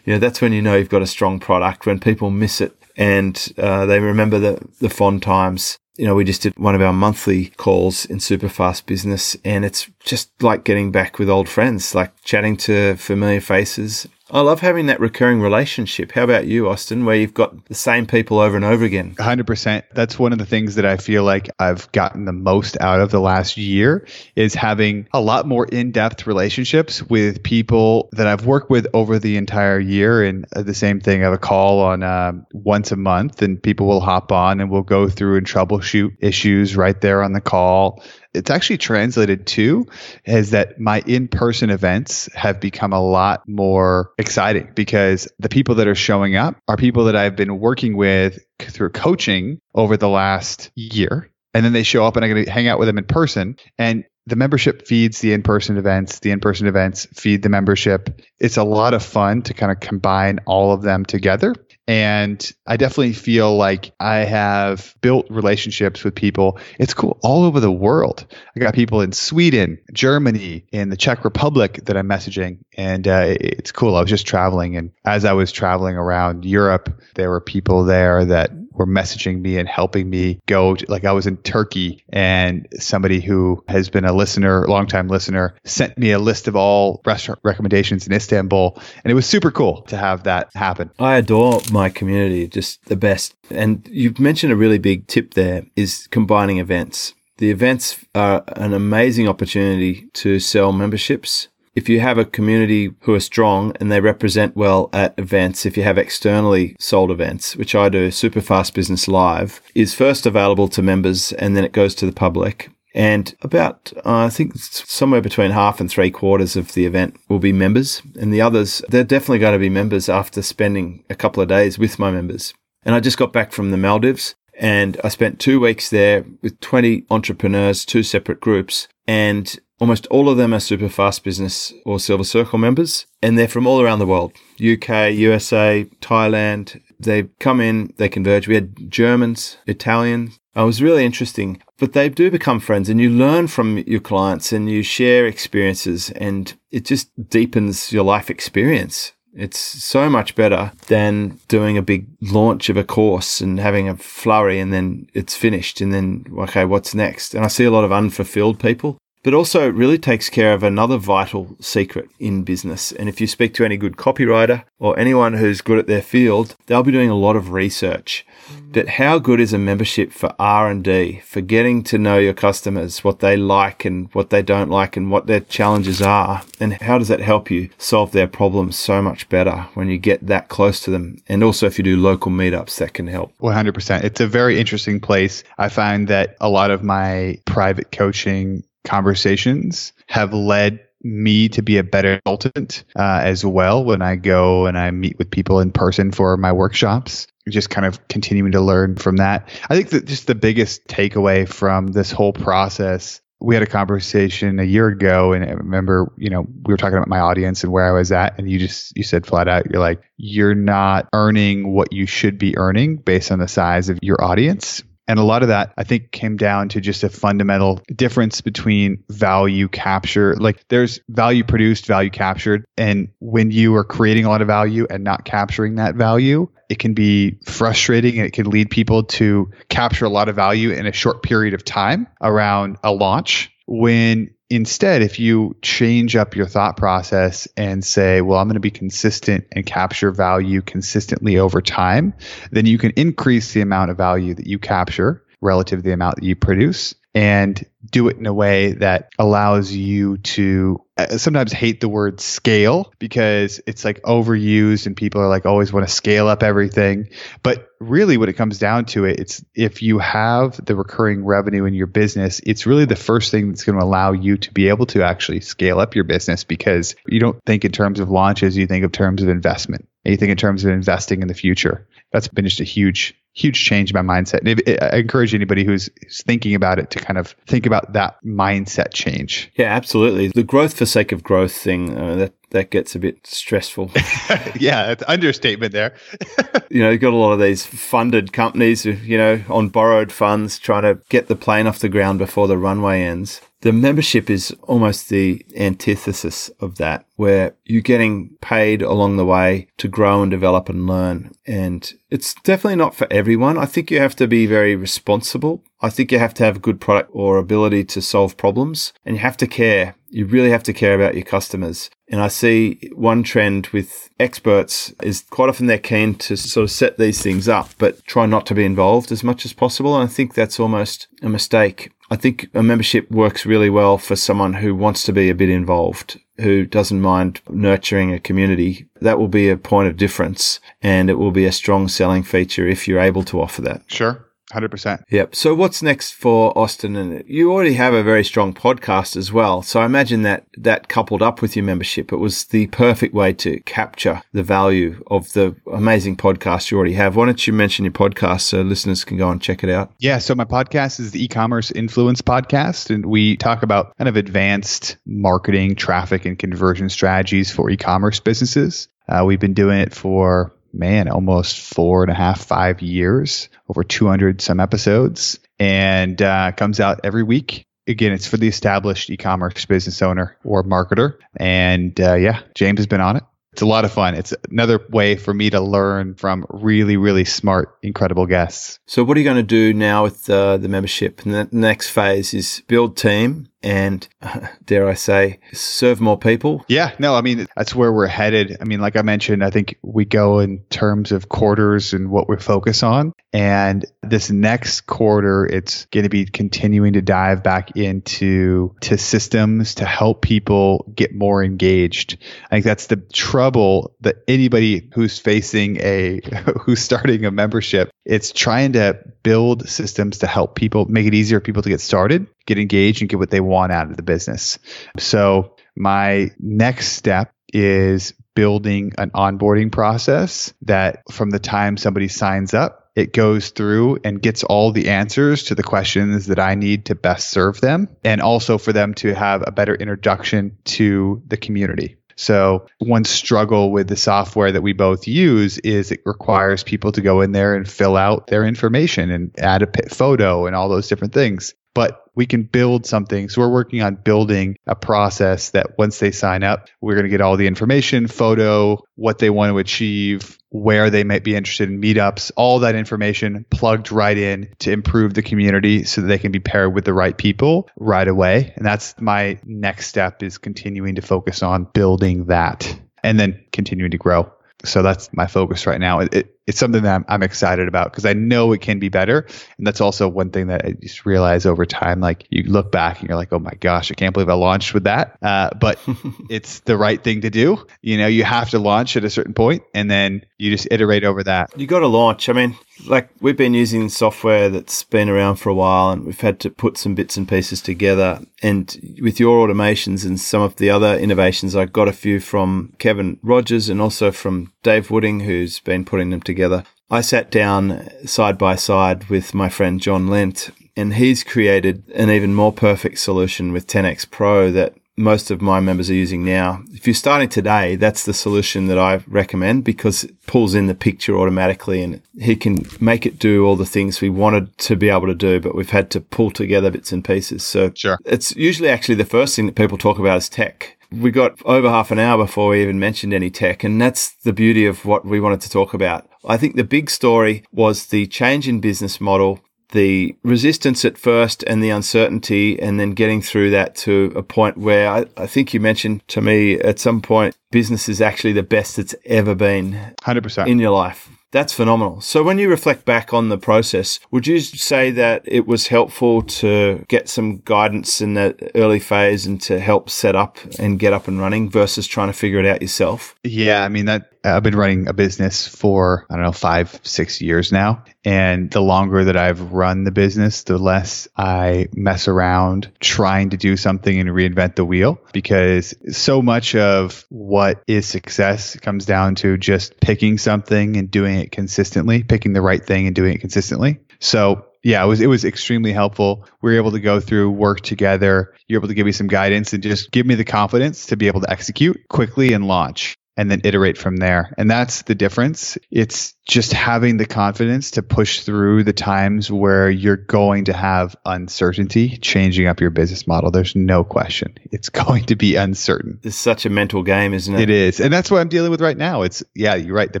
know, 0.06 0.18
that's 0.18 0.40
when 0.40 0.54
you 0.54 0.62
know 0.62 0.76
you've 0.76 0.88
got 0.88 1.02
a 1.02 1.06
strong 1.06 1.38
product 1.38 1.84
when 1.84 2.00
people 2.00 2.30
miss 2.30 2.62
it 2.62 2.74
and 2.96 3.52
uh, 3.58 3.84
they 3.84 4.00
remember 4.00 4.38
the, 4.38 4.68
the 4.80 4.88
fond 4.88 5.22
times 5.22 5.78
you 5.96 6.06
know, 6.06 6.14
we 6.14 6.24
just 6.24 6.42
did 6.42 6.58
one 6.58 6.74
of 6.74 6.82
our 6.82 6.92
monthly 6.92 7.46
calls 7.56 8.04
in 8.04 8.18
Superfast 8.18 8.86
Business, 8.86 9.36
and 9.44 9.64
it's 9.64 9.88
just 10.00 10.30
like 10.42 10.64
getting 10.64 10.90
back 10.90 11.18
with 11.18 11.30
old 11.30 11.48
friends, 11.48 11.94
like 11.94 12.12
chatting 12.24 12.56
to 12.58 12.96
familiar 12.96 13.40
faces 13.40 14.08
I 14.30 14.40
love 14.40 14.60
having 14.60 14.86
that 14.86 15.00
recurring 15.00 15.42
relationship. 15.42 16.12
How 16.12 16.24
about 16.24 16.46
you, 16.46 16.70
Austin, 16.70 17.04
where 17.04 17.14
you've 17.14 17.34
got 17.34 17.66
the 17.66 17.74
same 17.74 18.06
people 18.06 18.38
over 18.38 18.56
and 18.56 18.64
over 18.64 18.82
again? 18.82 19.14
100%. 19.16 19.82
That's 19.92 20.18
one 20.18 20.32
of 20.32 20.38
the 20.38 20.46
things 20.46 20.76
that 20.76 20.86
I 20.86 20.96
feel 20.96 21.24
like 21.24 21.50
I've 21.58 21.92
gotten 21.92 22.24
the 22.24 22.32
most 22.32 22.80
out 22.80 23.00
of 23.00 23.10
the 23.10 23.20
last 23.20 23.58
year 23.58 24.06
is 24.34 24.54
having 24.54 25.08
a 25.12 25.20
lot 25.20 25.46
more 25.46 25.66
in-depth 25.66 26.26
relationships 26.26 27.02
with 27.02 27.42
people 27.42 28.08
that 28.12 28.26
I've 28.26 28.46
worked 28.46 28.70
with 28.70 28.86
over 28.94 29.18
the 29.18 29.36
entire 29.36 29.78
year. 29.78 30.24
And 30.24 30.46
the 30.52 30.72
same 30.72 31.00
thing, 31.00 31.20
I 31.20 31.24
have 31.24 31.34
a 31.34 31.38
call 31.38 31.82
on 31.82 32.02
uh, 32.02 32.32
once 32.54 32.92
a 32.92 32.96
month 32.96 33.42
and 33.42 33.62
people 33.62 33.86
will 33.86 34.00
hop 34.00 34.32
on 34.32 34.58
and 34.58 34.70
we'll 34.70 34.82
go 34.82 35.06
through 35.06 35.36
and 35.36 35.46
troubleshoot 35.46 36.16
issues 36.20 36.76
right 36.76 36.98
there 36.98 37.22
on 37.22 37.34
the 37.34 37.42
call 37.42 38.02
it's 38.34 38.50
actually 38.50 38.78
translated 38.78 39.46
to 39.46 39.86
is 40.24 40.50
that 40.50 40.78
my 40.80 41.00
in-person 41.06 41.70
events 41.70 42.28
have 42.34 42.60
become 42.60 42.92
a 42.92 43.00
lot 43.00 43.48
more 43.48 44.12
exciting 44.18 44.72
because 44.74 45.28
the 45.38 45.48
people 45.48 45.76
that 45.76 45.86
are 45.86 45.94
showing 45.94 46.36
up 46.36 46.56
are 46.68 46.76
people 46.76 47.04
that 47.04 47.16
I've 47.16 47.36
been 47.36 47.58
working 47.58 47.96
with 47.96 48.38
through 48.58 48.90
coaching 48.90 49.60
over 49.74 49.96
the 49.96 50.08
last 50.08 50.70
year. 50.74 51.30
And 51.54 51.64
then 51.64 51.72
they 51.72 51.84
show 51.84 52.04
up 52.04 52.16
and 52.16 52.24
I'm 52.24 52.32
going 52.32 52.44
to 52.44 52.50
hang 52.50 52.66
out 52.66 52.80
with 52.80 52.88
them 52.88 52.98
in 52.98 53.04
person. 53.04 53.56
And 53.78 54.04
the 54.26 54.36
membership 54.36 54.86
feeds 54.86 55.20
the 55.20 55.32
in-person 55.32 55.76
events 55.76 56.20
the 56.20 56.30
in-person 56.30 56.66
events 56.66 57.06
feed 57.12 57.42
the 57.42 57.48
membership 57.48 58.22
it's 58.38 58.56
a 58.56 58.64
lot 58.64 58.94
of 58.94 59.02
fun 59.02 59.42
to 59.42 59.54
kind 59.54 59.70
of 59.70 59.80
combine 59.80 60.40
all 60.46 60.72
of 60.72 60.82
them 60.82 61.04
together 61.04 61.54
and 61.86 62.52
I 62.66 62.76
definitely 62.76 63.12
feel 63.12 63.56
like 63.56 63.92
I 64.00 64.18
have 64.18 64.94
built 65.02 65.26
relationships 65.28 66.02
with 66.02 66.14
people. 66.14 66.58
It's 66.78 66.94
cool 66.94 67.18
all 67.22 67.44
over 67.44 67.60
the 67.60 67.70
world. 67.72 68.26
I 68.56 68.60
got 68.60 68.74
people 68.74 69.02
in 69.02 69.12
Sweden, 69.12 69.78
Germany, 69.92 70.64
in 70.72 70.88
the 70.88 70.96
Czech 70.96 71.24
Republic 71.24 71.80
that 71.84 71.96
I'm 71.96 72.08
messaging. 72.08 72.58
And 72.76 73.06
uh, 73.06 73.34
it's 73.38 73.70
cool. 73.70 73.96
I 73.96 74.00
was 74.00 74.08
just 74.08 74.26
traveling. 74.26 74.76
And 74.76 74.92
as 75.04 75.26
I 75.26 75.34
was 75.34 75.52
traveling 75.52 75.96
around 75.96 76.46
Europe, 76.46 77.02
there 77.16 77.28
were 77.28 77.40
people 77.40 77.84
there 77.84 78.24
that 78.24 78.50
were 78.74 78.86
messaging 78.86 79.40
me 79.40 79.58
and 79.58 79.68
helping 79.68 80.10
me 80.10 80.40
go 80.46 80.74
to, 80.74 80.84
like 80.88 81.04
I 81.04 81.12
was 81.12 81.26
in 81.26 81.36
Turkey 81.38 82.04
and 82.10 82.66
somebody 82.78 83.20
who 83.20 83.62
has 83.68 83.88
been 83.88 84.04
a 84.04 84.12
listener, 84.12 84.66
longtime 84.66 85.08
listener, 85.08 85.54
sent 85.64 85.96
me 85.96 86.10
a 86.10 86.18
list 86.18 86.48
of 86.48 86.56
all 86.56 87.00
restaurant 87.04 87.40
recommendations 87.42 88.06
in 88.06 88.12
Istanbul. 88.12 88.80
And 89.04 89.10
it 89.10 89.14
was 89.14 89.26
super 89.26 89.50
cool 89.50 89.82
to 89.82 89.96
have 89.96 90.24
that 90.24 90.50
happen. 90.54 90.90
I 90.98 91.16
adore 91.16 91.60
my 91.70 91.88
community, 91.88 92.46
just 92.48 92.84
the 92.86 92.96
best. 92.96 93.34
And 93.50 93.86
you 93.90 94.14
mentioned 94.18 94.52
a 94.52 94.56
really 94.56 94.78
big 94.78 95.06
tip 95.06 95.34
there 95.34 95.64
is 95.76 96.06
combining 96.10 96.58
events. 96.58 97.14
The 97.38 97.50
events 97.50 97.98
are 98.14 98.44
an 98.56 98.72
amazing 98.72 99.28
opportunity 99.28 100.08
to 100.14 100.38
sell 100.38 100.72
memberships 100.72 101.48
if 101.74 101.88
you 101.88 102.00
have 102.00 102.18
a 102.18 102.24
community 102.24 102.94
who 103.00 103.14
are 103.14 103.20
strong 103.20 103.76
and 103.80 103.90
they 103.90 104.00
represent 104.00 104.56
well 104.56 104.90
at 104.92 105.14
events, 105.18 105.66
if 105.66 105.76
you 105.76 105.82
have 105.82 105.98
externally 105.98 106.76
sold 106.78 107.10
events, 107.10 107.56
which 107.56 107.74
I 107.74 107.88
do, 107.88 108.08
Superfast 108.08 108.74
Business 108.74 109.08
Live 109.08 109.60
is 109.74 109.94
first 109.94 110.24
available 110.24 110.68
to 110.68 110.82
members 110.82 111.32
and 111.32 111.56
then 111.56 111.64
it 111.64 111.72
goes 111.72 111.94
to 111.96 112.06
the 112.06 112.12
public. 112.12 112.70
And 112.94 113.34
about, 113.42 113.92
uh, 114.06 114.26
I 114.26 114.30
think 114.30 114.54
somewhere 114.56 115.20
between 115.20 115.50
half 115.50 115.80
and 115.80 115.90
three 115.90 116.12
quarters 116.12 116.54
of 116.54 116.74
the 116.74 116.86
event 116.86 117.16
will 117.28 117.40
be 117.40 117.52
members. 117.52 118.00
And 118.20 118.32
the 118.32 118.40
others, 118.40 118.82
they're 118.88 119.02
definitely 119.02 119.40
going 119.40 119.52
to 119.52 119.58
be 119.58 119.68
members 119.68 120.08
after 120.08 120.42
spending 120.42 121.04
a 121.10 121.16
couple 121.16 121.42
of 121.42 121.48
days 121.48 121.76
with 121.76 121.98
my 121.98 122.12
members. 122.12 122.54
And 122.84 122.94
I 122.94 123.00
just 123.00 123.18
got 123.18 123.32
back 123.32 123.50
from 123.50 123.72
the 123.72 123.76
Maldives 123.76 124.36
and 124.56 125.00
I 125.02 125.08
spent 125.08 125.40
two 125.40 125.58
weeks 125.58 125.90
there 125.90 126.24
with 126.40 126.60
20 126.60 127.06
entrepreneurs, 127.10 127.84
two 127.84 128.04
separate 128.04 128.40
groups. 128.40 128.86
And 129.08 129.58
almost 129.80 130.06
all 130.08 130.28
of 130.28 130.36
them 130.36 130.54
are 130.54 130.60
super 130.60 130.88
fast 130.88 131.24
business 131.24 131.72
or 131.84 131.98
silver 131.98 132.24
circle 132.24 132.58
members. 132.58 133.06
And 133.22 133.38
they're 133.38 133.48
from 133.48 133.66
all 133.66 133.80
around 133.80 133.98
the 133.98 134.06
world 134.06 134.32
UK, 134.54 135.12
USA, 135.14 135.86
Thailand. 136.00 136.80
They 136.98 137.24
come 137.40 137.60
in, 137.60 137.92
they 137.96 138.08
converge. 138.08 138.48
We 138.48 138.54
had 138.54 138.90
Germans, 138.90 139.58
Italians, 139.66 140.38
it 140.56 140.62
was 140.62 140.82
really 140.82 141.04
interesting. 141.04 141.60
But 141.78 141.92
they 141.92 142.08
do 142.08 142.30
become 142.30 142.60
friends 142.60 142.88
and 142.88 143.00
you 143.00 143.10
learn 143.10 143.48
from 143.48 143.78
your 143.78 144.00
clients 144.00 144.52
and 144.52 144.70
you 144.70 144.82
share 144.82 145.26
experiences 145.26 146.10
and 146.10 146.54
it 146.70 146.84
just 146.84 147.10
deepens 147.28 147.92
your 147.92 148.04
life 148.04 148.30
experience. 148.30 149.12
It's 149.36 149.58
so 149.58 150.08
much 150.08 150.36
better 150.36 150.70
than 150.86 151.40
doing 151.48 151.76
a 151.76 151.82
big 151.82 152.06
launch 152.20 152.68
of 152.68 152.76
a 152.76 152.84
course 152.84 153.40
and 153.40 153.58
having 153.58 153.88
a 153.88 153.96
flurry 153.96 154.60
and 154.60 154.72
then 154.72 155.08
it's 155.12 155.34
finished 155.34 155.80
and 155.80 155.92
then, 155.92 156.24
okay, 156.38 156.64
what's 156.64 156.94
next? 156.94 157.34
And 157.34 157.44
I 157.44 157.48
see 157.48 157.64
a 157.64 157.70
lot 157.72 157.82
of 157.82 157.90
unfulfilled 157.90 158.60
people 158.60 158.96
but 159.24 159.34
also 159.34 159.66
it 159.66 159.74
really 159.74 159.98
takes 159.98 160.28
care 160.28 160.52
of 160.52 160.62
another 160.62 160.98
vital 160.98 161.56
secret 161.58 162.08
in 162.20 162.44
business. 162.44 162.92
And 162.92 163.08
if 163.08 163.20
you 163.20 163.26
speak 163.26 163.54
to 163.54 163.64
any 163.64 163.76
good 163.76 163.96
copywriter 163.96 164.64
or 164.78 164.96
anyone 164.98 165.32
who's 165.32 165.62
good 165.62 165.78
at 165.78 165.86
their 165.86 166.02
field, 166.02 166.54
they'll 166.66 166.82
be 166.82 166.92
doing 166.92 167.10
a 167.10 167.16
lot 167.16 167.34
of 167.34 167.50
research. 167.50 168.24
But 168.70 168.88
how 168.88 169.18
good 169.18 169.40
is 169.40 169.54
a 169.54 169.58
membership 169.58 170.12
for 170.12 170.34
R&D, 170.38 171.20
for 171.24 171.40
getting 171.40 171.82
to 171.84 171.96
know 171.96 172.18
your 172.18 172.34
customers, 172.34 173.02
what 173.02 173.20
they 173.20 173.36
like 173.36 173.84
and 173.86 174.12
what 174.12 174.28
they 174.28 174.42
don't 174.42 174.68
like 174.68 174.96
and 174.96 175.10
what 175.10 175.26
their 175.26 175.40
challenges 175.40 176.02
are? 176.02 176.42
And 176.60 176.74
how 176.74 176.98
does 176.98 177.08
that 177.08 177.20
help 177.20 177.50
you 177.50 177.70
solve 177.78 178.12
their 178.12 178.26
problems 178.26 178.76
so 178.76 179.00
much 179.00 179.28
better 179.30 179.68
when 179.72 179.88
you 179.88 179.96
get 179.96 180.26
that 180.26 180.48
close 180.48 180.80
to 180.80 180.90
them? 180.90 181.16
And 181.28 181.42
also 181.42 181.66
if 181.66 181.78
you 181.78 181.84
do 181.84 181.96
local 181.96 182.30
meetups, 182.30 182.76
that 182.76 182.92
can 182.92 183.06
help. 183.06 183.32
100%. 183.38 184.04
It's 184.04 184.20
a 184.20 184.26
very 184.26 184.60
interesting 184.60 185.00
place. 185.00 185.44
I 185.56 185.70
find 185.70 186.08
that 186.08 186.36
a 186.42 186.50
lot 186.50 186.70
of 186.70 186.82
my 186.82 187.38
private 187.46 187.90
coaching 187.90 188.64
conversations 188.84 189.92
have 190.08 190.32
led 190.32 190.80
me 191.02 191.48
to 191.50 191.62
be 191.62 191.76
a 191.76 191.84
better 191.84 192.18
consultant 192.24 192.84
uh, 192.96 193.20
as 193.22 193.44
well 193.44 193.84
when 193.84 194.00
I 194.00 194.16
go 194.16 194.66
and 194.66 194.78
I 194.78 194.90
meet 194.90 195.18
with 195.18 195.30
people 195.30 195.60
in 195.60 195.70
person 195.70 196.12
for 196.12 196.36
my 196.36 196.52
workshops. 196.52 197.26
Just 197.48 197.68
kind 197.68 197.86
of 197.86 198.08
continuing 198.08 198.52
to 198.52 198.60
learn 198.62 198.96
from 198.96 199.16
that. 199.16 199.48
I 199.68 199.76
think 199.76 199.90
that 199.90 200.06
just 200.06 200.26
the 200.26 200.34
biggest 200.34 200.86
takeaway 200.86 201.46
from 201.46 201.88
this 201.88 202.10
whole 202.10 202.32
process 202.32 203.20
we 203.40 203.54
had 203.54 203.62
a 203.62 203.66
conversation 203.66 204.58
a 204.58 204.64
year 204.64 204.88
ago 204.88 205.34
and 205.34 205.44
I 205.44 205.50
remember, 205.50 206.10
you 206.16 206.30
know, 206.30 206.42
we 206.42 206.72
were 206.72 206.78
talking 206.78 206.96
about 206.96 207.08
my 207.08 207.20
audience 207.20 207.62
and 207.62 207.70
where 207.70 207.84
I 207.84 207.92
was 207.92 208.10
at 208.10 208.38
and 208.38 208.48
you 208.48 208.58
just 208.58 208.96
you 208.96 209.02
said 209.02 209.26
flat 209.26 209.48
out 209.48 209.70
you're 209.70 209.80
like 209.80 210.00
you're 210.16 210.54
not 210.54 211.08
earning 211.12 211.74
what 211.74 211.92
you 211.92 212.06
should 212.06 212.38
be 212.38 212.56
earning 212.56 212.96
based 212.96 213.30
on 213.30 213.38
the 213.38 213.48
size 213.48 213.90
of 213.90 213.98
your 214.00 214.22
audience 214.24 214.82
and 215.06 215.18
a 215.18 215.22
lot 215.22 215.42
of 215.42 215.48
that, 215.48 215.74
I 215.76 215.84
think, 215.84 216.12
came 216.12 216.36
down 216.36 216.70
to 216.70 216.80
just 216.80 217.04
a 217.04 217.08
fundamental 217.08 217.82
difference 217.94 218.40
between 218.40 219.04
value 219.08 219.68
capture. 219.68 220.34
Like 220.36 220.66
there's 220.68 221.00
value 221.08 221.44
produced, 221.44 221.86
value 221.86 222.10
captured. 222.10 222.64
And 222.76 223.08
when 223.20 223.50
you 223.50 223.74
are 223.76 223.84
creating 223.84 224.24
a 224.24 224.28
lot 224.28 224.40
of 224.40 224.46
value 224.46 224.86
and 224.88 225.04
not 225.04 225.24
capturing 225.24 225.74
that 225.76 225.94
value, 225.94 226.48
it 226.70 226.78
can 226.78 226.94
be 226.94 227.38
frustrating 227.44 228.18
and 228.18 228.26
it 228.26 228.32
can 228.32 228.48
lead 228.48 228.70
people 228.70 229.04
to 229.04 229.50
capture 229.68 230.06
a 230.06 230.08
lot 230.08 230.28
of 230.28 230.36
value 230.36 230.70
in 230.70 230.86
a 230.86 230.92
short 230.92 231.22
period 231.22 231.54
of 231.54 231.64
time 231.64 232.06
around 232.22 232.78
a 232.82 232.92
launch 232.92 233.50
when 233.66 234.34
Instead, 234.50 235.02
if 235.02 235.18
you 235.18 235.56
change 235.62 236.14
up 236.14 236.36
your 236.36 236.46
thought 236.46 236.76
process 236.76 237.48
and 237.56 237.82
say, 237.82 238.20
well, 238.20 238.38
I'm 238.38 238.46
going 238.46 238.54
to 238.54 238.60
be 238.60 238.70
consistent 238.70 239.46
and 239.50 239.64
capture 239.64 240.12
value 240.12 240.60
consistently 240.60 241.38
over 241.38 241.62
time, 241.62 242.14
then 242.52 242.66
you 242.66 242.76
can 242.76 242.92
increase 242.92 243.52
the 243.52 243.62
amount 243.62 243.90
of 243.90 243.96
value 243.96 244.34
that 244.34 244.46
you 244.46 244.58
capture 244.58 245.24
relative 245.40 245.80
to 245.80 245.82
the 245.82 245.92
amount 245.92 246.16
that 246.16 246.24
you 246.24 246.36
produce 246.36 246.94
and 247.14 247.64
do 247.88 248.08
it 248.08 248.16
in 248.16 248.26
a 248.26 248.34
way 248.34 248.72
that 248.72 249.10
allows 249.18 249.70
you 249.72 250.18
to 250.18 250.80
I 250.96 251.16
sometimes 251.16 251.52
hate 251.52 251.80
the 251.80 251.88
word 251.88 252.20
scale 252.20 252.92
because 253.00 253.60
it's 253.66 253.84
like 253.84 254.00
overused 254.02 254.86
and 254.86 254.96
people 254.96 255.20
are 255.20 255.28
like 255.28 255.44
always 255.44 255.72
want 255.72 255.86
to 255.86 255.92
scale 255.92 256.28
up 256.28 256.44
everything. 256.44 257.08
But 257.42 257.68
really 257.80 258.16
when 258.16 258.28
it 258.28 258.34
comes 258.34 258.58
down 258.58 258.84
to 258.86 259.04
it, 259.04 259.18
it's 259.18 259.44
if 259.54 259.82
you 259.82 259.98
have 259.98 260.64
the 260.64 260.76
recurring 260.76 261.24
revenue 261.24 261.64
in 261.64 261.74
your 261.74 261.88
business, 261.88 262.40
it's 262.46 262.64
really 262.64 262.84
the 262.84 262.94
first 262.94 263.32
thing 263.32 263.48
that's 263.48 263.64
going 263.64 263.78
to 263.78 263.84
allow 263.84 264.12
you 264.12 264.36
to 264.36 264.52
be 264.52 264.68
able 264.68 264.86
to 264.86 265.02
actually 265.02 265.40
scale 265.40 265.80
up 265.80 265.96
your 265.96 266.04
business 266.04 266.44
because 266.44 266.94
you 267.08 267.18
don't 267.18 267.42
think 267.44 267.64
in 267.64 267.72
terms 267.72 267.98
of 267.98 268.08
launches, 268.08 268.56
you 268.56 268.68
think 268.68 268.84
of 268.84 268.92
terms 268.92 269.22
of 269.22 269.28
investment. 269.28 269.88
And 270.04 270.12
you 270.12 270.16
think 270.16 270.30
in 270.30 270.36
terms 270.36 270.64
of 270.64 270.70
investing 270.70 271.22
in 271.22 271.28
the 271.28 271.34
future. 271.34 271.88
That's 272.12 272.28
been 272.28 272.44
just 272.44 272.60
a 272.60 272.64
huge 272.64 273.16
huge 273.34 273.64
change 273.64 273.92
in 273.92 274.06
my 274.06 274.14
mindset. 274.14 274.40
And 274.40 274.82
I 274.82 274.98
encourage 274.98 275.34
anybody 275.34 275.64
who's, 275.64 275.90
who's, 276.02 276.22
thinking 276.22 276.54
about 276.54 276.78
it 276.78 276.90
to 276.90 277.00
kind 277.00 277.18
of 277.18 277.34
think 277.46 277.66
about 277.66 277.92
that 277.92 278.16
mindset 278.24 278.94
change. 278.94 279.50
Yeah, 279.56 279.74
absolutely. 279.74 280.28
The 280.28 280.44
growth 280.44 280.74
for 280.74 280.86
sake 280.86 281.12
of 281.12 281.22
growth 281.22 281.52
thing 281.52 281.96
uh, 281.98 282.14
that 282.16 282.34
that 282.50 282.70
gets 282.70 282.94
a 282.94 283.00
bit 283.00 283.26
stressful. 283.26 283.90
yeah, 284.54 284.92
it's 284.92 285.02
understatement 285.08 285.72
there. 285.72 285.94
you 286.70 286.80
know, 286.80 286.90
you've 286.90 287.00
got 287.00 287.12
a 287.12 287.16
lot 287.16 287.32
of 287.32 287.40
these 287.40 287.66
funded 287.66 288.32
companies, 288.32 288.84
you 288.84 289.18
know, 289.18 289.42
on 289.48 289.68
borrowed 289.68 290.12
funds 290.12 290.58
trying 290.58 290.82
to 290.82 291.00
get 291.08 291.26
the 291.26 291.36
plane 291.36 291.66
off 291.66 291.80
the 291.80 291.88
ground 291.88 292.20
before 292.20 292.46
the 292.46 292.56
runway 292.56 293.02
ends. 293.02 293.40
The 293.64 293.72
membership 293.72 294.28
is 294.28 294.54
almost 294.64 295.08
the 295.08 295.42
antithesis 295.56 296.50
of 296.60 296.76
that, 296.76 297.06
where 297.16 297.54
you're 297.64 297.80
getting 297.80 298.36
paid 298.42 298.82
along 298.82 299.16
the 299.16 299.24
way 299.24 299.68
to 299.78 299.88
grow 299.88 300.20
and 300.20 300.30
develop 300.30 300.68
and 300.68 300.86
learn. 300.86 301.32
And 301.46 301.90
it's 302.10 302.34
definitely 302.34 302.76
not 302.76 302.94
for 302.94 303.06
everyone. 303.10 303.56
I 303.56 303.64
think 303.64 303.90
you 303.90 304.00
have 304.00 304.16
to 304.16 304.28
be 304.28 304.44
very 304.44 304.76
responsible. 304.76 305.64
I 305.80 305.88
think 305.88 306.12
you 306.12 306.18
have 306.18 306.34
to 306.34 306.44
have 306.44 306.56
a 306.56 306.60
good 306.60 306.78
product 306.78 307.08
or 307.14 307.38
ability 307.38 307.84
to 307.84 308.02
solve 308.02 308.36
problems 308.36 308.92
and 309.02 309.16
you 309.16 309.22
have 309.22 309.38
to 309.38 309.46
care. 309.46 309.94
You 310.10 310.26
really 310.26 310.50
have 310.50 310.62
to 310.64 310.74
care 310.74 310.94
about 310.94 311.14
your 311.14 311.24
customers. 311.24 311.88
And 312.08 312.20
I 312.20 312.28
see 312.28 312.90
one 312.94 313.22
trend 313.22 313.68
with 313.68 314.10
experts 314.20 314.92
is 315.02 315.22
quite 315.30 315.48
often 315.48 315.68
they're 315.68 315.78
keen 315.78 316.16
to 316.16 316.36
sort 316.36 316.64
of 316.64 316.70
set 316.70 316.98
these 316.98 317.22
things 317.22 317.48
up, 317.48 317.70
but 317.78 318.04
try 318.04 318.26
not 318.26 318.44
to 318.46 318.54
be 318.54 318.66
involved 318.66 319.10
as 319.10 319.24
much 319.24 319.46
as 319.46 319.54
possible. 319.54 319.94
And 319.98 320.06
I 320.08 320.12
think 320.12 320.34
that's 320.34 320.60
almost 320.60 321.08
a 321.22 321.30
mistake. 321.30 321.90
I 322.14 322.16
think 322.16 322.48
a 322.54 322.62
membership 322.62 323.10
works 323.10 323.44
really 323.44 323.68
well 323.68 323.98
for 323.98 324.14
someone 324.14 324.52
who 324.52 324.72
wants 324.72 325.02
to 325.02 325.12
be 325.12 325.30
a 325.30 325.34
bit 325.34 325.48
involved, 325.48 326.20
who 326.38 326.64
doesn't 326.64 327.00
mind 327.00 327.40
nurturing 327.48 328.12
a 328.12 328.20
community. 328.20 328.86
That 329.00 329.18
will 329.18 329.26
be 329.26 329.48
a 329.48 329.56
point 329.56 329.88
of 329.88 329.96
difference 329.96 330.60
and 330.80 331.10
it 331.10 331.14
will 331.14 331.32
be 331.32 331.44
a 331.44 331.50
strong 331.50 331.88
selling 331.88 332.22
feature 332.22 332.68
if 332.68 332.86
you're 332.86 333.00
able 333.00 333.24
to 333.24 333.40
offer 333.40 333.62
that. 333.62 333.82
Sure. 333.88 334.23
100%. 334.54 335.04
Yep. 335.10 335.34
So 335.34 335.54
what's 335.54 335.82
next 335.82 336.12
for 336.12 336.56
Austin? 336.56 336.96
And 336.96 337.24
you 337.26 337.52
already 337.52 337.74
have 337.74 337.94
a 337.94 338.02
very 338.02 338.24
strong 338.24 338.54
podcast 338.54 339.16
as 339.16 339.32
well. 339.32 339.62
So 339.62 339.80
I 339.80 339.86
imagine 339.86 340.22
that 340.22 340.46
that 340.58 340.88
coupled 340.88 341.22
up 341.22 341.42
with 341.42 341.56
your 341.56 341.64
membership, 341.64 342.12
it 342.12 342.16
was 342.16 342.44
the 342.46 342.66
perfect 342.68 343.14
way 343.14 343.32
to 343.34 343.60
capture 343.60 344.22
the 344.32 344.42
value 344.42 345.02
of 345.08 345.32
the 345.32 345.56
amazing 345.72 346.16
podcast 346.16 346.70
you 346.70 346.76
already 346.76 346.94
have. 346.94 347.16
Why 347.16 347.26
don't 347.26 347.46
you 347.46 347.52
mention 347.52 347.84
your 347.84 347.92
podcast 347.92 348.42
so 348.42 348.62
listeners 348.62 349.04
can 349.04 349.16
go 349.16 349.30
and 349.30 349.42
check 349.42 349.64
it 349.64 349.70
out? 349.70 349.92
Yeah. 349.98 350.18
So 350.18 350.34
my 350.34 350.44
podcast 350.44 351.00
is 351.00 351.10
the 351.10 351.24
e-commerce 351.24 351.70
influence 351.70 352.22
podcast 352.22 352.90
and 352.90 353.06
we 353.06 353.36
talk 353.36 353.62
about 353.62 353.96
kind 353.96 354.08
of 354.08 354.16
advanced 354.16 354.96
marketing, 355.06 355.74
traffic 355.76 356.24
and 356.24 356.38
conversion 356.38 356.88
strategies 356.88 357.50
for 357.50 357.70
e-commerce 357.70 358.20
businesses. 358.20 358.88
Uh, 359.08 359.24
we've 359.24 359.40
been 359.40 359.54
doing 359.54 359.78
it 359.80 359.94
for 359.94 360.53
man, 360.74 361.08
almost 361.08 361.60
four 361.60 362.02
and 362.02 362.10
a 362.10 362.14
half, 362.14 362.44
five 362.44 362.82
years, 362.82 363.48
over 363.68 363.84
200 363.84 364.40
some 364.40 364.60
episodes, 364.60 365.38
and 365.58 366.20
uh, 366.20 366.52
comes 366.52 366.80
out 366.80 367.00
every 367.04 367.22
week. 367.22 367.66
Again, 367.86 368.12
it's 368.12 368.26
for 368.26 368.38
the 368.38 368.48
established 368.48 369.10
e-commerce 369.10 369.64
business 369.66 370.00
owner 370.00 370.36
or 370.44 370.64
marketer. 370.64 371.18
And 371.36 371.98
uh, 372.00 372.14
yeah, 372.14 372.40
James 372.54 372.78
has 372.78 372.86
been 372.86 373.00
on 373.00 373.16
it. 373.16 373.24
It's 373.54 373.62
a 373.62 373.66
lot 373.66 373.84
of 373.84 373.92
fun. 373.92 374.16
It's 374.16 374.34
another 374.50 374.84
way 374.90 375.14
for 375.14 375.32
me 375.32 375.48
to 375.50 375.60
learn 375.60 376.14
from 376.16 376.44
really, 376.50 376.96
really 376.96 377.24
smart, 377.24 377.78
incredible 377.82 378.26
guests. 378.26 378.80
So, 378.88 379.04
what 379.04 379.16
are 379.16 379.20
you 379.20 379.24
going 379.24 379.36
to 379.36 379.44
do 379.44 379.72
now 379.72 380.02
with 380.02 380.28
uh, 380.28 380.56
the 380.56 380.68
membership? 380.68 381.24
And 381.24 381.32
the 381.32 381.48
next 381.52 381.90
phase 381.90 382.34
is 382.34 382.62
build 382.66 382.96
team 382.96 383.46
and, 383.64 384.06
dare 384.64 384.88
I 384.88 384.94
say, 384.94 385.40
serve 385.52 386.00
more 386.00 386.18
people. 386.18 386.64
Yeah, 386.68 386.92
no, 386.98 387.14
I 387.14 387.22
mean, 387.22 387.46
that's 387.56 387.74
where 387.74 387.92
we're 387.92 388.06
headed. 388.06 388.58
I 388.60 388.64
mean, 388.64 388.80
like 388.80 388.96
I 388.96 389.02
mentioned, 389.02 389.42
I 389.42 389.50
think 389.50 389.78
we 389.82 390.04
go 390.04 390.38
in 390.38 390.60
terms 390.70 391.10
of 391.10 391.28
quarters 391.28 391.94
and 391.94 392.10
what 392.10 392.28
we 392.28 392.36
focus 392.36 392.82
on. 392.82 393.12
And 393.32 393.84
this 394.02 394.30
next 394.30 394.82
quarter, 394.82 395.44
it's 395.44 395.86
going 395.86 396.04
to 396.04 396.08
be 396.08 396.24
continuing 396.24 396.92
to 396.92 397.02
dive 397.02 397.42
back 397.42 397.76
into 397.76 398.76
to 398.82 398.96
systems 398.96 399.76
to 399.76 399.84
help 399.84 400.22
people 400.22 400.92
get 400.94 401.14
more 401.14 401.42
engaged. 401.42 402.18
I 402.46 402.54
think 402.54 402.64
that's 402.64 402.86
the 402.86 402.96
trouble 402.96 403.96
that 404.02 404.16
anybody 404.28 404.88
who's 404.94 405.18
facing 405.18 405.78
a 405.80 406.20
who's 406.62 406.80
starting 406.80 407.24
a 407.24 407.32
membership, 407.32 407.90
it's 408.04 408.30
trying 408.30 408.74
to 408.74 408.98
build 409.24 409.68
systems 409.68 410.18
to 410.18 410.26
help 410.26 410.54
people 410.54 410.84
make 410.84 411.06
it 411.06 411.14
easier 411.14 411.40
for 411.40 411.44
people 411.44 411.62
to 411.62 411.70
get 411.70 411.80
started, 411.80 412.28
get 412.46 412.58
engaged 412.58 413.02
and 413.02 413.08
get 413.08 413.18
what 413.18 413.30
they 413.30 413.40
want 413.40 413.72
out 413.72 413.90
of 413.90 413.96
the 413.96 414.02
business. 414.02 414.58
So 414.98 415.56
my 415.76 416.30
next 416.38 416.92
step 416.92 417.32
is 417.52 418.14
building 418.34 418.92
an 418.98 419.10
onboarding 419.10 419.70
process 419.70 420.52
that 420.62 421.02
from 421.10 421.30
the 421.30 421.38
time 421.38 421.76
somebody 421.76 422.08
signs 422.08 422.52
up 422.52 422.84
it 422.94 423.12
goes 423.12 423.50
through 423.50 423.98
and 424.04 424.22
gets 424.22 424.44
all 424.44 424.70
the 424.70 424.88
answers 424.88 425.44
to 425.44 425.54
the 425.54 425.62
questions 425.62 426.26
that 426.26 426.38
I 426.38 426.54
need 426.54 426.86
to 426.86 426.94
best 426.94 427.30
serve 427.30 427.60
them 427.60 427.88
and 428.04 428.20
also 428.20 428.56
for 428.56 428.72
them 428.72 428.94
to 428.94 429.14
have 429.14 429.42
a 429.46 429.52
better 429.52 429.74
introduction 429.74 430.56
to 430.64 431.22
the 431.26 431.36
community. 431.36 431.96
So, 432.16 432.66
one 432.78 433.02
struggle 433.02 433.72
with 433.72 433.88
the 433.88 433.96
software 433.96 434.52
that 434.52 434.62
we 434.62 434.72
both 434.72 435.08
use 435.08 435.58
is 435.58 435.90
it 435.90 436.02
requires 436.06 436.62
people 436.62 436.92
to 436.92 437.00
go 437.00 437.22
in 437.22 437.32
there 437.32 437.56
and 437.56 437.68
fill 437.68 437.96
out 437.96 438.28
their 438.28 438.44
information 438.44 439.10
and 439.10 439.32
add 439.36 439.62
a 439.62 439.88
photo 439.88 440.46
and 440.46 440.54
all 440.54 440.68
those 440.68 440.86
different 440.86 441.12
things 441.12 441.54
but 441.74 442.04
we 442.14 442.26
can 442.26 442.44
build 442.44 442.86
something. 442.86 443.28
So 443.28 443.40
we're 443.40 443.52
working 443.52 443.82
on 443.82 443.96
building 443.96 444.56
a 444.66 444.76
process 444.76 445.50
that 445.50 445.76
once 445.76 445.98
they 445.98 446.12
sign 446.12 446.44
up, 446.44 446.68
we're 446.80 446.94
going 446.94 447.04
to 447.04 447.10
get 447.10 447.20
all 447.20 447.36
the 447.36 447.48
information, 447.48 448.06
photo, 448.06 448.78
what 448.94 449.18
they 449.18 449.30
want 449.30 449.50
to 449.50 449.58
achieve, 449.58 450.38
where 450.50 450.90
they 450.90 451.02
might 451.02 451.24
be 451.24 451.34
interested 451.34 451.68
in 451.68 451.80
meetups, 451.80 452.30
all 452.36 452.60
that 452.60 452.76
information 452.76 453.44
plugged 453.50 453.90
right 453.90 454.16
in 454.16 454.54
to 454.60 454.70
improve 454.70 455.12
the 455.14 455.22
community 455.22 455.82
so 455.82 456.00
that 456.00 456.06
they 456.06 456.18
can 456.18 456.30
be 456.30 456.38
paired 456.38 456.72
with 456.72 456.84
the 456.84 456.94
right 456.94 457.18
people 457.18 457.68
right 457.76 458.06
away. 458.06 458.52
And 458.56 458.64
that's 458.64 458.94
my 459.00 459.40
next 459.44 459.88
step 459.88 460.22
is 460.22 460.38
continuing 460.38 460.94
to 460.94 461.02
focus 461.02 461.42
on 461.42 461.64
building 461.64 462.26
that 462.26 462.78
and 463.02 463.18
then 463.18 463.44
continuing 463.50 463.90
to 463.90 463.98
grow. 463.98 464.32
So 464.64 464.82
that's 464.82 465.12
my 465.12 465.26
focus 465.26 465.66
right 465.66 465.80
now. 465.80 466.00
It, 466.00 466.33
it's 466.46 466.58
something 466.58 466.82
that 466.82 466.94
I'm, 466.94 467.04
I'm 467.08 467.22
excited 467.22 467.68
about 467.68 467.90
because 467.90 468.04
I 468.04 468.12
know 468.12 468.52
it 468.52 468.60
can 468.60 468.78
be 468.78 468.90
better. 468.90 469.26
And 469.56 469.66
that's 469.66 469.80
also 469.80 470.08
one 470.08 470.30
thing 470.30 470.48
that 470.48 470.64
I 470.64 470.72
just 470.72 471.06
realize 471.06 471.46
over 471.46 471.64
time. 471.64 472.00
Like 472.00 472.26
you 472.30 472.42
look 472.42 472.70
back 472.70 473.00
and 473.00 473.08
you're 473.08 473.16
like, 473.16 473.32
oh 473.32 473.38
my 473.38 473.54
gosh, 473.60 473.90
I 473.90 473.94
can't 473.94 474.12
believe 474.12 474.28
I 474.28 474.34
launched 474.34 474.74
with 474.74 474.84
that. 474.84 475.16
Uh, 475.22 475.50
but 475.58 475.78
it's 476.30 476.60
the 476.60 476.76
right 476.76 477.02
thing 477.02 477.22
to 477.22 477.30
do. 477.30 477.66
You 477.80 477.96
know, 477.96 478.06
you 478.06 478.24
have 478.24 478.50
to 478.50 478.58
launch 478.58 478.96
at 478.96 479.04
a 479.04 479.10
certain 479.10 479.34
point 479.34 479.62
and 479.72 479.90
then 479.90 480.24
you 480.38 480.50
just 480.50 480.68
iterate 480.70 481.04
over 481.04 481.22
that. 481.24 481.58
You 481.58 481.66
got 481.66 481.80
to 481.80 481.86
launch. 481.86 482.28
I 482.28 482.34
mean, 482.34 482.56
like 482.86 483.08
we've 483.20 483.36
been 483.36 483.54
using 483.54 483.88
software 483.88 484.50
that's 484.50 484.84
been 484.84 485.08
around 485.08 485.36
for 485.36 485.48
a 485.48 485.54
while 485.54 485.90
and 485.90 486.04
we've 486.04 486.20
had 486.20 486.40
to 486.40 486.50
put 486.50 486.76
some 486.76 486.94
bits 486.94 487.16
and 487.16 487.26
pieces 487.26 487.62
together. 487.62 488.20
And 488.42 488.98
with 489.00 489.18
your 489.18 489.46
automations 489.46 490.04
and 490.04 490.20
some 490.20 490.42
of 490.42 490.56
the 490.56 490.68
other 490.68 490.98
innovations, 490.98 491.56
I 491.56 491.64
got 491.64 491.88
a 491.88 491.92
few 491.92 492.20
from 492.20 492.74
Kevin 492.78 493.18
Rogers 493.22 493.70
and 493.70 493.80
also 493.80 494.12
from 494.12 494.52
Dave 494.64 494.90
Wooding, 494.90 495.20
who's 495.20 495.60
been 495.60 495.84
putting 495.84 496.10
them 496.10 496.20
together. 496.22 496.64
I 496.90 497.00
sat 497.00 497.30
down 497.30 497.88
side 498.06 498.36
by 498.36 498.56
side 498.56 499.08
with 499.08 499.32
my 499.32 499.48
friend 499.48 499.80
John 499.80 500.08
Lent, 500.08 500.50
and 500.76 500.94
he's 500.94 501.22
created 501.22 501.84
an 501.94 502.10
even 502.10 502.34
more 502.34 502.52
perfect 502.52 502.98
solution 502.98 503.52
with 503.52 503.68
10x 503.68 504.10
Pro 504.10 504.50
that 504.50 504.74
most 504.96 505.30
of 505.30 505.40
my 505.40 505.60
members 505.60 505.90
are 505.90 505.94
using 505.94 506.24
now. 506.24 506.62
If 506.70 506.86
you're 506.86 506.94
starting 506.94 507.28
today, 507.28 507.76
that's 507.76 508.04
the 508.04 508.14
solution 508.14 508.68
that 508.68 508.78
I 508.78 509.02
recommend 509.08 509.64
because 509.64 510.04
it 510.04 510.26
pulls 510.26 510.54
in 510.54 510.66
the 510.66 510.74
picture 510.74 511.18
automatically 511.18 511.82
and 511.82 512.00
he 512.20 512.36
can 512.36 512.64
make 512.80 513.04
it 513.04 513.18
do 513.18 513.44
all 513.44 513.56
the 513.56 513.66
things 513.66 514.00
we 514.00 514.10
wanted 514.10 514.56
to 514.58 514.76
be 514.76 514.88
able 514.88 515.08
to 515.08 515.14
do, 515.14 515.40
but 515.40 515.54
we've 515.54 515.70
had 515.70 515.90
to 515.90 516.00
pull 516.00 516.30
together 516.30 516.70
bits 516.70 516.92
and 516.92 517.04
pieces. 517.04 517.42
So 517.42 517.72
sure. 517.74 517.98
it's 518.04 518.36
usually 518.36 518.68
actually 518.68 518.94
the 518.94 519.04
first 519.04 519.34
thing 519.34 519.46
that 519.46 519.56
people 519.56 519.78
talk 519.78 519.98
about 519.98 520.18
is 520.18 520.28
tech. 520.28 520.76
We 521.00 521.10
got 521.10 521.40
over 521.44 521.68
half 521.68 521.90
an 521.90 521.98
hour 521.98 522.24
before 522.24 522.50
we 522.50 522.62
even 522.62 522.78
mentioned 522.78 523.12
any 523.12 523.30
tech, 523.30 523.64
and 523.64 523.80
that's 523.80 524.14
the 524.16 524.32
beauty 524.32 524.66
of 524.66 524.84
what 524.84 525.04
we 525.04 525.20
wanted 525.20 525.40
to 525.42 525.50
talk 525.50 525.74
about. 525.74 526.08
I 526.26 526.36
think 526.36 526.56
the 526.56 526.64
big 526.64 526.90
story 526.90 527.44
was 527.52 527.86
the 527.86 528.06
change 528.06 528.48
in 528.48 528.60
business 528.60 529.00
model 529.00 529.40
the 529.74 530.16
resistance 530.22 530.84
at 530.84 530.96
first 530.96 531.42
and 531.44 531.62
the 531.62 531.68
uncertainty, 531.68 532.58
and 532.60 532.78
then 532.80 532.92
getting 532.92 533.20
through 533.20 533.50
that 533.50 533.74
to 533.74 534.12
a 534.14 534.22
point 534.22 534.56
where 534.56 534.88
I, 534.88 535.06
I, 535.16 535.26
think 535.26 535.52
you 535.52 535.60
mentioned 535.60 536.06
to 536.08 536.20
me 536.20 536.54
at 536.60 536.78
some 536.78 537.02
point 537.02 537.36
business 537.50 537.88
is 537.88 538.00
actually 538.00 538.32
the 538.32 538.42
best 538.42 538.78
it's 538.78 538.94
ever 539.04 539.34
been 539.34 539.94
100% 540.02 540.46
in 540.46 540.58
your 540.60 540.70
life. 540.70 541.10
That's 541.34 541.52
phenomenal. 541.52 542.00
So, 542.00 542.22
when 542.22 542.38
you 542.38 542.48
reflect 542.48 542.84
back 542.84 543.12
on 543.12 543.28
the 543.28 543.36
process, 543.36 543.98
would 544.12 544.24
you 544.24 544.38
say 544.38 544.92
that 544.92 545.24
it 545.24 545.48
was 545.48 545.66
helpful 545.66 546.22
to 546.22 546.84
get 546.86 547.08
some 547.08 547.38
guidance 547.38 548.00
in 548.00 548.14
that 548.14 548.38
early 548.54 548.78
phase 548.78 549.26
and 549.26 549.42
to 549.42 549.58
help 549.58 549.90
set 549.90 550.14
up 550.14 550.38
and 550.60 550.78
get 550.78 550.92
up 550.92 551.08
and 551.08 551.18
running 551.18 551.50
versus 551.50 551.88
trying 551.88 552.06
to 552.06 552.12
figure 552.12 552.38
it 552.38 552.46
out 552.46 552.62
yourself? 552.62 553.16
Yeah, 553.24 553.64
I 553.64 553.68
mean, 553.68 553.86
that 553.86 554.12
I've 554.24 554.42
been 554.42 554.56
running 554.56 554.88
a 554.88 554.94
business 554.94 555.46
for, 555.46 556.06
I 556.08 556.14
don't 556.14 556.24
know, 556.24 556.32
five, 556.32 556.80
six 556.82 557.20
years 557.20 557.52
now. 557.52 557.84
And 558.04 558.50
the 558.50 558.62
longer 558.62 559.04
that 559.04 559.16
I've 559.16 559.52
run 559.52 559.84
the 559.84 559.90
business, 559.90 560.44
the 560.44 560.56
less 560.56 561.08
I 561.16 561.68
mess 561.74 562.08
around 562.08 562.70
trying 562.80 563.30
to 563.30 563.36
do 563.36 563.56
something 563.56 563.98
and 563.98 564.08
reinvent 564.08 564.56
the 564.56 564.64
wheel 564.64 564.98
because 565.12 565.74
so 565.92 566.22
much 566.22 566.54
of 566.54 567.04
what 567.10 567.62
is 567.66 567.86
success 567.86 568.56
comes 568.56 568.86
down 568.86 569.16
to 569.16 569.36
just 569.36 569.78
picking 569.80 570.16
something 570.16 570.76
and 570.76 570.90
doing 570.90 571.18
it 571.18 571.30
consistently, 571.30 572.02
picking 572.02 572.32
the 572.32 572.42
right 572.42 572.64
thing 572.64 572.86
and 572.86 572.96
doing 572.96 573.14
it 573.14 573.20
consistently. 573.20 573.80
So 574.00 574.46
yeah, 574.62 574.82
it 574.82 574.86
was 574.86 575.02
it 575.02 575.06
was 575.06 575.26
extremely 575.26 575.72
helpful. 575.72 576.26
We 576.40 576.52
were 576.52 576.56
able 576.56 576.72
to 576.72 576.80
go 576.80 576.98
through, 576.98 577.30
work 577.30 577.60
together. 577.60 578.34
You're 578.48 578.60
able 578.60 578.68
to 578.68 578.74
give 578.74 578.86
me 578.86 578.92
some 578.92 579.08
guidance 579.08 579.52
and 579.52 579.62
just 579.62 579.90
give 579.90 580.06
me 580.06 580.14
the 580.14 580.24
confidence 580.24 580.86
to 580.86 580.96
be 580.96 581.06
able 581.06 581.20
to 581.20 581.30
execute 581.30 581.86
quickly 581.88 582.32
and 582.32 582.48
launch 582.48 582.96
and 583.16 583.30
then 583.30 583.40
iterate 583.44 583.78
from 583.78 583.96
there. 583.96 584.34
And 584.36 584.50
that's 584.50 584.82
the 584.82 584.94
difference. 584.94 585.56
It's 585.70 586.14
just 586.26 586.52
having 586.52 586.96
the 586.96 587.06
confidence 587.06 587.72
to 587.72 587.82
push 587.82 588.20
through 588.20 588.64
the 588.64 588.72
times 588.72 589.30
where 589.30 589.70
you're 589.70 589.96
going 589.96 590.46
to 590.46 590.52
have 590.52 590.96
uncertainty 591.04 591.96
changing 591.98 592.46
up 592.46 592.60
your 592.60 592.70
business 592.70 593.06
model. 593.06 593.30
There's 593.30 593.54
no 593.54 593.84
question. 593.84 594.34
It's 594.50 594.68
going 594.84 595.04
to 595.04 595.16
be 595.16 595.36
uncertain. 595.36 596.00
It's 596.02 596.16
such 596.16 596.46
a 596.46 596.50
mental 596.50 596.82
game, 596.82 597.14
isn't 597.14 597.34
it? 597.34 597.42
It 597.42 597.50
is. 597.50 597.80
And 597.80 597.92
that's 597.92 598.10
what 598.10 598.20
I'm 598.20 598.28
dealing 598.28 598.50
with 598.50 598.60
right 598.60 598.76
now. 598.76 599.02
It's, 599.02 599.22
yeah, 599.34 599.54
you're 599.54 599.76
right. 599.76 599.92
The 599.92 600.00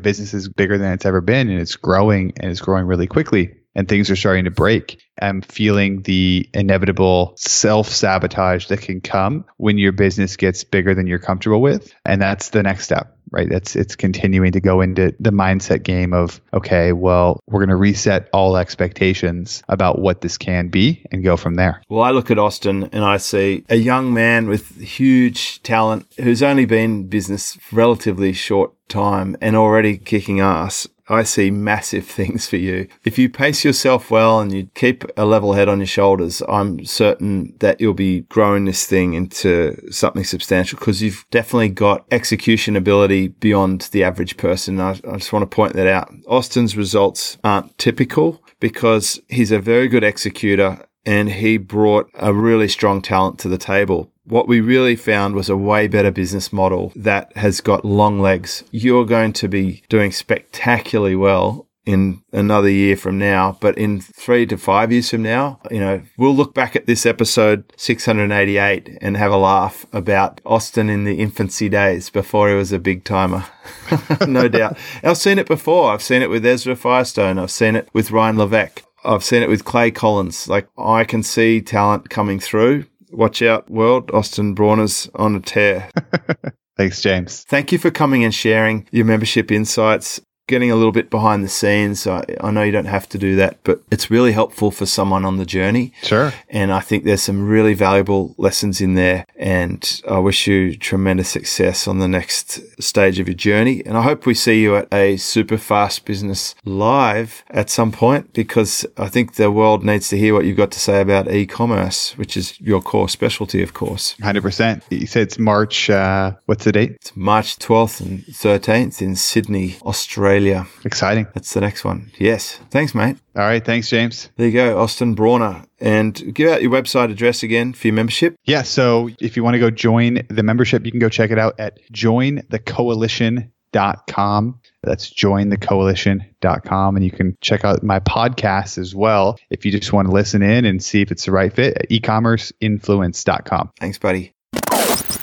business 0.00 0.34
is 0.34 0.48
bigger 0.48 0.78
than 0.78 0.92
it's 0.92 1.06
ever 1.06 1.20
been 1.20 1.48
and 1.50 1.60
it's 1.60 1.76
growing 1.76 2.32
and 2.38 2.50
it's 2.50 2.60
growing 2.60 2.86
really 2.86 3.06
quickly 3.06 3.54
and 3.74 3.88
things 3.88 4.10
are 4.10 4.16
starting 4.16 4.44
to 4.44 4.50
break. 4.50 5.00
I'm 5.20 5.42
feeling 5.42 6.02
the 6.02 6.48
inevitable 6.52 7.34
self 7.36 7.88
sabotage 7.88 8.68
that 8.68 8.80
can 8.80 9.00
come 9.00 9.44
when 9.56 9.78
your 9.78 9.92
business 9.92 10.36
gets 10.36 10.64
bigger 10.64 10.94
than 10.94 11.06
you're 11.06 11.18
comfortable 11.18 11.60
with. 11.60 11.92
And 12.04 12.20
that's 12.20 12.50
the 12.50 12.62
next 12.62 12.84
step, 12.84 13.16
right? 13.34 13.48
That's 13.48 13.74
it's 13.76 13.96
continuing 13.96 14.52
to 14.52 14.60
go 14.60 14.80
into 14.80 15.14
the 15.18 15.30
mindset 15.30 15.82
game 15.82 16.14
of, 16.14 16.40
okay, 16.52 16.92
well, 16.92 17.40
we're 17.48 17.60
going 17.60 17.68
to 17.70 17.76
reset 17.76 18.28
all 18.32 18.56
expectations 18.56 19.62
about 19.68 19.98
what 19.98 20.20
this 20.20 20.38
can 20.38 20.68
be 20.68 21.04
and 21.10 21.24
go 21.24 21.36
from 21.36 21.54
there. 21.54 21.82
Well, 21.88 22.02
I 22.02 22.12
look 22.12 22.30
at 22.30 22.38
Austin 22.38 22.88
and 22.92 23.04
I 23.04 23.16
see 23.16 23.64
a 23.68 23.76
young 23.76 24.14
man 24.14 24.48
with 24.48 24.80
huge 24.80 25.62
talent 25.62 26.06
who's 26.18 26.42
only 26.42 26.64
been 26.64 26.84
in 26.84 27.08
business 27.08 27.54
for 27.54 27.76
relatively 27.76 28.32
short 28.32 28.72
time 28.88 29.36
and 29.40 29.56
already 29.56 29.96
kicking 29.96 30.40
ass. 30.40 30.86
I 31.08 31.22
see 31.22 31.50
massive 31.50 32.06
things 32.18 32.46
for 32.46 32.56
you. 32.56 32.88
If 33.04 33.18
you 33.18 33.28
pace 33.28 33.64
yourself 33.64 34.10
well 34.10 34.40
and 34.40 34.52
you 34.52 34.68
keep 34.74 35.04
a 35.16 35.24
level 35.24 35.52
head 35.52 35.68
on 35.68 35.78
your 35.78 35.86
shoulders, 35.86 36.42
I'm 36.48 36.84
certain 36.84 37.54
that 37.58 37.80
you'll 37.80 37.94
be 37.94 38.20
growing 38.22 38.64
this 38.64 38.86
thing 38.86 39.14
into 39.14 39.76
something 39.92 40.24
substantial 40.24 40.78
because 40.78 41.02
you've 41.02 41.26
definitely 41.30 41.68
got 41.70 42.06
execution 42.10 42.76
ability 42.76 43.23
beyond 43.28 43.82
the 43.92 44.04
average 44.04 44.36
person. 44.36 44.80
I, 44.80 44.90
I 45.08 45.16
just 45.16 45.32
want 45.32 45.48
to 45.48 45.54
point 45.54 45.74
that 45.74 45.86
out. 45.86 46.12
Austin's 46.26 46.76
results 46.76 47.38
aren't 47.44 47.76
typical 47.78 48.42
because 48.60 49.20
he's 49.28 49.52
a 49.52 49.58
very 49.58 49.88
good 49.88 50.04
executor 50.04 50.86
and 51.06 51.30
he 51.30 51.58
brought 51.58 52.10
a 52.14 52.32
really 52.32 52.68
strong 52.68 53.02
talent 53.02 53.38
to 53.40 53.48
the 53.48 53.58
table. 53.58 54.10
What 54.24 54.48
we 54.48 54.60
really 54.60 54.96
found 54.96 55.34
was 55.34 55.50
a 55.50 55.56
way 55.56 55.86
better 55.86 56.10
business 56.10 56.50
model 56.52 56.92
that 56.96 57.36
has 57.36 57.60
got 57.60 57.84
long 57.84 58.20
legs. 58.20 58.64
You're 58.70 59.04
going 59.04 59.34
to 59.34 59.48
be 59.48 59.82
doing 59.90 60.12
spectacularly 60.12 61.16
well 61.16 61.68
in 61.86 62.22
another 62.32 62.70
year 62.70 62.96
from 62.96 63.18
now, 63.18 63.58
but 63.60 63.76
in 63.76 64.00
three 64.00 64.46
to 64.46 64.56
five 64.56 64.90
years 64.90 65.10
from 65.10 65.22
now, 65.22 65.60
you 65.70 65.80
know, 65.80 66.02
we'll 66.16 66.34
look 66.34 66.54
back 66.54 66.74
at 66.76 66.86
this 66.86 67.04
episode 67.04 67.70
688 67.76 68.98
and 69.00 69.16
have 69.16 69.32
a 69.32 69.36
laugh 69.36 69.84
about 69.92 70.40
Austin 70.46 70.88
in 70.88 71.04
the 71.04 71.20
infancy 71.20 71.68
days 71.68 72.10
before 72.10 72.48
he 72.48 72.54
was 72.54 72.72
a 72.72 72.78
big 72.78 73.04
timer. 73.04 73.44
no 74.26 74.48
doubt. 74.48 74.78
I've 75.02 75.18
seen 75.18 75.38
it 75.38 75.46
before. 75.46 75.92
I've 75.92 76.02
seen 76.02 76.22
it 76.22 76.30
with 76.30 76.46
Ezra 76.46 76.76
Firestone. 76.76 77.38
I've 77.38 77.50
seen 77.50 77.76
it 77.76 77.88
with 77.92 78.10
Ryan 78.10 78.38
Levesque. 78.38 78.82
I've 79.04 79.24
seen 79.24 79.42
it 79.42 79.50
with 79.50 79.64
Clay 79.66 79.90
Collins. 79.90 80.48
Like 80.48 80.68
I 80.78 81.04
can 81.04 81.22
see 81.22 81.60
talent 81.60 82.08
coming 82.08 82.40
through 82.40 82.86
Watch 83.14 83.42
out, 83.42 83.70
world. 83.70 84.10
Austin 84.12 84.54
Brawner's 84.54 85.08
on 85.14 85.36
a 85.36 85.40
tear. 85.40 85.88
Thanks, 86.76 87.00
James. 87.00 87.44
Thank 87.44 87.70
you 87.70 87.78
for 87.78 87.90
coming 87.92 88.24
and 88.24 88.34
sharing 88.34 88.88
your 88.90 89.04
membership 89.04 89.52
insights 89.52 90.20
getting 90.46 90.70
a 90.70 90.76
little 90.76 90.92
bit 90.92 91.08
behind 91.08 91.42
the 91.42 91.48
scenes. 91.48 92.06
I, 92.06 92.24
I, 92.40 92.50
know 92.50 92.62
you 92.62 92.72
don't 92.72 92.84
have 92.84 93.08
to 93.10 93.18
do 93.18 93.34
that, 93.36 93.58
but 93.64 93.82
it's 93.90 94.10
really 94.10 94.32
helpful 94.32 94.70
for 94.70 94.84
someone 94.84 95.24
on 95.24 95.38
the 95.38 95.46
journey. 95.46 95.92
Sure. 96.02 96.34
And 96.50 96.70
I 96.70 96.80
think 96.80 97.04
there's 97.04 97.22
some 97.22 97.48
really 97.48 97.72
valuable 97.72 98.34
lessons 98.36 98.80
in 98.80 98.94
there. 98.94 99.26
And 99.36 100.02
I 100.08 100.18
wish 100.18 100.46
you 100.46 100.76
tremendous 100.76 101.30
success 101.30 101.88
on 101.88 101.98
the 101.98 102.08
next 102.08 102.60
stage 102.82 103.18
of 103.18 103.26
your 103.26 103.36
journey. 103.36 103.82
And 103.86 103.96
I 103.96 104.02
hope 104.02 104.26
we 104.26 104.34
see 104.34 104.60
you 104.60 104.76
at 104.76 104.92
a 104.92 105.16
super 105.16 105.56
fast 105.56 106.04
business 106.04 106.54
live 106.64 107.42
at 107.50 107.70
some 107.70 107.90
point 107.90 108.34
because 108.34 108.84
I 108.98 109.08
think 109.08 109.36
the 109.36 109.50
world 109.50 109.82
needs 109.82 110.08
to 110.10 110.18
hear 110.18 110.34
what 110.34 110.44
you've 110.44 110.58
got 110.58 110.72
to 110.72 110.80
say 110.80 111.00
about 111.00 111.32
e-commerce, 111.32 112.16
which 112.18 112.36
is 112.36 112.60
your 112.60 112.82
core 112.82 113.08
specialty, 113.08 113.62
of 113.62 113.72
course. 113.72 114.14
100%. 114.20 114.82
You 114.90 115.06
said 115.06 115.22
it's 115.22 115.38
March, 115.38 115.88
uh, 115.88 116.32
what's 116.44 116.64
the 116.64 116.72
date? 116.72 116.92
It's 116.92 117.16
March 117.16 117.58
12th 117.58 118.00
and 118.02 118.24
13th 118.26 119.00
in 119.00 119.16
Sydney, 119.16 119.76
Australia. 119.82 120.33
Australia. 120.34 120.66
Exciting. 120.84 121.28
That's 121.32 121.54
the 121.54 121.60
next 121.60 121.84
one. 121.84 122.10
Yes. 122.18 122.58
Thanks, 122.70 122.92
mate. 122.92 123.16
All 123.36 123.42
right. 123.42 123.64
Thanks, 123.64 123.88
James. 123.88 124.30
There 124.36 124.48
you 124.48 124.52
go, 124.52 124.80
Austin 124.80 125.14
Brawner. 125.14 125.64
And 125.78 126.34
give 126.34 126.50
out 126.50 126.60
your 126.60 126.72
website 126.72 127.12
address 127.12 127.44
again 127.44 127.72
for 127.72 127.86
your 127.86 127.94
membership. 127.94 128.34
Yeah. 128.44 128.62
So 128.62 129.10
if 129.20 129.36
you 129.36 129.44
want 129.44 129.54
to 129.54 129.60
go 129.60 129.70
join 129.70 130.26
the 130.28 130.42
membership, 130.42 130.84
you 130.84 130.90
can 130.90 130.98
go 130.98 131.08
check 131.08 131.30
it 131.30 131.38
out 131.38 131.54
at 131.60 131.78
jointhecoalition.com. 131.92 134.60
That's 134.82 135.14
jointhecoalition.com. 135.14 136.96
And 136.96 137.04
you 137.04 137.12
can 137.12 137.38
check 137.40 137.64
out 137.64 137.84
my 137.84 138.00
podcast 138.00 138.78
as 138.78 138.92
well 138.92 139.38
if 139.50 139.64
you 139.64 139.70
just 139.70 139.92
want 139.92 140.08
to 140.08 140.12
listen 140.12 140.42
in 140.42 140.64
and 140.64 140.82
see 140.82 141.00
if 141.00 141.12
it's 141.12 141.26
the 141.26 141.32
right 141.32 141.52
fit 141.52 141.76
at 141.76 141.88
ecommerceinfluence.com. 141.90 143.70
Thanks, 143.78 143.98
buddy. 143.98 144.34